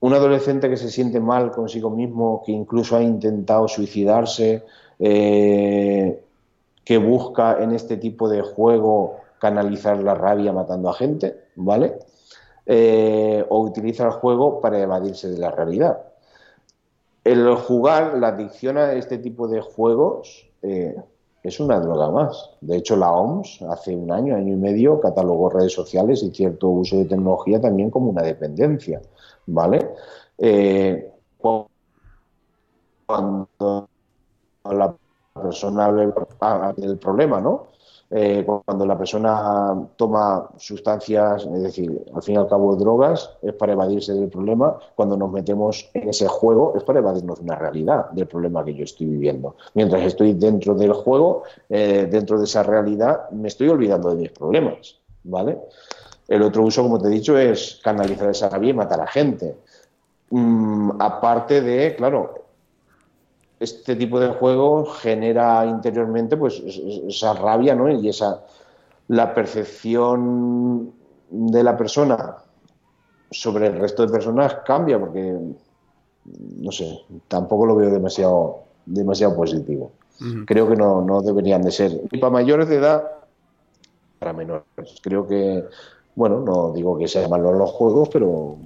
un 0.00 0.14
adolescente 0.14 0.68
que 0.68 0.76
se 0.76 0.90
siente 0.90 1.20
mal 1.20 1.52
consigo 1.52 1.90
mismo, 1.90 2.42
que 2.44 2.52
incluso 2.52 2.96
ha 2.96 3.02
intentado 3.02 3.68
suicidarse, 3.68 4.64
eh, 4.98 6.22
que 6.84 6.98
busca 6.98 7.62
en 7.62 7.72
este 7.72 7.96
tipo 7.98 8.28
de 8.28 8.40
juego 8.40 9.16
canalizar 9.38 9.98
la 10.02 10.14
rabia 10.14 10.52
matando 10.52 10.88
a 10.88 10.94
gente, 10.94 11.36
¿vale? 11.56 11.98
Eh, 12.66 13.44
o 13.48 13.60
utiliza 13.60 14.04
el 14.04 14.12
juego 14.12 14.60
para 14.60 14.78
evadirse 14.78 15.28
de 15.28 15.38
la 15.38 15.50
realidad. 15.50 15.98
El 17.22 17.54
jugar, 17.56 18.16
la 18.18 18.28
adicción 18.28 18.78
a 18.78 18.94
este 18.94 19.18
tipo 19.18 19.48
de 19.48 19.60
juegos, 19.60 20.48
eh, 20.62 20.96
es 21.42 21.58
una 21.58 21.80
droga 21.80 22.10
más. 22.10 22.50
De 22.60 22.76
hecho, 22.76 22.96
la 22.96 23.12
OMS 23.12 23.62
hace 23.62 23.96
un 23.96 24.12
año, 24.12 24.36
año 24.36 24.54
y 24.54 24.56
medio, 24.56 25.00
catalogó 25.00 25.48
redes 25.48 25.72
sociales 25.72 26.22
y 26.22 26.30
cierto 26.30 26.68
uso 26.68 26.96
de 26.96 27.06
tecnología 27.06 27.60
también 27.60 27.90
como 27.90 28.10
una 28.10 28.22
dependencia, 28.22 29.00
¿vale? 29.46 29.90
Eh, 30.38 31.12
cuando 33.06 33.88
la 34.64 34.94
persona 35.34 35.92
del 35.92 36.98
problema, 36.98 37.40
¿no? 37.40 37.70
Eh, 38.12 38.44
cuando 38.44 38.84
la 38.84 38.98
persona 38.98 39.86
toma 39.94 40.50
sustancias, 40.56 41.44
es 41.44 41.62
decir, 41.62 42.04
al 42.12 42.22
fin 42.22 42.34
y 42.34 42.38
al 42.38 42.48
cabo 42.48 42.74
drogas, 42.74 43.30
es 43.40 43.52
para 43.52 43.72
evadirse 43.72 44.12
del 44.12 44.28
problema. 44.28 44.76
Cuando 44.96 45.16
nos 45.16 45.30
metemos 45.30 45.88
en 45.94 46.08
ese 46.08 46.26
juego, 46.26 46.74
es 46.76 46.82
para 46.82 46.98
evadirnos 46.98 47.38
una 47.38 47.54
realidad 47.54 48.10
del 48.10 48.26
problema 48.26 48.64
que 48.64 48.74
yo 48.74 48.82
estoy 48.82 49.06
viviendo. 49.06 49.54
Mientras 49.74 50.02
estoy 50.02 50.32
dentro 50.32 50.74
del 50.74 50.92
juego, 50.92 51.44
eh, 51.68 52.08
dentro 52.10 52.36
de 52.38 52.44
esa 52.44 52.64
realidad, 52.64 53.30
me 53.30 53.46
estoy 53.46 53.68
olvidando 53.68 54.10
de 54.10 54.16
mis 54.16 54.32
problemas, 54.32 54.98
¿vale? 55.22 55.60
El 56.30 56.42
otro 56.42 56.62
uso, 56.62 56.82
como 56.84 56.98
te 56.98 57.08
he 57.08 57.10
dicho, 57.10 57.36
es 57.36 57.80
canalizar 57.82 58.30
esa 58.30 58.48
rabia 58.48 58.70
y 58.70 58.74
matar 58.74 59.00
a 59.00 59.06
gente. 59.06 59.56
Mm, 60.30 60.92
aparte 61.00 61.60
de, 61.60 61.96
claro, 61.96 62.40
este 63.60 63.94
tipo 63.94 64.18
de 64.18 64.28
juego 64.28 64.86
genera 64.86 65.66
interiormente 65.66 66.36
pues 66.36 66.62
esa 66.64 67.34
rabia 67.34 67.74
¿no? 67.74 67.90
y 67.90 68.08
esa 68.08 68.42
la 69.08 69.34
percepción 69.34 70.92
de 71.30 71.62
la 71.62 71.76
persona 71.76 72.36
sobre 73.30 73.66
el 73.66 73.78
resto 73.78 74.06
de 74.06 74.12
personas 74.12 74.56
cambia 74.64 74.98
porque 74.98 75.36
no 76.56 76.72
sé 76.72 77.02
tampoco 77.28 77.66
lo 77.66 77.76
veo 77.76 77.90
demasiado 77.90 78.60
demasiado 78.86 79.36
positivo 79.36 79.92
creo 80.46 80.68
que 80.68 80.76
no, 80.76 81.02
no 81.02 81.20
deberían 81.20 81.62
de 81.62 81.70
ser 81.70 82.00
y 82.10 82.18
para 82.18 82.32
mayores 82.32 82.68
de 82.68 82.76
edad 82.76 83.04
para 84.18 84.32
menores 84.32 84.64
creo 85.02 85.26
que 85.26 85.64
bueno 86.14 86.40
no 86.40 86.72
digo 86.72 86.98
que 86.98 87.08
sean 87.08 87.30
malos 87.30 87.56
los 87.56 87.70
juegos 87.70 88.08
pero 88.08 88.56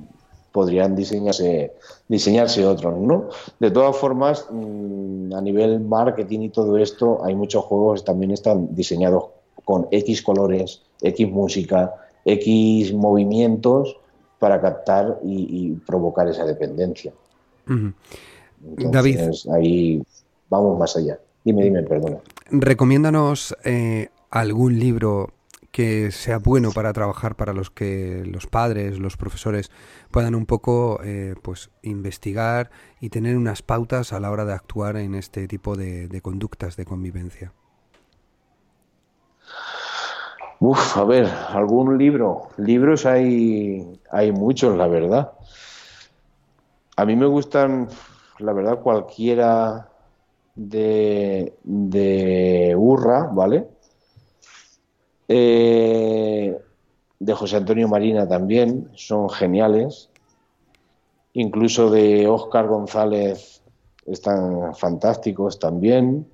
podrían 0.55 0.95
diseñarse, 0.95 1.73
diseñarse 2.07 2.65
otros, 2.65 2.97
¿no? 2.97 3.29
De 3.59 3.73
todas 3.73 3.97
formas, 3.97 4.47
mm, 4.53 5.35
a 5.35 5.41
nivel 5.41 5.81
marketing 5.81 6.43
y 6.43 6.51
todo 6.51 6.79
esto, 6.79 7.25
hay 7.25 7.35
muchos 7.35 7.65
juegos 7.65 8.01
que 8.01 8.07
también 8.07 8.31
están 8.31 8.73
diseñados 8.73 9.25
con 9.65 9.89
X 9.91 10.23
colores, 10.23 10.83
X 11.03 11.29
música, 11.29 11.93
X 12.25 12.95
movimientos 12.95 13.97
para 14.39 14.61
captar 14.61 15.19
y, 15.25 15.73
provocar 15.87 16.29
esa 16.29 16.45
dependencia. 16.45 17.13
David. 18.61 19.19
Ahí 19.53 20.01
vamos 20.49 20.79
más 20.79 20.97
allá. 20.97 21.19
Dime, 21.45 21.65
dime, 21.65 21.83
perdona. 21.83 22.19
Recomiéndanos 22.51 23.57
eh, 23.65 24.09
algún 24.31 24.79
libro 24.79 25.31
que 25.75 26.13
sea 26.13 26.39
bueno 26.39 26.71
para 26.71 26.93
trabajar 26.93 27.35
para 27.35 27.53
los 27.53 27.69
que 27.69 28.23
los 28.27 28.47
padres, 28.47 29.01
los 29.01 29.17
profesores 29.17 29.73
puedan 30.13 30.37
un 30.37 30.47
poco 30.47 31.01
eh, 31.03 31.35
pues 31.43 31.73
investigar 31.83 32.71
y 33.01 33.11
tener 33.11 33.37
unas 33.37 33.63
pautas 33.63 34.13
a 34.13 34.21
la 34.21 34.31
hora 34.31 34.45
de 34.45 34.53
actuar 34.53 34.97
en 34.97 35.17
este 35.17 35.49
tipo 35.49 35.77
de, 35.77 36.21
conductas 36.23 36.77
de 36.77 36.85
convivencia. 36.85 37.53
Uf, 40.61 40.97
a 40.97 41.03
ver, 41.03 41.27
algún 41.49 41.99
libro. 41.99 42.51
Libros 42.57 43.05
hay, 43.05 44.01
hay 44.13 44.31
muchos, 44.31 44.77
la 44.77 44.87
verdad. 44.87 45.33
A 46.95 47.05
mí 47.05 47.17
me 47.17 47.27
gustan, 47.27 47.89
la 48.39 48.53
verdad, 48.53 48.79
cualquiera 48.79 49.89
de, 50.55 51.53
de 51.65 52.77
Urra, 52.79 53.29
¿vale? 53.33 53.74
Eh, 55.29 56.59
de 57.19 57.33
José 57.35 57.57
Antonio 57.57 57.89
Marina 57.89 58.29
también, 58.29 58.91
son 58.95 59.31
geniales. 59.31 60.11
Incluso 61.33 61.91
de 61.91 62.29
Óscar 62.29 62.69
González 62.69 63.63
están 64.07 64.75
fantásticos 64.75 65.59
también. 65.59 66.27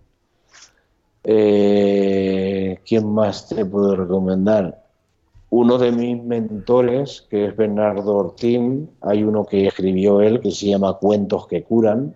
Eh, 1.22 2.80
¿Quién 2.84 3.12
más 3.12 3.48
te 3.48 3.64
puedo 3.64 3.94
recomendar? 3.96 4.84
Uno 5.50 5.78
de 5.78 5.90
mis 5.92 6.22
mentores, 6.22 7.22
que 7.28 7.46
es 7.46 7.56
Bernardo 7.56 8.16
Ortín, 8.16 8.90
hay 9.00 9.24
uno 9.24 9.44
que 9.44 9.66
escribió 9.66 10.20
él 10.20 10.40
que 10.40 10.52
se 10.52 10.66
llama 10.66 10.94
Cuentos 10.94 11.46
que 11.46 11.64
curan. 11.64 12.14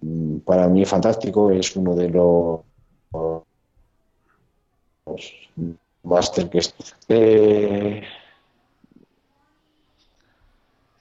Mm, 0.00 0.38
para 0.38 0.68
mí 0.68 0.82
es 0.82 0.88
fantástico, 0.88 1.50
es 1.50 1.76
uno 1.76 1.94
de 1.94 2.08
los 2.08 2.60
máster 6.08 6.48
que 6.50 6.60
eh, 7.08 8.02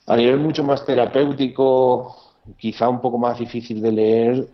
a 0.05 0.15
nivel 0.15 0.39
mucho 0.39 0.63
más 0.63 0.85
terapéutico, 0.85 2.15
quizá 2.57 2.87
un 2.89 3.01
poco 3.01 3.17
más 3.17 3.39
difícil 3.39 3.81
de 3.81 3.91
leer, 3.91 4.47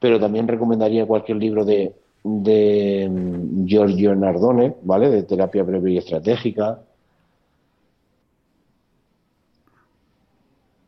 pero 0.00 0.18
también 0.18 0.48
recomendaría 0.48 1.06
cualquier 1.06 1.38
libro 1.38 1.64
de, 1.64 1.94
de 2.22 3.08
mm, 3.10 3.66
Giorgio 3.66 4.14
Nardone, 4.14 4.76
¿vale? 4.82 5.10
De 5.10 5.22
terapia 5.24 5.62
breve 5.62 5.92
y 5.92 5.98
estratégica. 5.98 6.80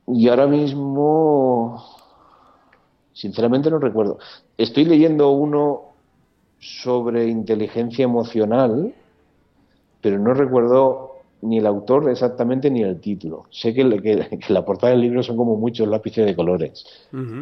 Y 0.08 0.28
ahora 0.28 0.46
mismo, 0.46 1.84
sinceramente 3.12 3.70
no 3.70 3.78
recuerdo. 3.78 4.18
Estoy 4.56 4.84
leyendo 4.84 5.30
uno 5.30 5.82
sobre 6.58 7.26
inteligencia 7.28 8.04
emocional, 8.04 8.94
pero 10.06 10.20
no 10.20 10.34
recuerdo 10.34 11.16
ni 11.42 11.58
el 11.58 11.66
autor 11.66 12.08
exactamente 12.08 12.70
ni 12.70 12.80
el 12.80 13.00
título. 13.00 13.46
Sé 13.50 13.74
que, 13.74 13.82
la 14.48 14.64
portada 14.64 14.92
del 14.92 15.00
libro 15.00 15.20
son 15.20 15.36
como 15.36 15.56
muchos 15.56 15.88
lápices 15.88 16.24
de 16.24 16.36
colores, 16.36 16.86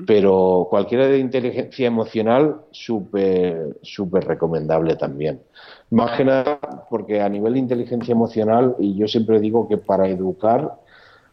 pero 0.07 0.67
cualquiera 0.71 1.07
de 1.07 1.19
inteligencia 1.19 1.87
emocional 1.87 2.63
súper 2.71 3.77
súper 3.83 4.25
recomendable 4.27 4.97
también. 4.97 5.43
Más 5.91 6.17
que 6.17 6.25
nada 6.25 6.59
porque 6.89 7.21
a 7.21 7.29
nivel 7.29 7.53
de 7.53 7.59
inteligencia 7.59 8.13
emocional, 8.13 8.77
y 8.79 8.97
yo 8.97 9.07
siempre 9.07 9.41
digo 9.41 9.69
que 9.69 9.77
para 9.77 10.09
educar, 10.09 10.77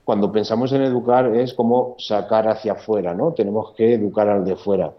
cuando 0.04 0.34
pensamos 0.34 0.74
en 0.74 0.82
educar 0.82 1.34
es 1.34 1.54
como 1.54 1.96
sacar 1.98 2.50
hacia 2.50 2.74
afuera, 2.74 3.14
¿no? 3.14 3.32
Tenemos 3.32 3.72
que 3.72 3.94
educar 3.94 4.28
al 4.28 4.44
de 4.44 4.58
fuera. 4.58 4.92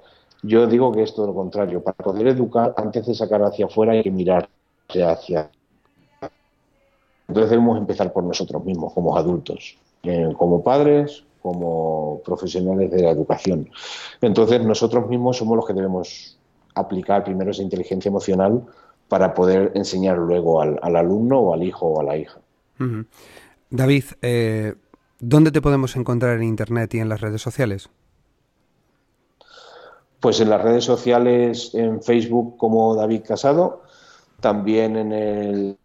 Yo 0.43 0.66
digo 0.66 0.93
que 0.93 1.03
es 1.03 1.14
todo 1.14 1.26
lo 1.26 1.35
contrario. 1.35 1.85
Para 1.85 1.99
poder 1.99 2.28
educar, 2.28 2.72
antes 2.78 3.05
de 3.05 3.14
sacar 3.14 3.43
hacia 3.43 3.66
afuera 3.66 3.93
hay 3.93 4.03
que 4.03 4.11
mirar 4.11 4.49
hacia 4.89 5.51
entonces 7.29 7.51
debemos 7.51 7.79
empezar 7.79 8.12
por 8.12 8.25
nosotros 8.25 8.64
mismos, 8.64 8.93
como 8.93 9.16
adultos, 9.16 9.79
eh, 10.03 10.33
como 10.37 10.62
padres, 10.62 11.25
como 11.41 12.20
profesionales 12.25 12.91
de 12.91 13.03
la 13.03 13.11
educación. 13.11 13.68
Entonces 14.20 14.64
nosotros 14.64 15.09
mismos 15.09 15.37
somos 15.37 15.57
los 15.57 15.66
que 15.66 15.73
debemos 15.73 16.39
aplicar 16.75 17.25
primero 17.25 17.51
esa 17.51 17.62
inteligencia 17.62 18.09
emocional 18.09 18.62
para 19.09 19.35
poder 19.35 19.73
enseñar 19.75 20.16
luego 20.16 20.62
al, 20.62 20.79
alumno 20.97 21.39
o 21.39 21.55
al 21.55 21.62
hijo 21.62 21.87
o 21.87 22.01
a 22.01 22.05
la 22.05 22.16
hija. 22.16 22.41
David, 23.70 24.05
eh, 24.23 24.75
¿dónde 25.20 25.51
te 25.53 25.61
podemos 25.61 25.95
encontrar 25.97 26.37
en 26.37 26.45
Internet 26.45 26.95
y 26.95 26.99
en 26.99 27.09
las 27.09 27.20
redes 27.20 27.43
sociales? 27.43 27.91
Pues 30.20 30.41
en 30.41 30.51
las 30.51 30.62
redes 30.62 30.85
sociales, 30.85 31.75
en 31.75 32.03
Facebook 32.03 32.57
como 32.57 32.95
David 32.95 33.23
Casado, 33.27 33.83
también 34.41 34.97
en 34.97 35.12
el 35.12 35.79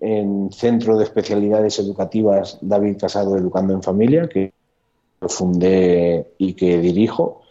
en 0.00 0.50
Centro 0.52 0.98
de 0.98 1.04
Especialidades 1.04 1.78
Educativas 1.78 2.58
David 2.60 2.98
Casado 2.98 3.36
Educando 3.36 3.74
en 3.74 3.82
Familia, 3.82 4.28
que 4.28 4.52
fundé 5.28 6.32
y 6.38 6.54
que 6.54 6.78
dirijo 6.78 7.42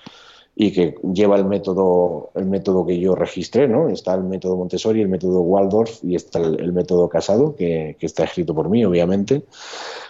y 0.55 0.71
que 0.71 0.95
lleva 1.13 1.35
el 1.37 1.45
método 1.45 2.31
el 2.35 2.45
método 2.45 2.85
que 2.85 2.99
yo 2.99 3.15
registré, 3.15 3.67
¿no? 3.67 3.89
Está 3.89 4.13
el 4.13 4.23
método 4.23 4.55
Montessori, 4.57 5.01
el 5.01 5.07
método 5.07 5.41
Waldorf 5.41 6.03
y 6.03 6.15
está 6.15 6.37
el, 6.39 6.71
método 6.73 7.09
Casado, 7.09 7.55
que, 7.55 7.97
está 7.99 8.25
escrito 8.25 8.53
por 8.53 8.69
mí, 8.69 8.85
obviamente. 8.85 9.45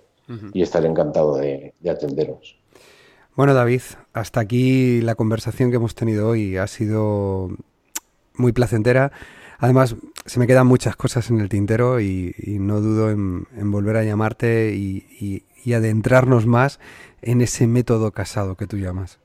y 0.52 0.62
estaré 0.62 0.86
encantado 0.86 1.36
de, 1.36 1.74
de 1.80 1.90
atenderos. 1.90 2.56
Bueno, 3.34 3.54
David, 3.54 3.82
hasta 4.12 4.38
aquí 4.38 5.00
la 5.00 5.16
conversación 5.16 5.70
que 5.70 5.76
hemos 5.76 5.96
tenido 5.96 6.28
hoy. 6.28 6.56
Ha 6.56 6.68
sido 6.68 7.50
muy 8.40 8.52
placentera. 8.52 9.12
Además, 9.58 9.94
se 10.24 10.40
me 10.40 10.46
quedan 10.46 10.66
muchas 10.66 10.96
cosas 10.96 11.30
en 11.30 11.40
el 11.40 11.48
tintero 11.48 12.00
y, 12.00 12.34
no 12.60 12.80
dudo 12.80 13.10
en, 13.10 13.46
volver 13.70 13.96
a 13.96 14.04
llamarte 14.04 14.74
y, 14.74 15.44
adentrarnos 15.72 16.46
más 16.46 16.80
en 17.22 17.42
ese 17.42 17.66
método 17.66 18.10
casado 18.10 18.56
que 18.56 18.66
tú 18.66 18.78
llamas. 18.78 19.20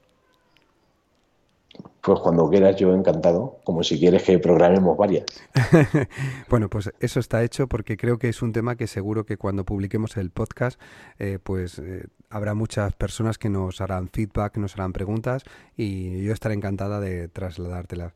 Pues 2.02 2.20
cuando 2.20 2.48
quieras, 2.50 2.76
yo 2.76 2.94
encantado, 2.94 3.58
como 3.64 3.82
si 3.82 3.98
quieres 3.98 4.22
que 4.22 4.38
programemos 4.38 4.96
varias. 4.96 5.26
bueno, 6.50 6.70
pues 6.70 6.92
eso 7.00 7.20
está 7.20 7.44
hecho 7.44 7.68
porque 7.68 7.98
creo 7.98 8.20
que 8.20 8.30
es 8.30 8.44
un 8.44 8.54
tema 8.54 8.76
que 8.76 8.86
seguro 8.86 9.26
que 9.26 9.38
cuando 9.38 9.64
publiquemos 9.64 10.16
el 10.18 10.30
podcast, 10.30 10.80
eh, 11.18 11.40
pues 11.42 11.80
eh, 11.80 12.06
habrá 12.30 12.54
muchas 12.54 12.94
personas 12.94 13.40
que 13.40 13.50
nos 13.50 13.82
harán 13.82 14.10
feedback, 14.10 14.58
nos 14.58 14.76
harán 14.76 14.94
preguntas 14.94 15.46
y 15.76 16.24
yo 16.24 16.32
estaré 16.32 16.54
encantada 16.54 17.00
de 17.00 17.28
trasladártelas. 17.28 18.14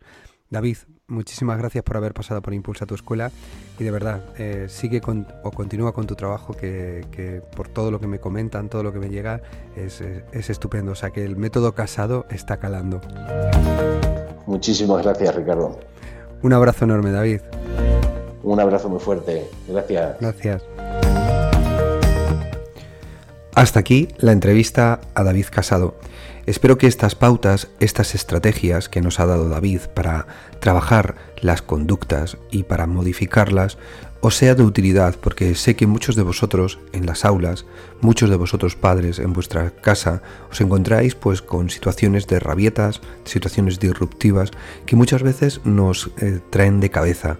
David, 0.51 0.77
muchísimas 1.07 1.59
gracias 1.59 1.83
por 1.83 1.97
haber 1.97 2.15
pasado 2.15 2.41
por 2.41 2.55
Impulsa 2.55 2.87
tu 2.87 2.95
escuela 2.95 3.31
y 3.77 3.83
de 3.83 3.91
verdad, 3.91 4.23
eh, 4.39 4.65
sigue 4.67 4.99
con, 4.99 5.27
o 5.43 5.51
continúa 5.51 5.93
con 5.93 6.07
tu 6.07 6.15
trabajo 6.15 6.53
que, 6.53 7.43
por 7.55 7.67
todo 7.67 7.91
lo 7.91 7.99
que 7.99 8.07
me 8.07 8.19
comentan, 8.19 8.67
todo 8.67 8.81
lo 8.81 8.91
que 8.91 8.97
me 8.97 9.09
llega, 9.09 9.41
es, 9.75 10.01
es 10.01 10.49
estupendo. 10.49 10.93
O 10.93 10.95
sea 10.95 11.11
que 11.11 11.23
el 11.23 11.35
método 11.35 11.75
casado 11.75 12.25
está 12.31 12.57
calando. 12.57 12.99
Muchísimas 14.47 15.03
gracias, 15.03 15.35
Ricardo. 15.35 15.79
Un 16.41 16.53
abrazo 16.53 16.85
enorme, 16.85 17.11
David. 17.11 17.41
Un 18.41 18.59
abrazo 18.59 18.89
muy 18.89 18.99
fuerte. 18.99 19.47
Gracias. 19.67 20.17
Gracias. 20.19 20.63
Hasta 23.53 23.79
aquí 23.79 24.07
la 24.17 24.31
entrevista 24.31 24.99
a 25.13 25.23
David 25.23 25.45
Casado. 25.51 25.95
Espero 26.49 26.79
que 26.79 26.87
estas 26.87 27.13
pautas, 27.13 27.67
estas 27.79 28.15
estrategias 28.15 28.89
que 28.89 29.01
nos 29.01 29.19
ha 29.19 29.27
dado 29.27 29.49
David 29.49 29.81
para 29.93 30.25
trabajar 30.59 31.13
las 31.43 31.61
conductas 31.61 32.39
y 32.49 32.63
para 32.63 32.87
modificarlas, 32.87 33.77
os 34.21 34.35
sea 34.35 34.55
de 34.55 34.63
utilidad 34.63 35.15
porque 35.21 35.53
sé 35.53 35.75
que 35.75 35.85
muchos 35.85 36.15
de 36.15 36.23
vosotros 36.23 36.79
en 36.91 37.05
las 37.05 37.23
aulas, 37.23 37.67
muchos 38.01 38.31
de 38.31 38.35
vosotros 38.35 38.75
padres 38.75 39.19
en 39.19 39.31
vuestra 39.31 39.69
casa, 39.69 40.23
os 40.49 40.59
encontráis 40.59 41.13
pues 41.13 41.43
con 41.43 41.69
situaciones 41.69 42.25
de 42.25 42.39
rabietas, 42.39 42.99
situaciones 43.25 43.79
disruptivas 43.79 44.49
que 44.87 44.95
muchas 44.95 45.21
veces 45.21 45.61
nos 45.65 46.09
eh, 46.17 46.39
traen 46.49 46.79
de 46.79 46.89
cabeza. 46.89 47.37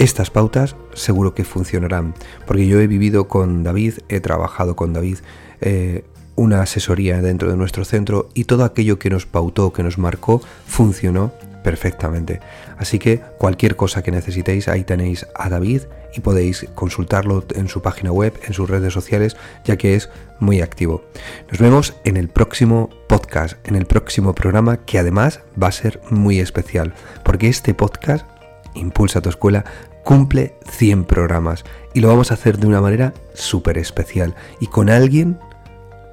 Estas 0.00 0.30
pautas 0.30 0.74
seguro 0.94 1.32
que 1.32 1.44
funcionarán, 1.44 2.14
porque 2.44 2.66
yo 2.66 2.80
he 2.80 2.88
vivido 2.88 3.28
con 3.28 3.62
David, 3.62 4.00
he 4.08 4.18
trabajado 4.18 4.74
con 4.74 4.92
David, 4.92 5.18
eh, 5.60 6.02
una 6.36 6.62
asesoría 6.62 7.20
dentro 7.20 7.50
de 7.50 7.56
nuestro 7.56 7.84
centro 7.84 8.28
y 8.34 8.44
todo 8.44 8.64
aquello 8.64 8.98
que 8.98 9.10
nos 9.10 9.26
pautó, 9.26 9.72
que 9.72 9.82
nos 9.82 9.98
marcó, 9.98 10.40
funcionó 10.66 11.32
perfectamente. 11.62 12.40
Así 12.76 12.98
que 12.98 13.20
cualquier 13.38 13.76
cosa 13.76 14.02
que 14.02 14.10
necesitéis, 14.10 14.68
ahí 14.68 14.84
tenéis 14.84 15.26
a 15.34 15.48
David 15.48 15.82
y 16.14 16.20
podéis 16.20 16.66
consultarlo 16.74 17.44
en 17.54 17.68
su 17.68 17.80
página 17.80 18.12
web, 18.12 18.38
en 18.46 18.52
sus 18.52 18.68
redes 18.68 18.92
sociales, 18.92 19.36
ya 19.64 19.76
que 19.76 19.94
es 19.94 20.10
muy 20.40 20.60
activo. 20.60 21.04
Nos 21.50 21.60
vemos 21.60 21.94
en 22.04 22.16
el 22.16 22.28
próximo 22.28 22.90
podcast, 23.08 23.56
en 23.66 23.76
el 23.76 23.86
próximo 23.86 24.34
programa, 24.34 24.78
que 24.78 24.98
además 24.98 25.40
va 25.60 25.68
a 25.68 25.72
ser 25.72 26.00
muy 26.10 26.40
especial, 26.40 26.94
porque 27.24 27.48
este 27.48 27.74
podcast, 27.74 28.26
Impulsa 28.74 29.20
tu 29.20 29.28
escuela, 29.28 29.64
cumple 30.04 30.54
100 30.68 31.04
programas 31.04 31.64
y 31.94 32.00
lo 32.00 32.08
vamos 32.08 32.30
a 32.30 32.34
hacer 32.34 32.58
de 32.58 32.66
una 32.66 32.80
manera 32.80 33.14
súper 33.34 33.78
especial 33.78 34.34
y 34.60 34.66
con 34.66 34.90
alguien 34.90 35.38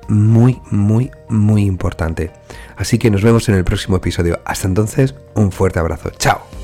muy, 0.10 0.62
muy, 0.70 1.12
muy 1.30 1.64
importante. 1.64 2.32
Así 2.76 2.98
que 2.98 3.10
nos 3.10 3.24
vemos 3.24 3.48
en 3.50 3.56
el 3.56 3.64
próximo 3.64 3.98
episodio. 3.98 4.40
Hasta 4.46 4.68
entonces, 4.68 5.16
un 5.36 5.52
fuerte 5.52 5.80
abrazo. 5.80 6.12
Chao. 6.18 6.59